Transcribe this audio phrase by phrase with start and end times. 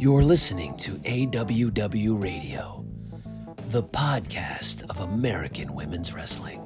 [0.00, 2.86] You're listening to AWW Radio,
[3.66, 6.60] the podcast of American Women's Wrestling.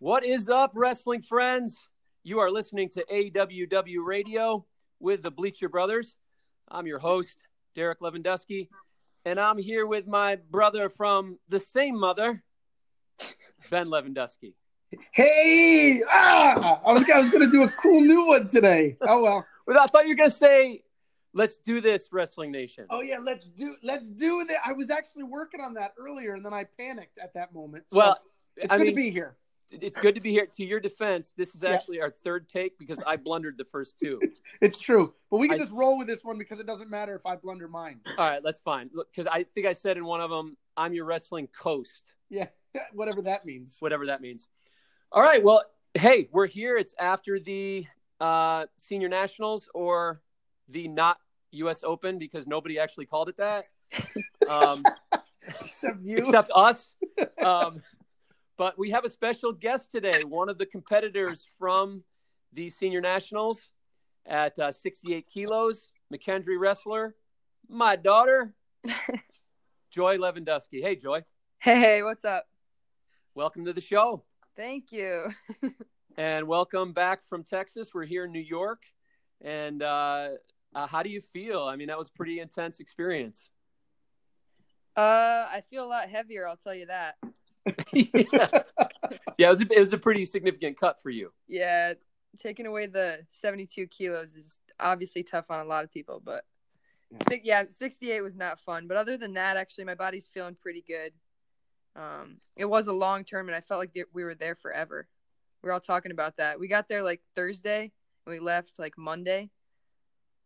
[0.00, 1.78] What is up, wrestling friends?
[2.24, 4.66] You are listening to AWW Radio
[4.98, 6.16] with the Bleacher Brothers.
[6.66, 7.46] I'm your host,
[7.76, 8.70] Derek Levendusky,
[9.24, 12.42] and I'm here with my brother from the same mother,
[13.70, 14.54] Ben Levendusky.
[15.12, 18.96] Hey, ah, I was I was gonna do a cool new one today.
[19.02, 19.46] Oh well.
[19.66, 20.82] But I thought you were gonna say,
[21.34, 24.58] "Let's do this, Wrestling Nation." Oh yeah, let's do let's do that.
[24.64, 27.84] I was actually working on that earlier, and then I panicked at that moment.
[27.90, 28.18] So well,
[28.56, 29.36] it's I good mean, to be here.
[29.72, 30.46] it's good to be here.
[30.46, 31.70] To your defense, this is Yeah.
[31.70, 34.20] actually our third take because I blundered the first two.
[34.60, 37.14] It's true, but we can I- just roll with this one because it doesn't matter
[37.16, 38.00] if I blunder mine.
[38.16, 38.90] All right, that's fine.
[38.94, 42.46] Look, because I think I said in one of them, "I'm your wrestling coast." Yeah,
[42.92, 43.76] whatever that means.
[43.80, 44.46] whatever that means.
[45.12, 45.42] All right.
[45.42, 45.62] Well,
[45.94, 46.76] hey, we're here.
[46.76, 47.86] It's after the
[48.20, 50.20] uh, senior nationals or
[50.68, 51.18] the not
[51.52, 51.80] U.S.
[51.84, 53.64] Open because nobody actually called it that,
[54.48, 54.82] um,
[55.60, 56.18] Except you.
[56.18, 56.94] except us.
[57.42, 57.80] Um,
[58.58, 62.02] but we have a special guest today, one of the competitors from
[62.52, 63.70] the senior nationals
[64.26, 67.14] at uh, 68 kilos, McKendree wrestler,
[67.68, 68.54] my daughter,
[69.90, 70.82] Joye Levendusky.
[70.82, 71.22] Hey, Joye.
[71.58, 72.46] Hey, what's up?
[73.34, 74.24] Welcome to the show.
[74.56, 75.28] Thank you.
[76.16, 77.90] and welcome back from Texas.
[77.92, 78.84] We're here in New York,
[79.42, 80.28] and uh,
[80.74, 81.62] uh, how do you feel?
[81.64, 83.50] I mean, that was a pretty intense experience.
[84.96, 86.48] Uh, I feel a lot heavier.
[86.48, 87.16] I'll tell you that.
[87.92, 88.22] yeah.
[89.38, 91.32] yeah, it was a, it was a pretty significant cut for you.
[91.48, 91.92] Yeah,
[92.38, 96.44] taking away the 72 kilos is obviously tough on a lot of people, but
[97.30, 97.36] Yeah.
[97.44, 98.86] yeah, 68 was not fun.
[98.88, 101.12] But other than that, actually, my body's feeling pretty good.
[101.96, 105.08] Um, it was a long term, and I felt like we were there forever.
[105.62, 106.60] We were all talking about that.
[106.60, 107.92] We got there like Thursday,
[108.26, 109.50] and we left like Monday.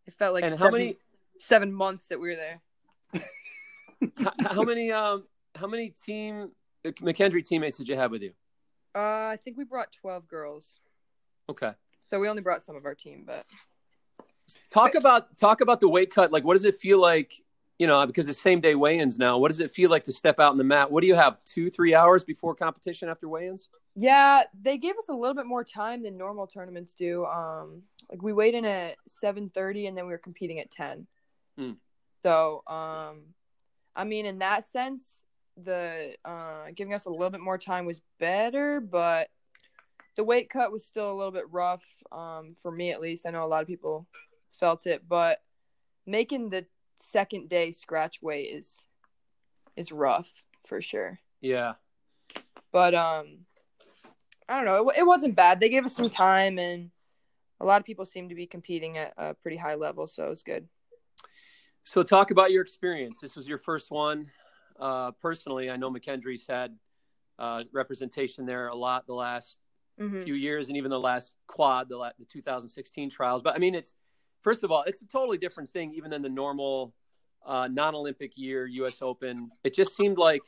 [0.07, 0.97] It felt like and seven, how many
[1.39, 2.61] seven months that we were there.
[4.19, 5.27] how, how many um
[5.57, 6.51] how many team
[6.85, 8.33] McKendree teammates did you have with you?
[8.95, 8.99] Uh,
[9.33, 10.81] I think we brought 12 girls.
[11.49, 11.73] Okay.
[12.11, 13.47] So we only brought some of our team, but
[14.71, 16.33] Talk about talk about the weight cut.
[16.33, 17.35] Like, what does it feel like?
[17.81, 19.39] You know, because it's same day weigh-ins now.
[19.39, 20.93] What does it feel like to step out on the mat?
[20.93, 21.43] What do you have?
[21.45, 23.71] Two, three hours before competition after weigh-ins?
[23.97, 27.25] yeah, they gave us a little bit more time than normal tournaments do.
[27.25, 31.07] Um, like we weighed in at 7:30 and then we were competing at 10.
[31.59, 31.73] Hmm.
[32.23, 33.35] So, um,
[33.97, 35.23] I mean, in that sense,
[35.57, 39.29] the uh, giving us a little bit more time was better, but
[40.17, 43.27] the weight cut was still a little bit rough um, for me at least.
[43.27, 44.07] I know a lot of people
[44.51, 45.43] felt it, but
[46.07, 46.67] making the
[47.01, 48.87] second day scratch weight is
[49.77, 50.31] is rough
[50.67, 51.19] for sure.
[51.41, 51.75] Yeah.
[52.73, 53.39] But um,
[54.49, 54.91] I don't know.
[54.91, 55.61] It, it wasn't bad.
[55.61, 56.91] They gave us some time, and
[57.61, 60.29] a lot of people seem to be competing at a pretty high level, so it
[60.29, 60.69] was good.
[61.85, 63.19] So, talk about your experience.
[63.21, 64.27] This was your first one.
[64.79, 66.77] Uh, personally, I know McKendree's had
[67.39, 69.57] uh, representation there a lot the last
[70.01, 70.23] Mm-hmm.
[70.23, 73.43] few years, and even the last quad, the, la- the 2016 trials.
[73.43, 73.95] But I mean, it's
[74.43, 76.95] first of all, it's a totally different thing, even than the normal
[77.45, 78.97] uh, non-Olympic year U.S.
[79.01, 79.51] Open.
[79.65, 80.43] It just seemed like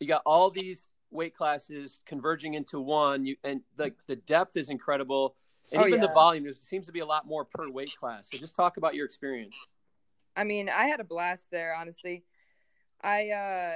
[0.00, 4.68] you got all these weight classes converging into one, you, and like the depth is
[4.68, 5.36] incredible,
[5.72, 6.44] and Oh, even the volume.
[6.44, 8.28] There seems to be a lot more per weight class.
[8.32, 9.56] So, just talk about your experience.
[10.36, 11.74] I mean, I had a blast there.
[11.78, 12.24] Honestly,
[13.02, 13.74] I uh,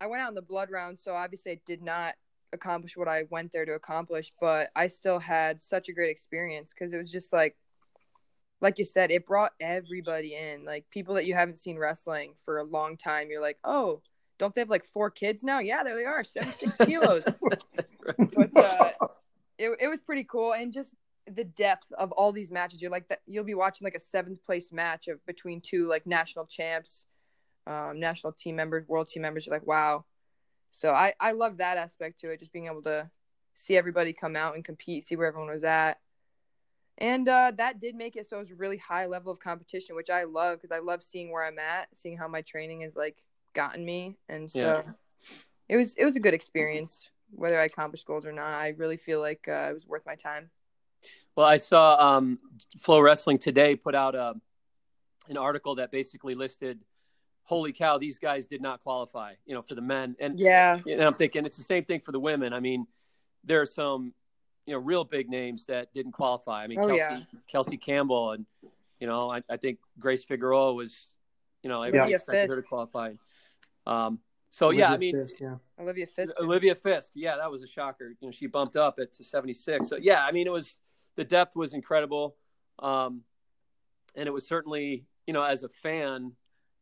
[0.00, 2.14] I went out in the blood round, so obviously I did not
[2.52, 6.72] accomplish what I went there to accomplish, but I still had such a great experience
[6.74, 7.56] because it was just like,
[8.62, 12.58] like you said, it brought everybody in, like people that you haven't seen wrestling for
[12.58, 13.28] a long time.
[13.28, 14.00] You're like, oh,
[14.38, 15.58] don't they have like four kids now?
[15.58, 17.24] Yeah, there they are, seventy six kilos.
[17.24, 18.90] but uh,
[19.58, 20.94] it it was pretty cool, and just
[21.26, 22.80] the depth of all these matches.
[22.80, 23.20] You're like that.
[23.26, 27.06] You'll be watching like a seventh place match of between two like national champs,
[27.66, 29.44] um, national team members, world team members.
[29.44, 30.04] You're like, wow.
[30.70, 33.10] So I I love that aspect to it, just being able to
[33.54, 35.98] see everybody come out and compete, see where everyone was at.
[36.98, 39.96] And uh, that did make it so it was a really high level of competition,
[39.96, 42.94] which I love because I love seeing where I'm at, seeing how my training has
[42.94, 43.16] like
[43.54, 44.82] gotten me, and so Yeah.
[45.68, 47.08] it was it was a good experience.
[47.34, 50.14] Whether I accomplished goals or not, I really feel like uh, it was worth my
[50.14, 50.50] time.
[51.34, 52.38] Well, I saw um,
[52.78, 54.34] FloWrestling today put out a,
[55.30, 56.80] an article that basically listed,
[57.44, 61.02] "Holy cow, these guys did not qualify." You know, for the men, and Yeah, and
[61.02, 62.52] I'm thinking it's the same thing for the women.
[62.52, 62.86] I mean,
[63.44, 64.12] there are some,
[64.66, 66.62] you know, real big names that didn't qualify.
[66.62, 67.20] I mean, Oh, Kelsey, yeah.
[67.48, 68.46] Kelsey Campbell, and
[69.00, 71.08] you know, I, I think Grace Figueroa was,
[71.62, 73.12] you know, Olivia everybody expected her to qualify.
[73.86, 74.20] Um,
[74.50, 75.56] so yeah, I mean, Fisk, yeah.
[75.80, 76.34] Olivia Fisk.
[76.40, 78.10] Olivia Fisk, yeah, that was a shocker.
[78.20, 79.88] You know, she bumped up it to 76.
[79.88, 80.78] So yeah, I mean, it was
[81.16, 82.36] the depth was incredible.
[82.78, 83.22] Um,
[84.14, 86.32] and it was certainly, you know, as a fan,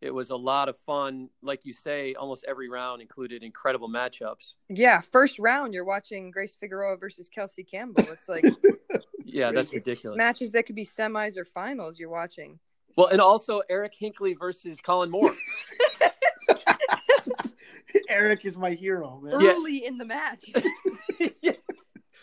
[0.01, 1.29] it was a lot of fun.
[1.43, 4.55] Like you say, almost every round included incredible matchups.
[4.69, 8.05] Yeah, first round you're watching Grace Figueroa versus Kelsey Campbell.
[8.11, 8.45] It's like
[9.25, 10.17] Yeah, that's ridiculous.
[10.17, 12.59] matches that could be semis or finals you're watching.
[12.97, 15.33] Well, and also Eric Hinkley versus Colin Moore.
[18.09, 19.41] Eric is my hero, man.
[19.41, 19.51] Yeah.
[19.53, 20.51] Early in the match.
[21.43, 21.53] yeah.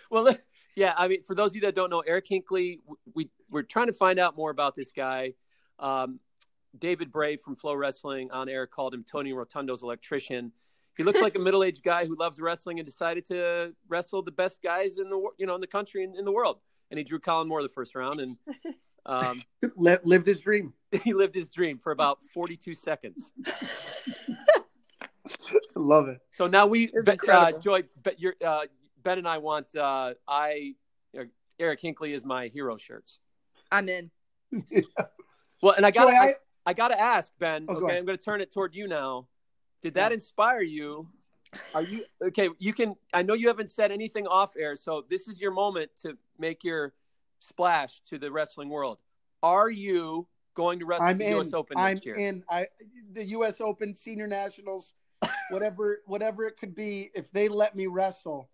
[0.09, 0.33] Well,
[0.74, 0.94] yeah.
[0.97, 2.79] I mean, for those of you that don't know, Eric Hinkley,
[3.13, 5.33] we we're trying to find out more about this guy.
[5.79, 6.21] Um,
[6.79, 10.51] David Bray from FloWrestling on air called him Tony Rotundo's electrician.
[10.95, 14.62] He looks like a middle-aged guy who loves wrestling and decided to wrestle the best
[14.62, 16.59] guys in the you know in the country and in the world.
[16.89, 18.38] And he drew Colin Moore the first round, and
[19.06, 19.41] um,
[19.75, 20.74] Li- lived his dream.
[21.03, 23.31] he lived his dream for about 42 seconds.
[25.75, 26.19] Love it.
[26.31, 27.51] So now we, was Ben- uh.
[27.51, 28.62] Joye, but you're, uh,
[29.03, 30.75] Ben and I want uh, I
[31.18, 31.24] uh,
[31.59, 33.19] Eric Hinkley is my hero shirts.
[33.71, 34.12] I'm in.
[35.62, 36.33] Well, and I got Joye, I,
[36.67, 37.65] I- I got to ask Ben.
[37.69, 37.97] Oh, okay, ahead.
[37.99, 39.27] I'm going to turn it toward you now.
[39.81, 41.07] Did that inspire you?
[41.73, 42.49] Are you okay?
[42.59, 42.95] You can.
[43.13, 46.63] I know you haven't said anything off air, so this is your moment to make
[46.65, 46.93] your
[47.39, 48.97] splash to the wrestling world.
[49.41, 51.31] Are you going to wrestle I'm the in.
[51.37, 51.53] U.S.
[51.53, 52.15] Open I'm next year?
[52.15, 52.43] in.
[52.49, 52.65] I
[53.13, 53.61] the U.S.
[53.61, 54.93] Open, Senior Nationals,
[55.51, 57.11] whatever, whatever it could be.
[57.15, 58.49] If they let me wrestle,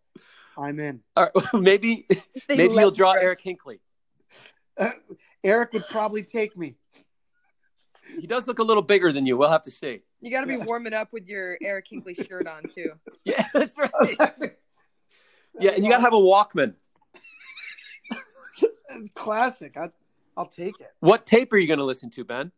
[0.55, 1.01] I'm in.
[1.15, 2.05] All right, maybe
[2.47, 3.79] maybe you'll draw Eric Hinkley.
[4.77, 4.91] Uh,
[5.43, 6.75] Eric would probably take me.
[8.19, 9.37] He does look a little bigger than you.
[9.37, 10.01] We'll have to see.
[10.21, 10.65] You got to be Yeah.
[10.65, 12.93] warming up with your Eric Hinkley shirt on too.
[13.25, 13.91] Yeah, that's right.
[15.59, 16.73] Yeah, and you got to have a Walkman.
[19.15, 19.77] classic.
[19.77, 19.89] I,
[20.35, 20.91] I'll take it.
[20.99, 22.51] What tape are you going to listen to, Ben?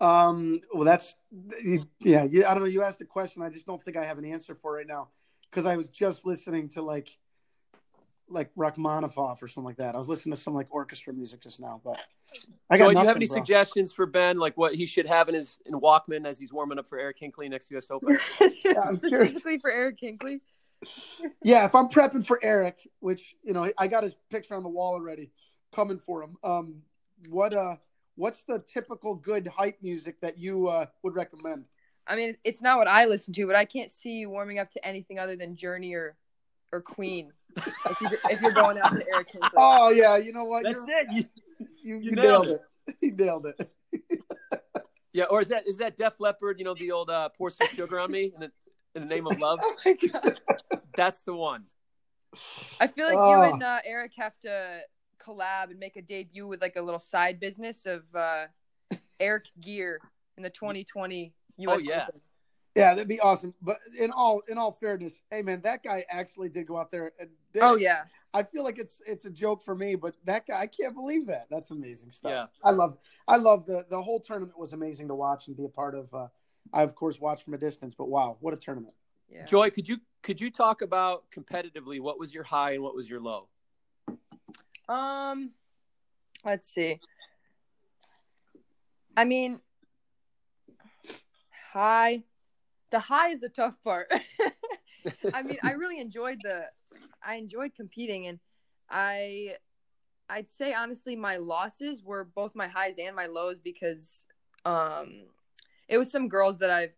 [0.00, 1.16] Um, well, that's
[2.00, 2.24] yeah.
[2.24, 2.66] You, I don't know.
[2.68, 3.42] You asked a question.
[3.42, 5.08] I just don't think I have an answer for right now
[5.50, 7.18] because I was just listening to like
[8.30, 9.94] like Rachmaninoff or something like that.
[9.94, 12.00] I was listening to some like orchestra music just now, but
[12.70, 13.36] I got Joye, do you have any bro.
[13.36, 16.78] suggestions for Ben, like what he should have in his in Walkman as he's warming
[16.78, 17.86] up for Eric Hinkley next U.S.
[17.90, 18.18] Open?
[18.82, 18.96] I'm.
[18.96, 20.40] Specifically for Eric Hinkley.
[21.42, 24.68] Yeah, if I'm prepping for Eric, which you know I got his picture on the
[24.68, 25.30] wall already,
[25.74, 26.36] coming for him.
[26.44, 26.82] Um,
[27.28, 27.76] what uh,
[28.16, 31.64] what's the typical good hype music that you uh would recommend?
[32.06, 34.70] I mean, it's not what I listen to, but I can't see you warming up
[34.72, 36.16] to anything other than Journey or
[36.72, 37.32] or Queen.
[37.56, 39.50] If, you're, if you're going out to Eric Hinkley.
[39.56, 40.64] Oh yeah, you know what?
[40.64, 41.06] That's You're- it.
[41.12, 41.24] You-
[41.82, 42.96] You, You you nailed nailed it.
[43.02, 43.70] You nailed it.
[45.12, 46.58] yeah, or is that is that Def Leppard?
[46.58, 48.50] You know the old uh, "Pour Some Sugar on Me" in the,
[48.94, 49.58] in the name of love.
[49.62, 50.40] Oh my god.
[50.94, 51.64] That's the one.
[52.80, 53.30] I feel like Oh.
[53.44, 54.80] you and uh, Eric have to
[55.22, 58.46] collab and make a debut with like a little side business of uh,
[59.18, 60.00] Eric Gear
[60.36, 62.04] in the 2020 US Oh, yeah.
[62.08, 62.20] Open.
[62.78, 63.54] Yeah, that'd be awesome.
[63.62, 67.12] But in all in all fairness, hey man, that guy actually did go out there.
[67.18, 68.04] And they- Oh yeah.
[68.34, 71.26] I feel like it's it's a joke for me, but that guy, I can't believe
[71.26, 71.46] that.
[71.50, 72.30] That's amazing stuff.
[72.30, 72.46] Yeah.
[72.62, 75.68] I love I love the the whole tournament was amazing to watch and be a
[75.68, 76.12] part of.
[76.12, 76.28] Uh,
[76.72, 78.92] I of course watched from a distance, but wow, what a tournament!
[79.30, 79.46] Yeah.
[79.46, 83.08] Joye, could you could you talk about competitively what was your high and what was
[83.08, 83.48] your low?
[84.90, 85.52] Um,
[86.44, 87.00] let's see.
[89.16, 89.60] I mean,
[91.72, 92.24] high.
[92.90, 94.12] The high is the tough part.
[95.34, 96.64] I mean, I really enjoyed the.
[97.24, 98.38] I enjoyed competing, and
[98.88, 99.56] I,
[100.28, 104.24] I'd say honestly, my losses were both my highs and my lows because,
[104.64, 105.24] um,
[105.88, 106.92] it was some girls that I've,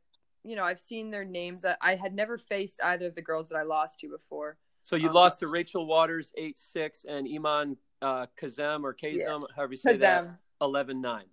[0.45, 1.63] you know, I've seen their names.
[1.63, 4.59] that I had never faced either of the girls that I lost to before.
[4.85, 9.45] So you Um, lost to Rachel Waters eight six and Iman uh, Kazem or Kazem,
[9.55, 10.39] however you say that, Kazem.
[10.61, 11.27] eleven nine.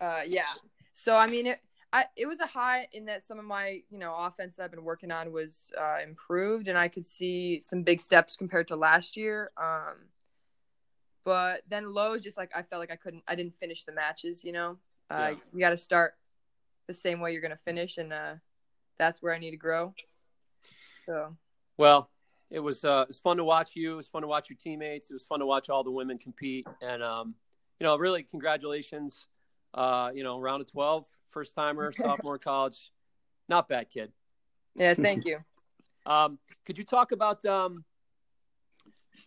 [0.00, 0.46] Uh, yeah.
[0.92, 1.60] So I mean, it
[1.96, 4.70] I it was a high in that some of my you know offense that I've
[4.70, 8.76] been working on was uh, improved, and I could see some big steps compared to
[8.76, 9.50] last year.
[9.56, 9.94] Um,
[11.24, 14.44] but then lows, just like I felt like I couldn't, I didn't finish the matches.
[14.44, 14.76] You know,
[15.10, 15.36] uh, Yeah.
[15.54, 16.18] you got to start
[16.86, 18.34] the same way you're gonna finish, and uh,
[18.98, 19.94] that's where I need to grow.
[21.06, 21.34] So
[21.78, 22.10] Well,
[22.50, 23.94] it was uh, it was fun to watch you.
[23.94, 25.08] It was fun to watch your teammates.
[25.10, 27.34] It was fun to watch all the women compete, and um,
[27.80, 29.28] you know, really, congratulations.
[29.76, 32.90] Uh, you know, round of twelve, first timer, sophomore in college,
[33.48, 34.10] not bad, kid.
[34.74, 35.38] yeah, thank you.
[36.06, 37.84] Um, could you talk about um,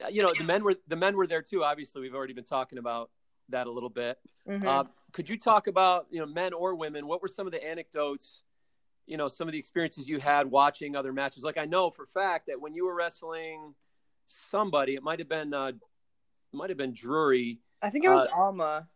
[0.10, 1.64] you know, the men were the men were there too.
[1.64, 3.10] Obviously, we've already been talking about
[3.50, 4.18] that a little bit.
[4.48, 4.66] Mhm.
[4.66, 7.06] Uh, could you talk about you know men or women?
[7.08, 8.44] What were some of the anecdotes?
[9.08, 11.44] You know, some of the experiences you had watching other matches.
[11.44, 13.74] Like I know for a fact that when you were wrestling
[14.28, 15.76] somebody, it might have been uh, it
[16.54, 17.60] might have been Drury.
[17.82, 18.88] I think it was uh, Alma.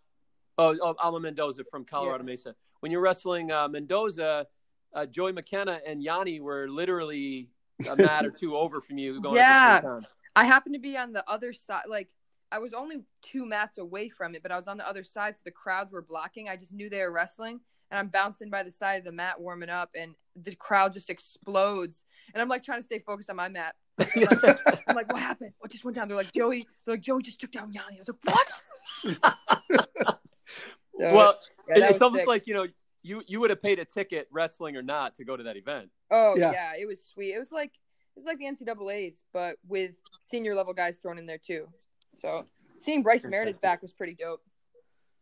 [0.57, 2.55] Oh, oh Alma Mendoza from Colorado Mesa.
[2.81, 4.45] When you're wrestling uh, Mendoza,
[4.93, 7.49] uh, Joey McKenna and Yianni were literally
[7.89, 9.75] a mat or two over from you going Yeah.
[9.77, 10.05] at the same time.
[10.35, 11.83] I happened to be on the other side.
[11.87, 12.09] Like
[12.51, 15.35] I was only two mats away from it, but I was on the other side,
[15.35, 16.49] so the crowds were blocking.
[16.49, 19.41] I just knew they were wrestling, and I'm bouncing by the side of the mat,
[19.41, 23.37] warming up, and the crowd just explodes, and I'm like trying to stay focused on
[23.37, 23.73] my mat.
[23.99, 25.53] I'm like, I'm like, what happened?
[25.59, 26.07] What just went down?
[26.07, 26.67] They're like, Joey.
[26.85, 27.97] They're like, Joey just took down Yianni.
[27.97, 30.17] I was like, what?
[30.47, 32.27] So, well, yeah, it- it's almost sick.
[32.27, 32.67] like you know
[33.01, 35.89] you you would have paid a ticket, wrestling or not, to go to that event.
[36.11, 36.51] Oh Yeah.
[36.51, 36.73] yeah.
[36.79, 37.33] it was sweet.
[37.33, 37.71] It was like
[38.15, 41.67] it was like the NCAA's, but with senior level guys thrown in there too.
[42.15, 42.45] So
[42.77, 44.43] seeing Bryce Meredith back was pretty dope,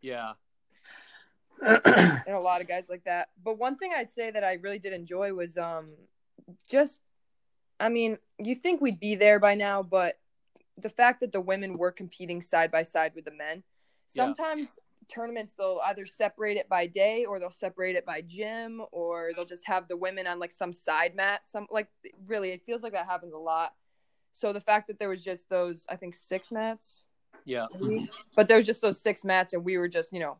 [0.02, 0.34] Yeah,
[1.62, 3.30] and a lot of guys like that.
[3.44, 5.92] But one thing I'd say that I really did enjoy was um
[6.68, 7.00] just,
[7.80, 10.20] I mean, you think we'd be there by now, but
[10.78, 13.64] the fact that the women were competing side by side with the men.
[14.14, 14.26] Yeah.
[15.08, 19.46] Tournaments they'll either separate it by day or they'll separate it by gym or they'll
[19.46, 21.88] just have the women on like some side mat some like
[22.28, 23.74] really it feels like that happens a lot
[24.32, 27.08] so the fact that there was just those i think six mats
[27.44, 27.66] yeah.
[27.80, 30.38] maybe, but there was just those six mats and we were just you know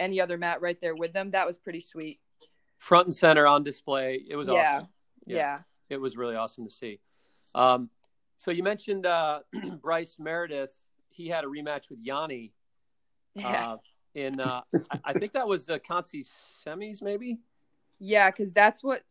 [0.00, 2.18] any other mat right there with them that was pretty sweet
[2.82, 4.20] Front and center on display.
[4.28, 4.88] It was yeah awesome.
[5.24, 6.98] yeah, It was really awesome to see.
[7.54, 7.90] Um,
[8.38, 9.42] so you mentioned uh,
[9.80, 10.72] Bryce Meredith.
[11.08, 12.50] He had a rematch with Yianni
[13.34, 13.76] yeah uh,
[14.14, 14.60] in uh,
[14.90, 16.26] I, I think that was the Consi
[16.66, 17.38] semis, maybe.
[17.98, 19.02] yeah because that's what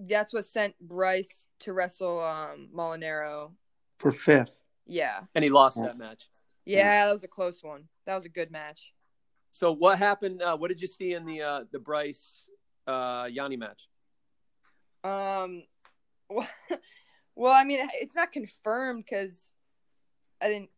[0.00, 3.52] that's what sent bryce to wrestle um molinaro
[3.98, 4.64] For fifth.
[4.86, 5.84] yeah And he lost Yeah.
[5.86, 6.28] that match.
[6.64, 8.92] yeah that was a close one that was a good match
[9.52, 10.42] So what happened?
[10.42, 12.50] Uh, what did you see in the uh, the Bryce
[12.88, 13.86] uh, Yianni match?
[15.04, 15.62] Um,
[16.28, 16.48] well,
[17.36, 19.54] well, I mean, it's not confirmed because
[20.42, 20.70] I didn't.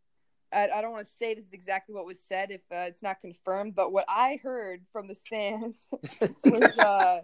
[0.53, 3.03] I, I don't want to say this is exactly what was said if uh, it's
[3.03, 5.91] not confirmed, but what I heard from the stands
[6.45, 7.21] was uh,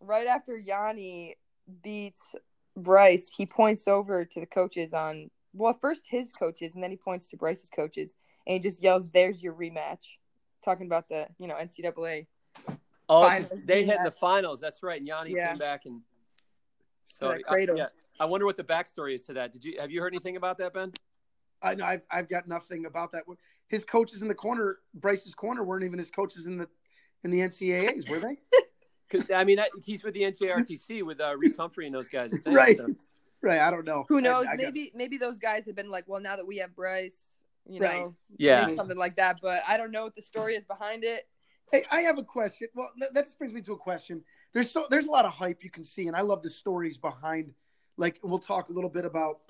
[0.00, 1.34] right after Yianni
[1.82, 2.34] beats
[2.76, 6.96] Bryce, he points over to the coaches on well, first his coaches, and then he
[6.96, 10.16] points to Bryce's coaches, and he just yells, "There's your rematch,"
[10.64, 12.26] talking about the you know NCAA.
[13.08, 13.30] Oh,
[13.64, 14.60] they had in the finals.
[14.60, 14.98] That's right.
[14.98, 15.48] And Yianni Yeah.
[15.48, 16.00] came back and
[17.04, 17.86] so I, yeah.
[18.18, 19.52] I wonder what the backstory is to that.
[19.52, 20.92] Did you have you heard anything about that, Ben?
[21.62, 23.24] I know I've, I've got nothing about that.
[23.68, 26.68] His coaches in the corner, Bryce's corner, weren't even his coaches in the
[27.24, 28.36] in the NCAA's, were they?
[29.08, 32.32] Because I mean, that, he's with the NJRTC with uh, Reece Humphrey and those guys.
[32.32, 32.78] I think, Right.
[32.78, 32.86] so.
[33.42, 33.60] Right.
[33.60, 34.06] I don't know.
[34.08, 34.46] Who knows?
[34.46, 37.44] I got- maybe maybe those guys have been like, well, now that we have Bryce,
[37.68, 37.98] you Right.
[38.00, 38.64] know, Yeah.
[38.64, 39.38] maybe something like that.
[39.42, 41.28] But I don't know what the story is behind it.
[41.70, 42.68] Hey, I have a question.
[42.74, 44.24] Well, that, that just brings me to a question.
[44.54, 46.96] There's so there's a lot of hype you can see, and I love the stories
[46.96, 47.52] behind.
[47.98, 49.40] Like we'll talk a little bit about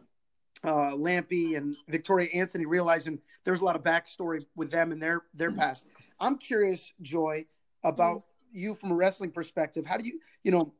[0.64, 5.22] uh, Lampe and Victoria Anthony realizing there's a lot of backstory with them and their
[5.34, 5.86] their past.
[6.20, 7.46] I'm curious, Joye,
[7.82, 9.86] about you from a wrestling perspective.
[9.86, 10.72] How do you, you know,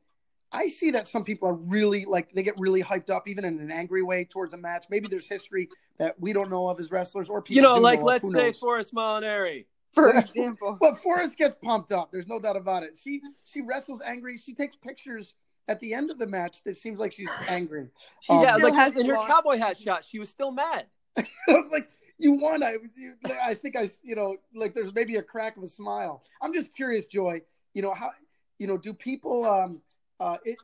[0.52, 3.58] I see that some people are really like they get really hyped up, even in
[3.58, 4.86] an angry way towards a match.
[4.90, 8.00] Maybe there's history that we don't know of as wrestlers, or people You know, like
[8.00, 8.58] know let's Who say knows?
[8.58, 9.66] Forrest Molinari.
[9.94, 12.12] For example, Well, Forrest gets pumped up.
[12.12, 12.98] There's no doubt about it.
[13.02, 13.20] She
[13.50, 14.38] she wrestles angry.
[14.38, 15.34] She takes pictures
[15.69, 17.88] at the end of the match that seems like she's angry.
[18.21, 19.28] She Um, yeah, like hasn't in her lost.
[19.28, 20.87] cowboy hat shot, she was still mad.
[21.19, 21.88] I was like,
[22.19, 25.62] "You won." I you- I think I you know like there's maybe a crack of
[25.62, 26.23] a smile.
[26.40, 27.42] I'm just curious, Joye.
[27.75, 28.11] You know how
[28.59, 29.81] you know do people um
[30.21, 30.57] uh it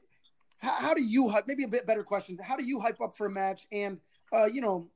[0.59, 1.45] how, how do you hype?
[1.47, 2.39] Maybe a bit better question.
[2.43, 3.67] How do you hype up for a match?
[3.73, 3.99] And
[4.33, 4.89] uh you know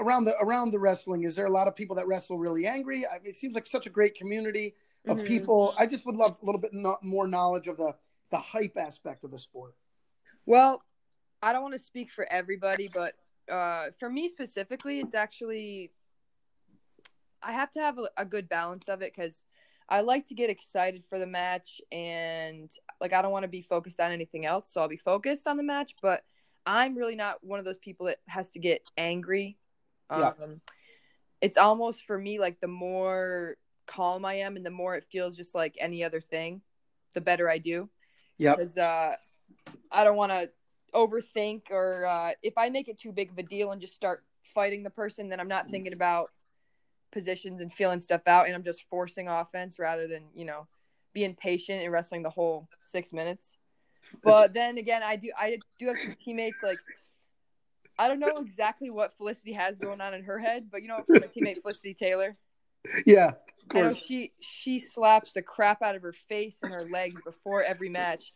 [0.00, 3.06] around the around the wrestling, is there a lot of people that wrestle really angry?
[3.06, 4.74] I mean, it seems like such a great community
[5.08, 5.24] of Mhm.
[5.26, 5.74] people.
[5.78, 7.94] I just would love a little bit no, more knowledge of the
[8.30, 9.74] the hype aspect of the sport.
[10.46, 10.82] well,
[11.42, 13.14] I don't want to speak for everybody, but
[13.50, 15.90] uh, for me specifically, it's actually
[17.42, 19.42] I have to have a, a good balance of it because
[19.88, 22.70] I like to get excited for the match and
[23.00, 25.56] like I don't want to be focused on anything else, so I'll be focused on
[25.56, 25.94] the match.
[26.02, 26.22] But
[26.66, 29.56] I'm really not one of those people that has to get angry.
[30.10, 30.32] Yeah.
[30.42, 30.60] Um,
[31.40, 33.56] it's almost for me like the more
[33.86, 36.60] calm I am and the more it feels just like any other thing,
[37.14, 37.88] the better I do
[38.40, 38.56] Yep.
[38.56, 39.14] because uh,
[39.92, 40.50] I don't want to
[40.94, 44.24] overthink or uh, if I make it too big of a deal and just start
[44.42, 46.30] fighting the person, then I'm not thinking about
[47.12, 50.66] positions and feeling stuff out, and I'm just forcing offense rather than you know
[51.12, 53.56] being patient and wrestling the whole six minutes.
[54.24, 56.78] But then again, I do I do have some teammates like.
[57.98, 61.04] I don't know exactly what Felicity has going on in her head, but you know,
[61.10, 62.34] my teammate Felicity Taylor,
[63.06, 63.98] Yeah, of course.
[63.98, 68.32] she she slaps the crap out of her face and her legs before every match.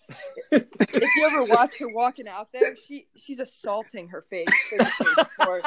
[0.53, 5.61] if you ever watch her walking out there, she she's assaulting her face before,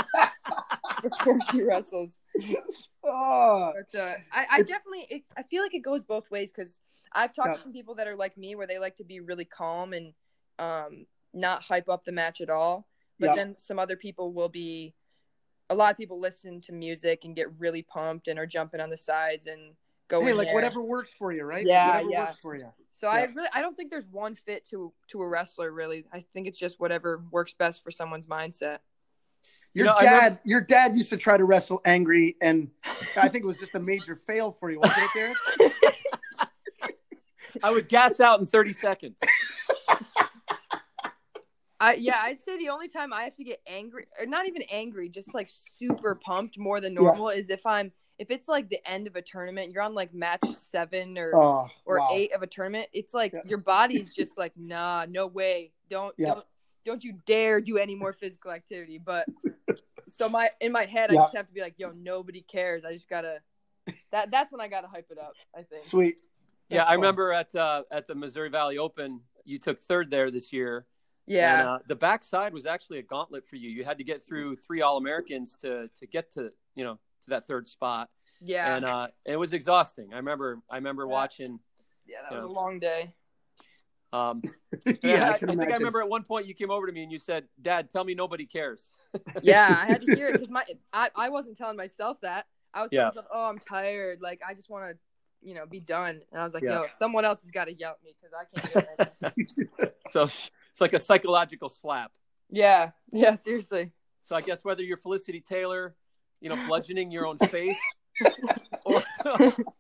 [1.02, 2.20] before she wrestles.
[3.04, 6.80] Oh, But uh, I, I definitely it, I feel like it goes both ways because
[7.14, 9.46] I've talked to some people that are like me where they like to be really
[9.46, 10.14] calm and
[10.60, 12.88] um not hype up the match at all.
[13.20, 14.94] But then some other people will be
[15.70, 18.90] a lot of people listen to music and get really pumped and are jumping on
[18.90, 19.74] the sides and
[20.08, 20.56] go Hey, like there.
[20.56, 21.66] whatever works for you, right?
[21.66, 22.26] Yeah, whatever yeah.
[22.30, 22.68] works for you.
[22.92, 26.06] So I really I don't think there's one fit to to a wrestler really.
[26.14, 28.80] I think it's just whatever works best for someone's mindset.
[29.74, 32.70] Your know, dad, remember- your dad used to try to wrestle angry, and
[33.16, 35.74] I think it was just a major fail for you, wasn't it, Derek?
[37.64, 39.20] I would gas out in 30 seconds.
[41.80, 44.64] I yeah, I'd say the only time I have to get angry or not even
[44.64, 47.02] angry, just like super pumped more than Yeah.
[47.02, 50.12] normal is if I'm if it's like the end of a tournament, you're on like
[50.12, 52.10] match 7 or Oh, or wow.
[52.12, 53.42] 8 of a tournament, it's like Yeah.
[53.46, 55.72] your body's just like, "Nah, no way.
[55.90, 56.34] Don't Yeah.
[56.34, 56.46] don't
[56.84, 59.28] don't you dare do any more physical activity." But
[60.08, 61.20] so my in my head Yeah.
[61.20, 62.84] I just have to be like, "Yo, nobody cares.
[62.86, 63.42] I just got to
[64.12, 65.84] that that's when I got to hype it up, I think.
[65.84, 66.18] Sweet.
[66.70, 70.32] Yeah, That's I remember at uh, at the Missouri Valley Open, you took third there
[70.32, 70.88] this year.
[71.28, 71.60] Yeah.
[71.60, 73.70] And, uh, the backside was actually a gauntlet for you.
[73.70, 76.94] You had to get through three All Americans to to get to you know
[77.24, 78.10] to that third spot,
[78.42, 78.76] yeah.
[78.76, 80.14] and uh, it was exhausting.
[80.14, 81.12] I remember I remember Yeah.
[81.14, 81.60] watching.
[82.06, 82.42] yeah, that yeah.
[82.42, 83.14] was a long day.
[84.14, 84.42] Um,
[85.04, 87.04] yeah, I, I I think I remember at one point you came over to me
[87.04, 88.96] and you said, "Dad, tell me nobody cares."
[89.42, 92.46] yeah, I had to hear it because my I, I wasn't telling myself that.
[92.74, 93.08] I was telling Yeah.
[93.10, 94.22] myself, "Oh, I'm tired.
[94.22, 94.98] Like I just want to,
[95.42, 96.84] you know, be done." And I was like, Yeah.
[96.84, 98.46] "Yo, someone else has got to yell at me because I
[98.80, 99.94] can't." Do it.
[100.12, 100.26] So
[100.78, 102.12] it's like a psychological slap.
[102.52, 103.92] yeah, yeah, seriously.
[104.22, 105.96] So I guess whether you're Felicity Taylor,
[106.40, 107.80] you know, bludgeoning your own face,
[108.86, 109.02] or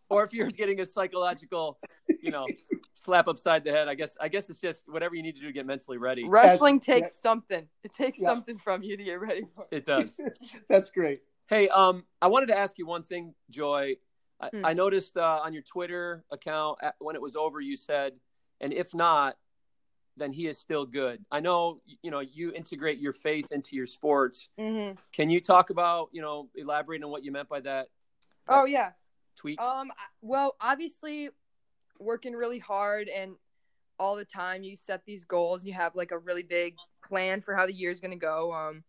[0.09, 1.77] or if you're getting a psychological,
[2.19, 2.47] you know,
[2.93, 5.45] slap upside the head, I guess I guess it's just whatever you need to do
[5.45, 6.27] to get mentally ready.
[6.27, 6.95] Wrestling yeah.
[6.95, 7.67] takes something.
[7.83, 8.29] It takes Yeah.
[8.29, 9.65] something from you to get ready for.
[9.71, 9.77] it.
[9.77, 10.19] It does.
[10.67, 11.21] That's great.
[11.47, 13.97] Hey, um, I wanted to ask you one thing, Joye.
[14.41, 14.65] I, Hmm.
[14.65, 18.13] I noticed uh, on your Twitter account at, when it was over, you said,
[18.61, 19.35] "And if not,
[20.17, 23.87] then he is still good." I know, you know, you integrate your faith into your
[23.87, 24.49] sports.
[24.57, 27.87] hmm Can you talk about, you know, elaborate on what you meant by that
[28.47, 28.91] Oh yeah.
[29.35, 29.59] tweet?
[29.59, 29.91] Um.
[30.21, 31.29] Well, obviously,
[31.99, 33.35] working really hard and
[33.99, 35.65] all the time, you set these goals.
[35.65, 38.53] You have like a really big plan for how the year's gonna go.
[38.53, 38.83] Um,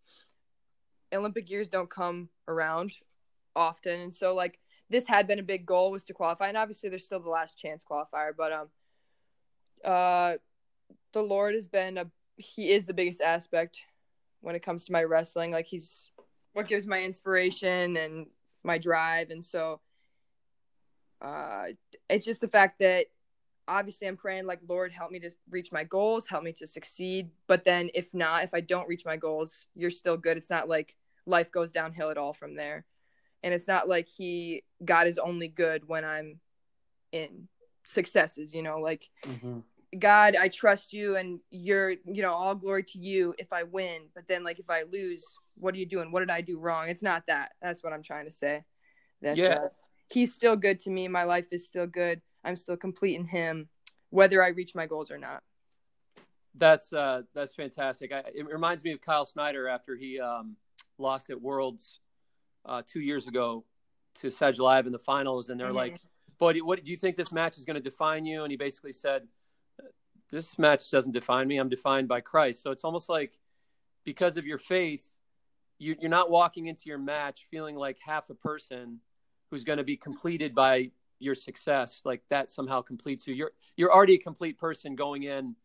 [1.13, 2.93] Olympic years don't come around
[3.57, 4.59] often, and so like
[4.91, 7.59] this had been a big goal was to qualify, and obviously there's still the last
[7.59, 8.69] chance qualifier, but um,
[9.85, 10.35] uh,
[11.19, 13.81] the Lord has been a he is the biggest aspect
[14.41, 15.51] when it comes to my wrestling.
[15.51, 16.11] Like he's
[16.53, 18.27] what gives my inspiration and
[18.63, 19.81] my drive, and so
[21.21, 21.67] uh,
[22.09, 23.07] it's just the fact that
[23.67, 27.31] obviously I'm praying like Lord help me to reach my goals, help me to succeed.
[27.49, 30.37] But then if not, if I don't reach my goals, you're still good.
[30.37, 32.87] It's not like life goes downhill at all from there.
[33.43, 36.39] And it's not like he God is only good when I'm
[37.11, 37.49] in
[37.85, 39.65] successes, you know, like Mhm.
[39.99, 44.03] God, I trust you and you're, you know, all glory to you if I win.
[44.15, 45.25] But then like if I lose,
[45.57, 46.13] what are you doing?
[46.13, 46.89] What did I do wrong?
[46.89, 47.53] It's not that.
[47.63, 48.65] That's what I'm trying to say.
[49.23, 49.55] That Yeah.
[49.55, 49.69] uh,
[50.11, 51.09] he's still good to me.
[51.09, 52.21] My life is still good.
[52.45, 53.69] I'm still complete in him,
[54.11, 55.43] whether I reach my goals or not.
[56.55, 58.13] That's uh, that's fantastic.
[58.13, 60.57] I, it reminds me of Kyle Snyder after he um,
[60.99, 62.01] lost at Worlds
[62.65, 63.65] uh, two years ago
[64.17, 66.01] to Sadulaev in the finals, and they're like,
[66.39, 68.93] "But what do you think this match is going to define you?" And he basically
[68.93, 69.29] said,
[70.31, 71.59] "This match doesn't define me.
[71.59, 73.39] I'm defined by Christ." So it's almost like
[74.05, 75.11] because of your faith,
[75.79, 79.01] you, you're not walking into your match feeling like half a person
[79.51, 82.03] who's going to be completed by your success.
[82.05, 83.35] Like that somehow completes you.
[83.35, 85.57] You're you're already a complete person going in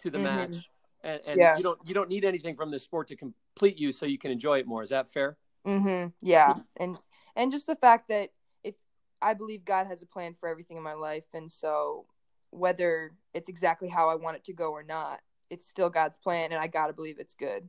[0.00, 0.22] to the Mhm.
[0.22, 0.70] match,
[1.02, 1.56] and, and Yeah.
[1.56, 4.30] you don't you don't need anything from the sport to complete you, so you can
[4.30, 4.82] enjoy it more.
[4.82, 5.36] Is that fair?
[5.66, 6.08] Mm-hmm.
[6.20, 6.98] Yeah, and
[7.36, 8.30] and just the fact that
[8.64, 8.74] if
[9.20, 12.06] I believe God has a plan for everything in my life, and so
[12.52, 16.52] whether it's exactly how I want it to go or not, it's still God's plan,
[16.52, 17.68] and I gotta believe it's good.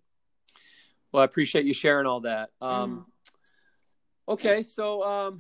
[1.12, 2.50] Well, I appreciate you sharing all that.
[2.62, 3.06] Um,
[4.28, 5.40] Okay, so um,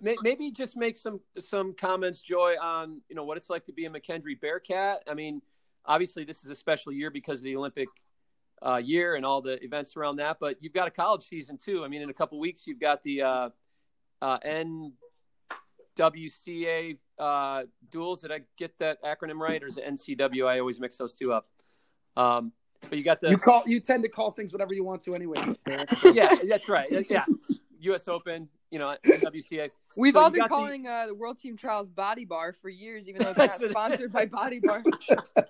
[0.00, 3.72] may- maybe just make some some comments, Joye, on you know what it's like to
[3.72, 5.02] be a McKendree Bearcat.
[5.08, 5.42] I mean,
[5.84, 7.88] obviously this is a special year because of the Olympic
[8.62, 11.84] uh, year and all the events around that, but you've got a college season too.
[11.84, 13.48] I mean, in a couple weeks you've got the uh,
[14.22, 14.38] uh,
[15.98, 18.22] NWCA uh, duels.
[18.22, 20.46] Did I get that acronym right, or is it NCW?
[20.46, 21.46] I always mix those two up.
[22.16, 22.52] Um,
[22.88, 25.14] but you got the You call you tend to call things whatever you want to
[25.14, 25.38] anyway.
[26.12, 26.88] Yeah, that's right.
[27.08, 27.24] Yeah,
[27.80, 28.08] U.S.
[28.08, 29.70] Open, you know, WCA.
[29.96, 32.68] We've So all been got the- calling uh, the World Team Trials Body Bar for
[32.68, 34.82] years, even though it's not sponsored by Body Bar.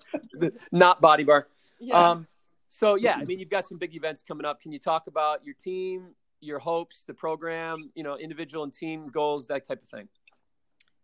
[0.72, 1.48] not Body Bar.
[1.80, 1.94] Yeah.
[2.10, 2.26] Um,
[2.68, 4.60] so yeah, I mean, you've got some big events coming up.
[4.60, 6.08] Can you talk about your team,
[6.40, 10.08] your hopes, the program, you know, individual and team goals, that type of thing?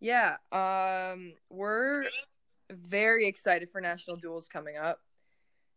[0.00, 2.04] Yeah, um, we're
[2.70, 5.00] very excited for national duels coming up.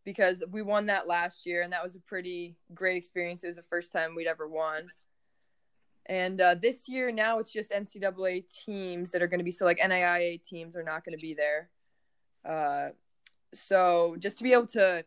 [0.04, 3.42] because we won that last year, and that was a pretty great experience.
[3.42, 4.90] It was the first time we'd ever won.
[6.06, 9.64] And uh, this year, now it's just NCAA teams that are going to be so
[9.64, 11.70] like NAIA teams are not going to be there.
[12.44, 12.90] Uh,
[13.54, 15.04] so just to be able to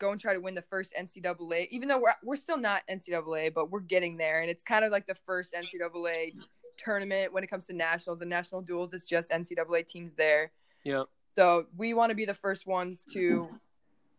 [0.00, 3.54] go and try to win the first NCAA, even though we're we're still not NCAA,
[3.54, 6.32] but we're getting there, and it's kind of like the first NCAA
[6.76, 8.92] tournament when it comes to nationals and national duels.
[8.92, 10.52] It's just NCAA teams there.
[10.84, 11.04] Yeah.
[11.36, 13.48] So we want to be the first ones to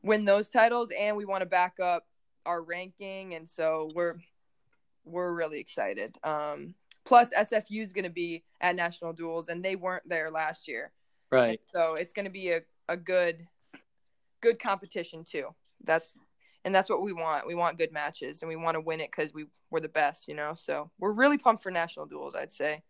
[0.01, 2.05] win those titles, and we want to back up
[2.45, 4.15] our ranking, and so we're
[5.05, 6.17] we're really excited.
[6.23, 6.73] Um,
[7.05, 10.91] plus, SFU is going to be at national duels, and they weren't there last year.
[11.31, 11.59] Right.
[11.73, 13.47] So it's going to be a, a good
[14.41, 15.47] good competition too.
[15.83, 16.13] That's
[16.65, 17.47] and that's what we want.
[17.47, 20.27] We want good matches and we want to win it cuz we we're the best,
[20.27, 20.53] you know.
[20.55, 22.83] So we're really pumped for national duels, I'd say.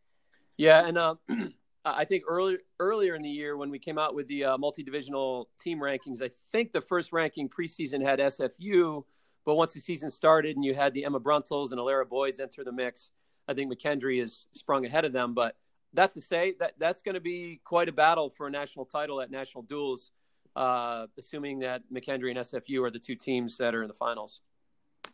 [0.57, 1.15] Yeah, and uh,
[1.85, 5.49] I think earlier earlier in the year when we came out with the uh, multi-divisional
[5.59, 9.03] team rankings, I think the first ranking preseason had SFU,
[9.45, 12.63] but once the season started and you had the Emma Bruntils and Alara Boyds enter
[12.63, 13.09] the mix,
[13.47, 15.33] I think McKendree has sprung ahead of them.
[15.33, 15.55] But
[15.93, 19.21] that's to say that that's going to be quite a battle for a national title
[19.21, 20.11] at national duels,
[20.55, 24.41] uh, assuming that McKendree and SFU are the two teams that are in the finals.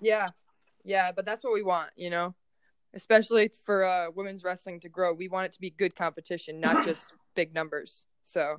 [0.02, 0.30] Yeah.
[0.84, 2.36] Yeah, but that's what we want, you know.
[2.94, 6.86] Especially for uh, women's wrestling to grow, we want it to be good competition, not
[6.86, 8.06] just big numbers.
[8.24, 8.58] So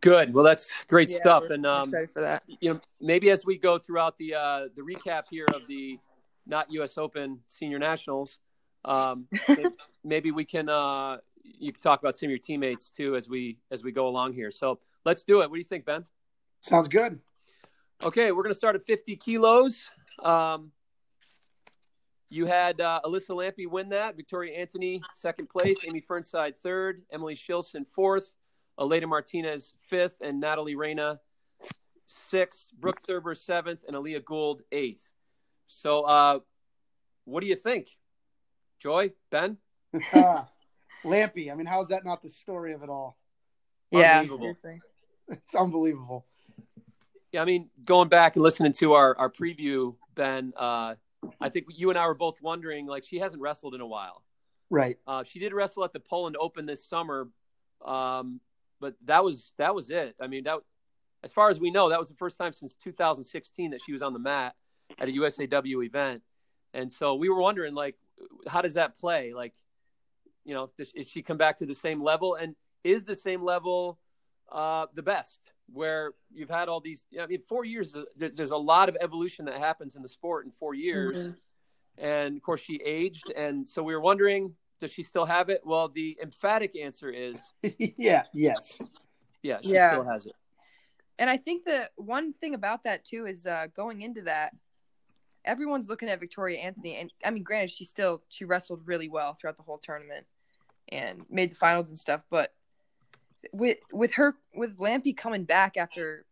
[0.00, 0.34] good.
[0.34, 2.42] Well, that's great yeah, stuff, and um, excited for that.
[2.46, 5.98] you know, maybe as we go throughout the uh, the recap here of the
[6.46, 6.98] not U.S.
[6.98, 8.38] Open Senior Nationals,
[8.84, 9.64] um, maybe,
[10.04, 13.58] maybe we can uh, you can talk about some of your teammates too as we
[13.70, 14.50] as we go along here.
[14.50, 15.48] So let's do it.
[15.48, 16.04] What do you think, Ben?
[16.60, 17.18] Sounds good.
[18.02, 19.90] Okay, we're going to start at 50 kilos.
[20.22, 20.70] Um,
[22.28, 24.16] you had uh, Alyssa Lampe win that.
[24.16, 25.76] Victoria Anthony second place.
[25.86, 27.02] Amy Fernside third.
[27.10, 28.34] Emily Shilson fourth.
[28.78, 31.20] Aleda Martinez fifth, and Natalie Reyna
[32.06, 32.68] sixth.
[32.78, 35.02] Brooke Thurber seventh, and Aaliyah Gould eighth.
[35.66, 36.40] So, uh,
[37.24, 37.88] what do you think,
[38.78, 39.56] Joye, Ben?
[41.04, 41.50] Lampe.
[41.50, 43.18] I mean, how's that not the story of it all?
[43.90, 44.26] Yeah.
[45.44, 46.24] It's unbelievable.
[47.32, 50.94] Yeah, I mean, going back and listening to our our preview, Ben, uh,
[51.40, 54.22] I think you and I were both wondering, like, she hasn't wrestled in a while.
[54.70, 54.96] Right.
[55.06, 57.28] Uh, she did wrestle at the Poland Open this summer,
[57.84, 58.40] um,
[58.80, 60.14] but that was that was it.
[60.20, 60.60] I mean, that
[61.22, 64.02] as far as we know, that was the first time since 2016 that she was
[64.02, 64.54] on the mat
[64.98, 66.22] at a USAW event.
[66.74, 67.96] And so we were wondering, like,
[68.46, 69.32] how does that play?
[69.34, 69.54] Like,
[70.44, 72.34] you know, does, is she come back to the same level?
[72.34, 73.98] And is the same level
[74.50, 75.52] uh, the best?
[75.70, 77.94] Where you've had all these, I mean, four years.
[78.16, 81.12] There's, there's a lot of evolution that happens in the sport in four years.
[81.28, 81.40] Mhm.
[81.98, 85.60] And of course, she aged, and so we were wondering, does she still have it?
[85.64, 87.38] Well, the emphatic answer is
[87.78, 88.22] yeah.
[88.32, 88.80] Yes.
[89.42, 89.90] yeah, she Yeah.
[89.90, 90.32] still has it.
[91.18, 94.54] And I think that one thing about that too is uh, going into that,
[95.44, 99.34] everyone's looking at Victoria Anthony, and I mean, granted, she still she wrestled really well
[99.34, 100.24] throughout the whole tournament
[100.90, 102.22] and made the finals and stuff.
[102.30, 102.54] But
[103.52, 106.24] with with her with Lampe coming back after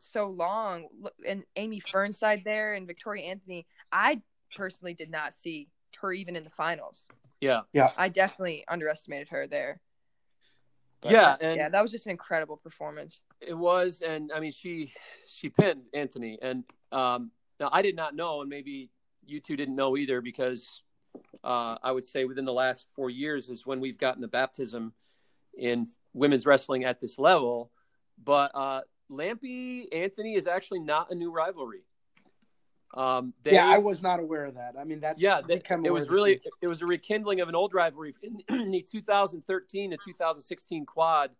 [0.00, 0.88] so long,
[1.26, 4.20] and Amy Fernside there and Victoria Anthony, I
[4.54, 5.68] personally did not see
[6.00, 7.08] her even in the finals.
[7.40, 9.80] Yeah, yeah, I definitely underestimated her there.
[11.00, 13.20] But Yeah, that- and- yeah, that was just an incredible performance.
[13.40, 14.92] it was, and I mean, she
[15.26, 18.90] she pinned Anthony, and um, now I did not know, and maybe
[19.26, 20.82] you two didn't know either, because
[21.42, 24.92] uh, I would say within the last four years is when we've gotten the baptism
[25.58, 27.70] in women's wrestling at this level.
[28.22, 31.82] But uh, Lampe Anthony is actually not a new rivalry.
[32.94, 34.74] Um, they, yeah, I was not aware of that.
[34.78, 35.18] I mean, that.
[35.18, 36.42] yeah, they, it was really week.
[36.62, 41.30] it was a rekindling of an old rivalry in, in the 2013 to 2016 quad.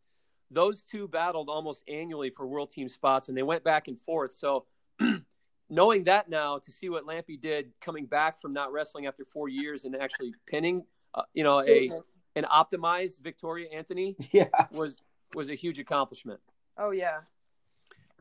[0.50, 4.32] Those two battled almost annually for world team spots, and they went back and forth.
[4.32, 4.66] So,
[5.70, 9.48] knowing that now, to see what Lampe did coming back from not wrestling after four
[9.48, 10.84] years and actually pinning,
[11.14, 11.90] uh, you know, a
[12.36, 14.48] an optimized Victoria Anthony Yeah.
[14.70, 14.98] was
[15.34, 16.38] was a huge accomplishment.
[16.78, 17.20] Oh yeah.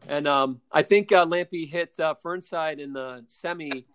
[0.07, 3.85] And um, I think uh, Lampe hit uh, Fernside in the semi,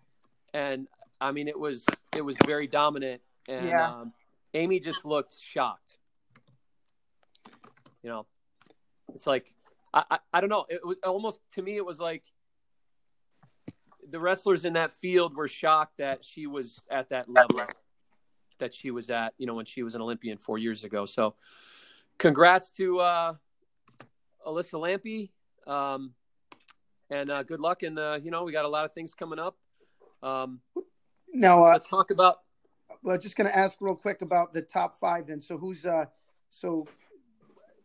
[0.54, 0.86] and
[1.20, 3.20] I mean it was it was very dominant.
[3.48, 3.88] And Yeah.
[3.88, 4.12] um,
[4.54, 5.96] Amy just looked shocked.
[8.02, 8.26] You know,
[9.14, 9.54] it's like
[9.92, 10.66] I, I I don't know.
[10.68, 12.24] It was almost to me it was like
[14.08, 17.60] the wrestlers in that field were shocked that she was at that level
[18.60, 19.34] that she was at.
[19.36, 21.04] You know, when she was an Olympian four years ago.
[21.04, 21.34] So,
[22.18, 23.34] congrats to uh,
[24.46, 25.30] Alyssa Lampe.
[25.66, 26.14] Um,
[27.10, 27.82] and uh, good luck.
[27.82, 29.56] And, uh, you know, we got a lot of things coming up.
[30.22, 30.60] Um,
[31.32, 32.38] Now, uh, let's talk about,
[33.02, 35.26] well, just going to ask real quick about the top five.
[35.28, 36.06] Then, so who's uh,
[36.50, 36.86] so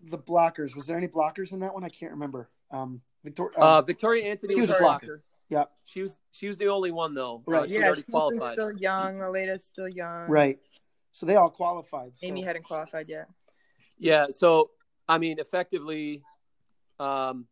[0.09, 0.75] the blockers?
[0.75, 1.83] Was there any blockers in that one?
[1.83, 2.49] I can't remember.
[2.71, 3.57] Um, Victoria.
[3.57, 5.05] Uh, Victoria Anthony She was, was a a blocker.
[5.05, 5.23] blocker.
[5.49, 5.71] Yep.
[5.86, 7.43] She was she was the only one though.
[7.47, 7.69] Uh, Right.
[7.69, 8.53] she yeah, already Houston's qualified.
[8.53, 9.19] still young.
[9.21, 10.27] Aleda's still young.
[10.29, 10.60] right.
[11.12, 12.12] So they all qualified.
[12.17, 13.27] so- Amy hadn't qualified yet.
[13.99, 14.27] Yeah.
[14.29, 14.71] So
[15.08, 16.23] I mean, effectively,
[16.99, 17.47] um,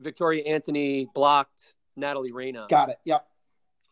[0.00, 2.98] Victoria Anthony blocked Natalie Reyna Got it.
[3.04, 3.26] Yep.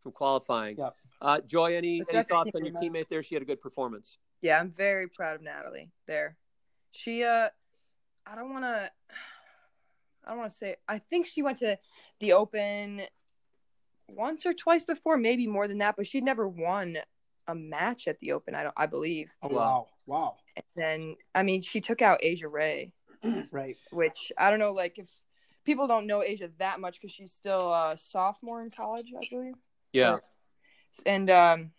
[0.02, 0.76] from qualifying.
[0.78, 0.94] Yep.
[1.20, 3.22] Uh, Joye, any, any thoughts on your Timmerman- teammate there?
[3.22, 4.18] She had a good performance.
[4.40, 6.36] Yeah, I'm very proud of Natalie there.
[6.92, 7.48] She uh
[8.26, 8.90] I don't wanna
[10.24, 11.78] I don't wanna say I think she went to
[12.20, 13.02] the open
[14.08, 16.98] once or twice before, maybe more than that, but she'd never won
[17.48, 19.34] a match at the open, I don't I believe.
[19.42, 19.56] Oh Wow.
[19.56, 19.86] wow.
[20.06, 20.36] Wow.
[20.56, 22.92] And then I mean she took out Asia Ray,
[23.50, 23.76] Right.
[23.90, 25.10] which I don't know, like if
[25.64, 29.54] people don't know Asia that much because she's still a sophomore in college, I believe.
[29.92, 30.14] Yeah.
[30.14, 30.22] Or-
[31.06, 31.70] and um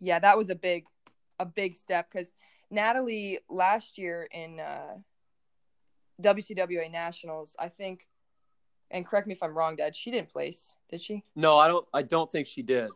[0.00, 0.84] yeah that was a big
[1.38, 2.32] a big step because
[2.72, 4.96] natalie last year in uh
[6.20, 8.06] wcwa nationals i think
[8.90, 11.86] and correct me if i'm wrong dad she didn't place did she No, I don't.
[11.94, 12.90] I don't think she did.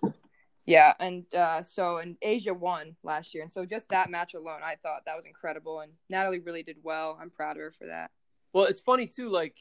[0.67, 4.61] yeah and uh so and asia won last year and so just that match alone
[4.65, 7.87] i thought that was incredible and natalie really did well i'm proud of her for
[7.87, 8.11] that
[8.53, 9.29] Well, it's funny too.
[9.31, 9.57] Like,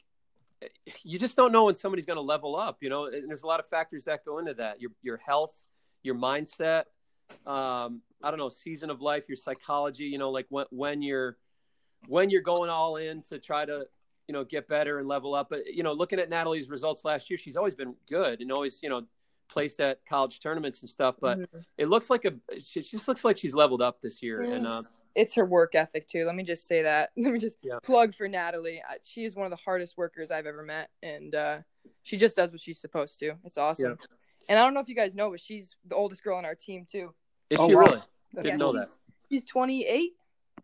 [1.03, 2.77] you just don't know when somebody's going to level up.
[2.83, 4.79] You know, and there's a lot of factors that go into that.
[4.79, 5.55] Your your health,
[6.03, 6.83] your mindset.
[7.45, 10.05] Um, I don't know, season of life, your psychology.
[10.05, 11.37] You know, like when when you're
[12.07, 13.85] when you're going all in to try to
[14.27, 15.49] you know get better and level up.
[15.49, 18.81] But you know, looking at Natalie's results last year, she's always been good and always
[18.81, 19.03] you know
[19.49, 21.15] placed at college tournaments and stuff.
[21.19, 21.63] But Mhm.
[21.77, 24.41] it looks like a she, she just looks like she's leveled up this year.
[24.41, 24.81] And uh,
[25.15, 26.23] it's her work ethic too.
[26.25, 27.11] Let me just say that.
[27.17, 27.79] Let me just Yeah.
[27.83, 28.81] plug for Natalie.
[28.81, 31.59] Uh, She is one of the hardest workers I've ever met, and uh,
[32.03, 33.35] she just does what she's supposed to.
[33.43, 33.97] It's awesome.
[34.49, 36.55] And I don't know if you guys know, but she's the oldest girl on our
[36.55, 37.13] team too.
[37.49, 37.81] is Oh, she wow.
[37.81, 38.01] really?
[38.35, 38.87] Didn't Yeah, know that.
[39.29, 40.13] She's 28,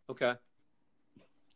[0.09, 0.33] Okay.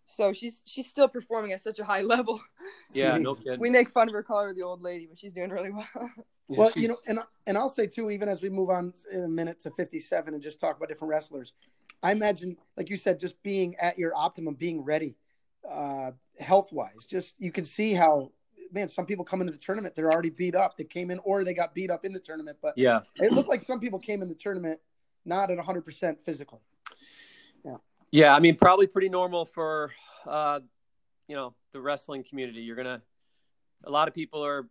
[0.05, 2.41] So she's she's still performing at such a high level.
[2.91, 3.59] Yeah, no kidding.
[3.59, 5.87] We make fun of her, call her the old lady, but she's doing really well.
[6.49, 8.93] Yeah, Well, she's- you know, and and I'll say too, even as we move on
[9.11, 11.53] in a minute to 57 and just talk about different wrestlers,
[12.03, 15.15] I imagine, like you said, just being at your optimum, being ready,
[15.67, 18.31] uh, health wise, just you can see how,
[18.73, 20.77] man, some people come into the tournament, they're already beat up.
[20.77, 22.99] They came in or they got beat up in the tournament, but yeah.
[23.15, 24.79] it looked like some people came in the tournament
[25.25, 26.59] not at 100% physically.
[27.65, 27.77] Yeah,
[28.13, 29.91] I mean, probably pretty normal for,
[30.27, 30.59] uh,
[31.27, 32.61] you know, the wrestling community.
[32.61, 33.01] You're gonna,
[33.83, 34.67] a lot of people are,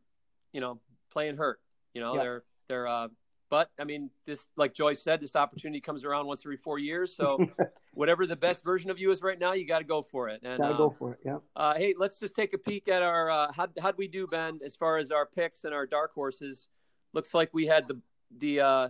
[0.52, 1.60] you know, playing hurt.
[1.94, 2.22] You know, Yeah.
[2.22, 2.86] they're they're.
[2.86, 3.08] Uh,
[3.50, 7.14] but I mean, this, like Joyce said, this opportunity comes around once every four years.
[7.14, 7.38] So,
[7.92, 10.40] whatever the best version of you is right now, you got to go for it.
[10.42, 11.18] And Gotta uh, go for it.
[11.22, 11.38] Yeah.
[11.54, 14.60] uh, hey, let's just take a peek at our uh, how how'd we do, Ben,
[14.64, 16.68] as far as our picks and our dark horses.
[17.12, 18.00] Looks like we had the
[18.38, 18.88] the uh,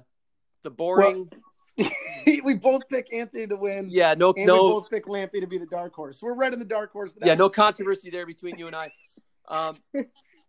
[0.63, 1.29] the boring.
[2.45, 3.89] we both pick Anthony to win.
[3.91, 6.21] yeah, no, And no, we both pick Lampe to be the dark horse.
[6.23, 7.13] We're right in the dark horse.
[7.13, 8.91] But yeah, no controversy there between you and I.
[9.49, 9.75] Um,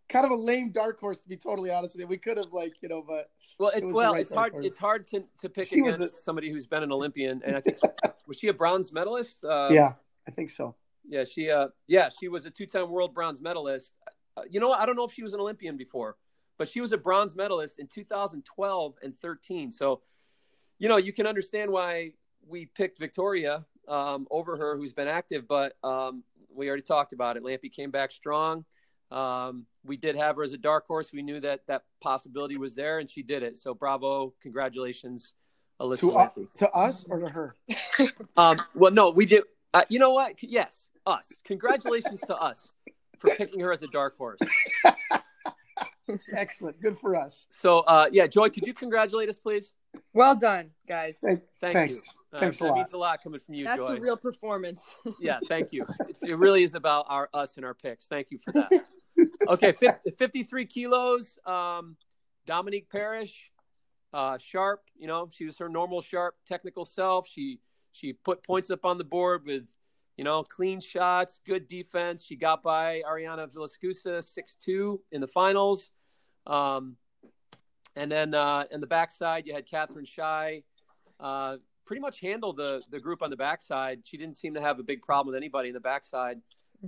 [0.08, 2.06] kind of a lame dark horse to be totally honest with you.
[2.06, 3.28] We could have like you know, but
[3.58, 4.52] Well, it's the well, right it's hard.
[4.52, 4.64] horse.
[4.66, 7.78] It's hard to to pick She against somebody who's been an Olympian, and I think
[8.28, 9.44] was she a bronze medalist?
[9.44, 9.94] Uh, yeah,
[10.26, 10.76] I think so.
[11.06, 13.92] yeah, she uh, yeah, she was a two-time world bronze medalist.
[14.36, 14.72] Uh, you know.
[14.72, 16.16] I don't know if she was an Olympian before,
[16.56, 19.70] but she was a bronze medalist in 2012 and 13.
[19.72, 20.00] So,
[20.78, 22.12] you know, you can understand why
[22.46, 25.46] we picked Victoria um, over her, who's been active.
[25.48, 27.42] But um, we already talked about it.
[27.42, 28.64] Lampe came back strong.
[29.10, 31.10] Um, we did have her as a dark horse.
[31.12, 33.56] We knew that that possibility was there, and she did it.
[33.58, 35.34] So, bravo, congratulations,
[35.80, 36.00] Alyssa.
[36.00, 37.54] To, uh, to us or to her?
[38.36, 39.44] Um, well, no, we did.
[39.72, 40.42] Uh, you know what?
[40.42, 41.30] Yes, us.
[41.44, 42.72] Congratulations to us
[43.18, 44.40] for picking her as a dark horse.
[46.36, 46.80] Excellent.
[46.80, 47.46] Good for us.
[47.50, 49.72] So, uh, yeah, Joye, could you congratulate us, please?
[50.12, 51.18] Well done, guys.
[51.22, 51.92] Thank, Thank thanks.
[51.94, 52.00] you.
[52.32, 52.76] Uh, Thanks a that lot.
[52.76, 53.94] means a lot coming from you, That's Joye.
[53.94, 54.82] the real performance.
[55.20, 55.86] yeah, thank you.
[56.08, 58.06] It's, it really is about our us and our picks.
[58.06, 58.70] Thank you for that.
[59.46, 61.38] Okay, 50, 53 kilos.
[61.46, 61.96] Um,
[62.46, 63.50] Dominique Parrish,
[64.12, 64.82] uh, sharp.
[64.98, 67.28] You know, she was her normal sharp technical self.
[67.28, 67.60] She
[67.92, 69.64] she put points up on the board with,
[70.16, 72.24] you know, clean shots, good defense.
[72.24, 75.90] She got by Ariana Villaescusa six two in the finals.
[76.46, 76.96] Um,
[77.96, 80.62] and then uh, in the backside, you had Katherine Shai.
[81.20, 84.00] Uh, pretty much handled the the group on the backside.
[84.04, 86.38] She didn't seem to have a big problem with anybody in the backside.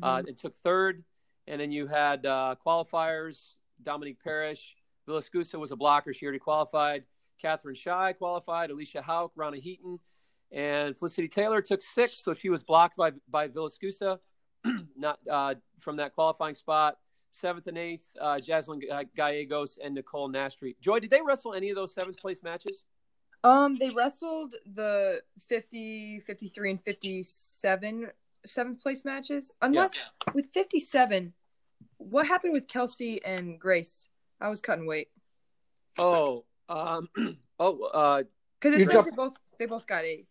[0.03, 0.29] Uh, Mm-hmm.
[0.29, 1.05] it took third,
[1.47, 3.37] and then you had uh, qualifiers.
[3.83, 4.75] Dominique Parrish,
[5.09, 6.12] Villaescusa was a blocker.
[6.12, 7.05] She already qualified.
[7.40, 8.71] Katherine Shai qualified.
[8.71, 9.99] Alicia Hauk, Rana Heaton,
[10.51, 14.19] and Felicity Taylor took six, so she was blocked by by Villaescusa,
[14.97, 16.97] not uh, from that qualifying spot.
[17.38, 18.81] Seventh and eighth, uh, Jaslyn
[19.14, 20.75] Gallegos and Nicole Nastri.
[20.81, 22.85] Joye, did they wrestle any of those seventh place matches?
[23.44, 28.11] Um, they wrestled the 50, 53, and 57
[28.46, 29.51] seventh place matches.
[29.61, 29.92] Unless
[30.35, 31.33] with 57,
[31.99, 34.07] what happened with Kelsey and Grace?
[34.40, 35.09] I was cutting weight
[35.99, 37.09] Oh, um,
[37.59, 38.22] oh, uh,
[38.61, 40.27] because You it says jump- they both they both got eight.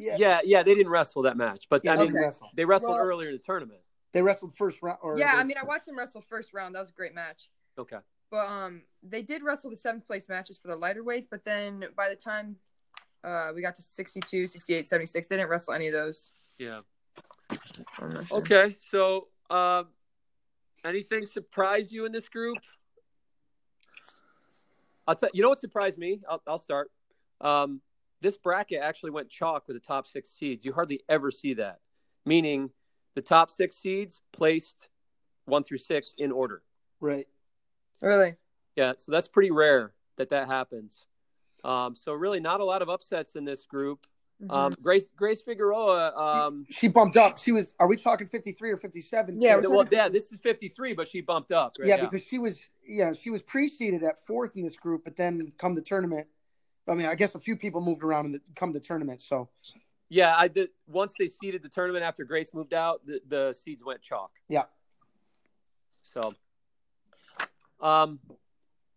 [0.00, 0.16] Yeah.
[0.18, 2.92] yeah, yeah, they didn't wrestle that match, but Yeah, I they mean, didn't they wrestled
[2.92, 3.80] Well- earlier in the tournament.
[4.12, 4.98] They wrestled first round.
[5.02, 5.34] Or yeah.
[5.34, 6.74] I mean, I watched them wrestle first round.
[6.74, 7.50] That was a great match.
[7.78, 7.98] Okay.
[8.30, 11.26] But um, they did wrestle the seventh place matches for the lighter weights.
[11.30, 12.56] But then by the time
[13.24, 16.32] uh we got to 62, 68, 76, they didn't wrestle any of those.
[16.58, 16.80] Yeah.
[17.98, 18.38] I'm not sure.
[18.38, 18.74] Okay.
[18.90, 19.88] So, um,
[20.84, 22.58] anything surprise you in this group?
[25.06, 26.20] I'll tell you know what surprised me.
[26.28, 26.90] I'll, I'll start.
[27.40, 27.80] Um,
[28.20, 30.64] this bracket actually went chalk with the top six seeds.
[30.64, 31.78] You hardly ever see that.
[32.26, 32.70] Meaning,
[33.18, 34.88] the top six seeds placed
[35.44, 36.62] one through six in order.
[37.00, 37.26] right.
[38.00, 38.36] Really?
[38.76, 41.08] Yeah, so that's pretty rare that that happens.
[41.64, 44.06] Um, so really, not a lot of upsets in this group.
[44.40, 44.54] Mhm.
[44.54, 46.14] Um, Grace Grace Figueroa.
[46.16, 47.38] Um, She bumped up.
[47.38, 47.74] She was.
[47.80, 49.42] Are we talking fifty three or fifty seven?
[49.42, 51.72] Yeah, we're well, yeah, this is 53, but she bumped up.
[51.76, 51.88] Right?
[51.88, 52.70] yeah, because she was.
[52.86, 56.28] Yeah, she was preceded at fourth in this group, but then come the tournament.
[56.86, 59.22] I mean, I guess a few people moved around in the come the tournament.
[59.22, 59.48] So
[60.08, 60.70] Yeah, I did.
[60.86, 64.30] Once they seeded the tournament after Grace moved out, the, the seeds went chalk.
[64.48, 64.64] Yeah.
[66.02, 66.34] So,
[67.80, 68.18] um,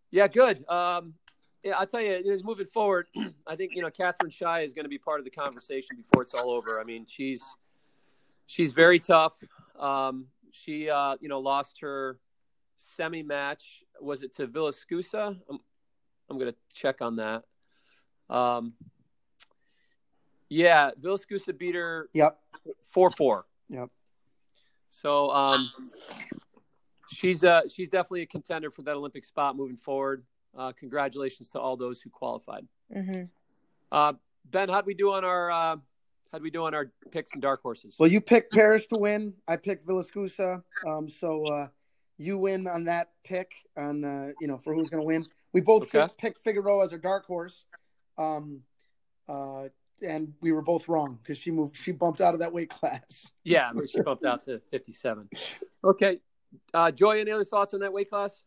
[0.10, 0.68] yeah, good.
[0.70, 1.16] Um,
[1.64, 3.08] yeah, I'll tell you, moving forward,
[3.48, 6.24] I think you know Katherine Shai is going to be part of the conversation before
[6.24, 6.80] it's all over.
[6.80, 7.44] I mean, she's
[8.48, 9.34] she's very tough.
[9.80, 12.20] Um, she uh, you know lost her
[12.78, 13.84] semi match.
[14.00, 15.38] Was it to Villaescusa?
[15.50, 15.60] I'm
[16.30, 17.44] I'm going to check on that.
[18.30, 18.74] Um,
[20.52, 22.38] yeah, Villaescusa beat her yep,
[22.90, 23.46] four four.
[23.70, 23.90] Yep.
[24.90, 25.72] So um,
[27.10, 30.24] she's uh she's definitely a contender for that Olympic spot moving forward.
[30.58, 32.68] Uh, congratulations to all those who qualified.
[32.94, 33.30] Mhm.
[33.92, 34.14] Uh,
[34.52, 35.78] ben, how'd we do on our uh,
[36.32, 37.96] how'd we do on our picks and dark horses?
[37.98, 39.34] Well, you picked Paris to win.
[39.48, 40.62] I picked Villaescusa.
[40.86, 41.68] Um, so uh,
[42.18, 45.26] you win on that pick on uh, you know for who's going to win.
[45.54, 46.02] We both Okay.
[46.02, 47.66] picked, picked Figueroa as our dark horse,
[48.18, 48.64] um,
[49.30, 49.70] uh,
[50.02, 51.76] and we were both wrong because she moved.
[51.76, 53.30] She bumped out of that weight class.
[53.44, 55.30] Yeah, but she bumped out to fifty seven.
[55.84, 56.20] Okay,
[56.74, 58.44] uh, Joye, any other thoughts on that weight class?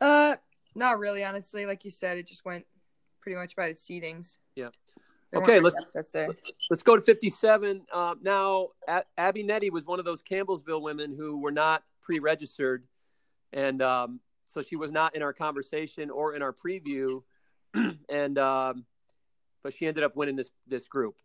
[0.00, 0.36] Uh,
[0.74, 1.24] not really.
[1.24, 2.64] Honestly, like you said, it just went
[3.20, 4.36] pretty much by the seedings.
[4.56, 4.68] Yeah.
[5.32, 6.32] There Okay, weren't let's- many.
[6.70, 7.86] Let's go to 57.
[7.92, 12.18] Um, now, A- Abby Nettie was one of those Campbellsville women who were not pre
[12.20, 12.84] registered.
[13.52, 17.22] And um, so she was not in our conversation or in our preview.
[18.08, 18.84] and, um,
[19.64, 21.16] but she ended up winning this, this group.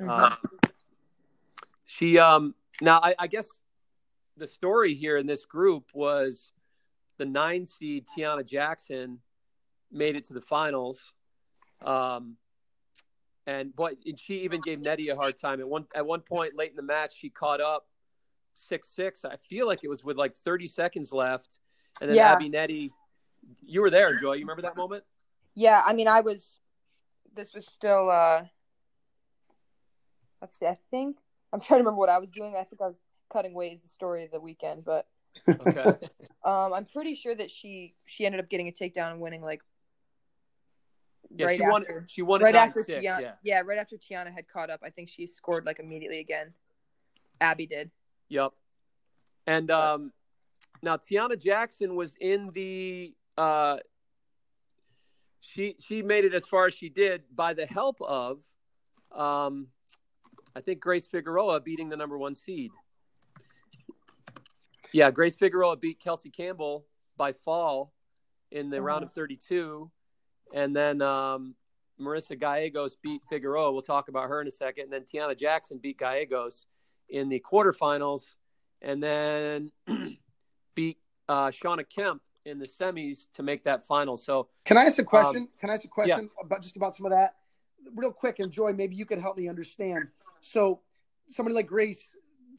[0.00, 0.08] Mhm.
[0.08, 0.34] Uh,
[1.84, 3.46] she, um, now, I, I guess
[4.36, 6.50] the story here in this group was
[7.18, 9.20] the nine seed Tiana Jackson
[9.92, 11.12] made it to the finals.
[11.82, 12.36] Um,
[13.46, 16.54] and but and she even gave Nettie a hard time at one at one point
[16.54, 17.16] late in the match.
[17.16, 17.86] She caught up
[18.54, 19.24] six six.
[19.24, 21.58] I feel like it was with like thirty seconds left,
[22.00, 22.32] and then Yeah.
[22.32, 22.92] Abby Nettie.
[23.64, 24.34] You were there, Joye.
[24.34, 25.04] You remember that moment?
[25.54, 26.58] Yeah, I mean, I was.
[27.34, 28.10] This was still.
[28.10, 28.44] uh
[30.40, 30.66] Let's see.
[30.66, 31.16] I think
[31.52, 32.54] I'm trying to remember what I was doing.
[32.54, 32.96] I think I was
[33.32, 35.06] cutting ways the story of the weekend, but
[35.60, 35.82] Okay.
[36.44, 39.62] um, I'm pretty sure that she she ended up getting a takedown and winning like
[41.36, 41.82] Yeah, right she won.
[41.82, 42.04] after.
[42.08, 43.60] She won right after 9-6, Tiana, Yeah.
[43.64, 46.50] right after Tiana had caught up, I think she scored like immediately again.
[47.40, 47.90] Abby did.
[48.28, 48.52] Yep.
[49.46, 50.12] And um,
[50.82, 53.14] now Tiana Jackson was in the.
[53.36, 53.78] Uh,
[55.40, 58.42] she she made it as far as she did by the help of,
[59.12, 59.68] um,
[60.54, 62.70] I think Grace Figueroa beating the number one seed.
[64.92, 67.92] Yeah, Grace Figueroa beat Kelsey Campbell by fall
[68.50, 69.90] in the round of 32,
[70.54, 71.54] and then um,
[72.00, 73.72] Marissa Gallegos beat Figueroa.
[73.72, 74.84] We'll talk about her in a second.
[74.84, 76.66] And then Tiana Jackson beat Gallegos
[77.08, 78.34] in the quarterfinals,
[78.82, 79.72] and then
[80.74, 80.98] beat
[81.28, 84.16] uh, Shauna Kemp in the semis to make that final.
[84.16, 85.42] So Can I ask a question?
[85.42, 87.36] Um, Can I ask a question about just about some of that,
[87.94, 88.40] real quick?
[88.40, 90.08] And Joye, maybe you could help me understand.
[90.40, 90.80] So,
[91.28, 92.16] somebody like Grace,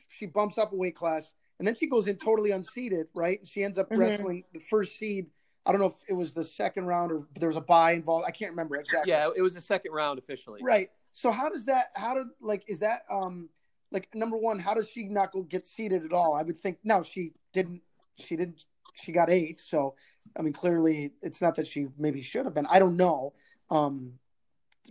[0.09, 3.39] she bumps up a weight class, and then she goes in totally unseeded, right?
[3.47, 3.97] She ends up Mhm.
[3.97, 5.29] wrestling the first seed.
[5.65, 8.25] I don't know if it was the second round or there was a buy involved.
[8.25, 9.11] I can't remember exactly.
[9.11, 10.61] yeah, it was the second round officially.
[10.63, 10.89] Right.
[11.11, 11.91] So how does that?
[11.95, 13.01] How do like is that?
[13.09, 13.49] Um,
[13.91, 16.33] like number one, how does she not go get seated at all?
[16.33, 17.81] I would think no, she didn't.
[18.17, 18.65] She didn't.
[18.93, 19.61] She got eighth.
[19.61, 19.95] So
[20.37, 22.67] I mean, clearly it's not that she maybe should have been.
[22.67, 23.33] I don't know.
[23.69, 24.13] Um,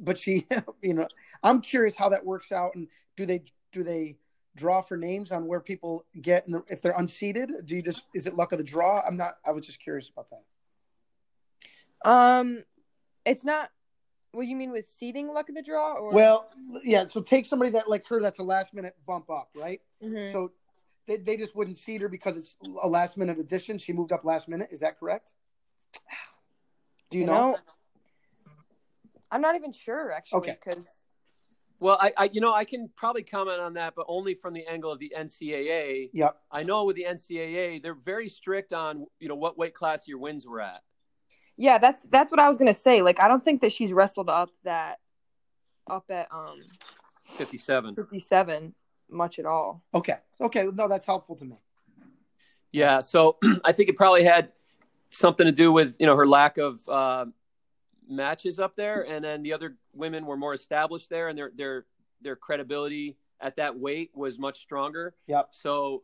[0.01, 0.47] but she,
[0.83, 1.09] you know,
[1.43, 2.75] I'm curious how that works out.
[2.75, 3.43] And do they
[3.73, 4.17] do they
[4.57, 7.51] draw for names on where people get in the, if they're unseated?
[7.65, 9.03] Do you just is it luck of the draw?
[9.07, 9.35] I'm not.
[9.45, 12.11] I was just curious about that.
[12.11, 12.65] Um,
[13.25, 13.71] it's not.
[14.33, 15.95] What you mean with seeding luck of the draw?
[15.95, 16.51] Or Well,
[16.85, 17.07] yeah.
[17.07, 19.81] So take somebody that like her that's a last minute bump up, right?
[20.03, 20.33] Mhm.
[20.33, 20.53] So
[21.09, 23.79] they, they just wouldn't seed her because it's a last minute addition.
[23.79, 24.69] She moved up last minute.
[24.71, 25.33] Is that correct?
[27.11, 27.57] Do you, know?
[29.33, 30.59] I'm not even sure actually Okay.
[30.63, 31.03] because
[31.81, 34.67] Well, I, I, you know, I can probably comment on that, but only from the
[34.67, 36.11] angle of the NCAA.
[36.13, 36.37] Yep.
[36.53, 40.19] I know with the NCAA, they're very strict on, you know, what weight class your
[40.19, 40.83] wins were at.
[41.57, 43.01] yeah, that's that's what I was gonna say.
[43.03, 44.99] Like I don't think that she's wrestled up that
[45.91, 46.61] up at um
[47.37, 47.95] 57.
[47.95, 48.75] 57
[49.11, 49.83] much at all.
[49.95, 50.19] Okay.
[50.41, 50.67] Okay.
[50.73, 51.57] No, that's helpful to me.
[52.73, 54.53] Yeah, so I think it probably had
[55.11, 57.27] something to do with you know her lack of uh,
[58.09, 61.87] matches up there, and then the other women were more established there, and their their
[62.21, 65.15] their credibility at that weight was much stronger.
[65.27, 65.49] Yep.
[65.53, 66.03] So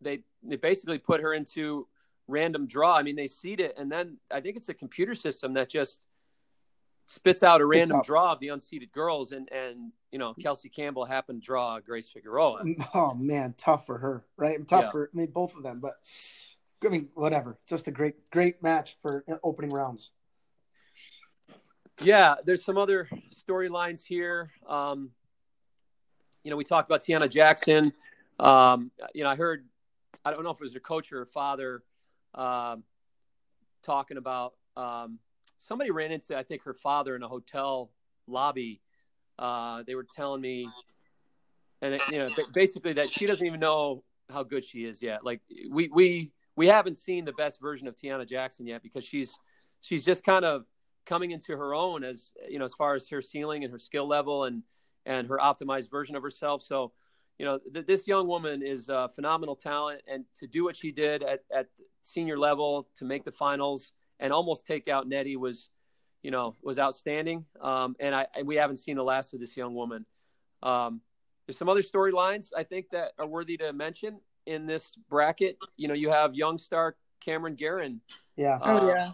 [0.00, 1.86] they they basically put her into
[2.28, 2.96] random draw.
[2.96, 6.00] I mean, they seed it, and then I think it's a computer system that just
[7.12, 8.06] spits out a random out.
[8.06, 12.08] draw of the unseeded girls, and and you know Kelsey Campbell happened to draw Grace
[12.08, 12.64] Figueroa.
[12.94, 14.66] Oh man, tough for her, right?
[14.66, 14.90] Tough Yeah.
[14.90, 15.94] for I mean both of them, but
[16.84, 17.58] I mean whatever.
[17.68, 20.12] Just a great great match for opening rounds.
[22.00, 23.08] Yeah, there's some other
[23.46, 24.50] storylines here.
[24.68, 25.10] Um,
[26.42, 27.92] you know, we talked about Tiana Jackson.
[28.40, 29.66] Um, you know, I heard,
[30.24, 31.84] I don't know if it was her coach or her father,
[32.34, 32.82] um,
[33.84, 35.20] talking about um,
[35.62, 37.90] somebody ran into, I think, her father in a hotel
[38.26, 38.80] lobby.
[39.38, 40.68] Uh, they were telling me,
[41.80, 45.24] and you know, basically that she doesn't even know how good she is yet.
[45.24, 45.40] Like
[45.70, 49.36] we we we haven't seen the best version of Tiana Jackson yet because she's
[49.80, 50.64] she's just kind of
[51.06, 54.06] coming into her own as you know as far as her ceiling and her skill
[54.06, 54.62] level and
[55.04, 56.92] and her optimized version of herself so
[57.38, 60.92] you know th- this young woman is a phenomenal talent and to do what she
[60.92, 61.66] did at, at
[62.02, 63.92] senior level to make the finals
[64.22, 65.68] and almost take out nettie was
[66.22, 69.54] you know was outstanding um, and i and we haven't seen the last of this
[69.56, 70.06] young woman
[70.62, 71.02] um,
[71.46, 75.88] there's some other storylines i think that are worthy to mention in this bracket you
[75.88, 78.00] know you have young star cameron Guerin
[78.36, 78.58] Yeah.
[78.60, 79.10] Oh, uh, yeah.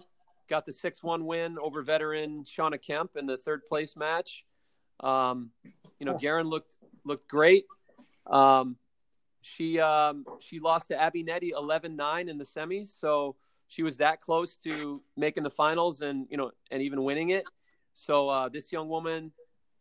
[0.48, 4.44] Got the six one win over veteran Shauna Kemp in the third place match.
[5.00, 5.50] Um,
[6.00, 6.18] you know, Oh.
[6.18, 7.66] Guerin looked looked great.
[8.26, 8.76] Um,
[9.42, 13.36] she um, she lost to Abby Nettie 11-9 in the semis, so
[13.68, 17.48] she was that close to making the finals and you know and even winning it.
[17.94, 19.32] So uh, this young woman,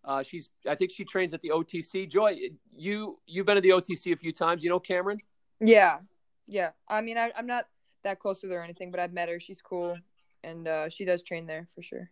[0.04, 2.10] uh, she's I think she trains at the OTC.
[2.10, 2.36] Joye,
[2.76, 4.64] you you've been at the OTC a few times.
[4.64, 5.20] You know Cameron.
[5.60, 6.00] Yeah.
[6.48, 6.72] Yeah.
[6.88, 7.66] I mean I I'm not
[8.04, 9.40] that close with her or anything, but I've met her.
[9.40, 9.98] She's cool
[10.44, 12.10] and uh she does train there for sure.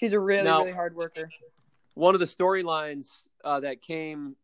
[0.00, 1.28] She's a really, Now- really hard worker.
[1.94, 3.06] one of the storylines
[3.44, 4.36] uh, that came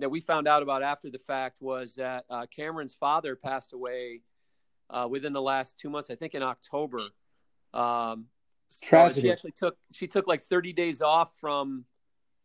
[0.00, 4.22] that we found out about after the fact was that uh, Cameron's father passed away
[4.90, 6.10] uh, within the last two months.
[6.10, 7.00] I think in October.
[7.72, 8.26] Um,
[8.68, 9.22] so Tragedy.
[9.22, 11.84] She actually took she took like 30 days off from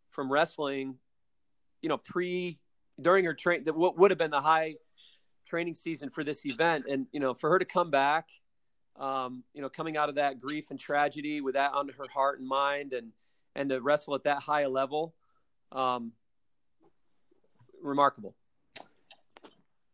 [0.10, 0.96] from wrestling.
[1.82, 2.60] You know, pre
[3.02, 4.76] during her train that what would have been the high
[5.46, 8.30] training season for this event, and you know, for her to come back.
[8.96, 12.40] Um, you know, coming out of that grief and tragedy with that on her heart
[12.40, 13.12] and mind, and
[13.56, 15.16] and to wrestle at that high a level,
[15.72, 16.12] um,
[17.82, 18.36] remarkable.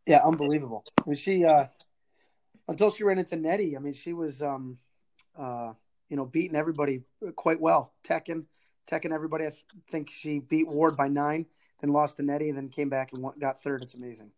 [0.08, 0.84] Yeah, unbelievable.
[1.00, 1.66] I mean, she uh,
[2.68, 3.76] until she ran into Nettie.
[3.76, 4.78] I mean, she was um,
[5.38, 5.74] uh,
[6.10, 7.04] you know beating everybody
[7.36, 7.94] quite well.
[8.04, 8.46] teching,
[8.90, 9.46] teching everybody.
[9.46, 11.46] I th- think she beat Ward by nine,
[11.82, 13.82] then lost to Nettie, and then came back and won- got third.
[13.82, 14.32] It's amazing.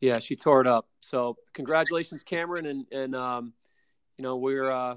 [0.00, 0.88] Yeah, she tore it up.
[1.00, 3.52] So congratulations, Cameron, and and um,
[4.16, 4.96] you know we're uh,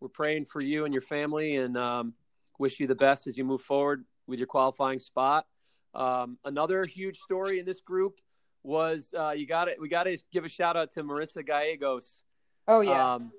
[0.00, 2.14] we're praying for you and your family, and um,
[2.58, 5.46] wish you the best as you move forward with your qualifying spot.
[5.94, 8.18] Um, another huge story in this group
[8.64, 9.76] was uh, you got it.
[9.80, 12.22] We got to give a shout out to Marissa Gallegos.
[12.66, 13.14] Oh yeah.
[13.14, 13.30] Um,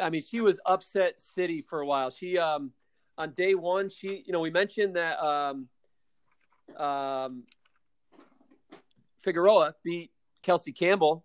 [0.00, 2.10] I mean, she was upset city for a while.
[2.10, 2.72] She um,
[3.18, 5.68] on day one, she you know we mentioned that um,
[6.78, 7.42] um,
[9.20, 10.10] Figueroa beat
[10.42, 11.24] Kelsey Campbell.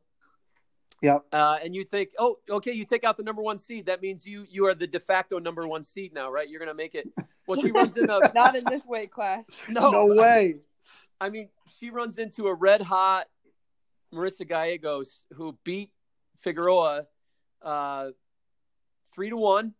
[1.03, 1.25] Yep.
[1.31, 3.85] Uh, and you think, oh, okay, you take out the number one seed.
[3.85, 6.49] That means you you are the de facto number one seed now, right?
[6.49, 7.07] You're gonna make it.
[7.45, 9.45] Well, she runs into not in this weight class.
[9.69, 10.55] no, no way.
[11.19, 11.49] I mean,
[11.79, 13.27] she runs into a red hot
[14.13, 15.91] Marissa Gallegos who beat
[16.39, 17.05] Figueroa
[17.61, 18.09] uh,
[19.13, 19.73] three to one,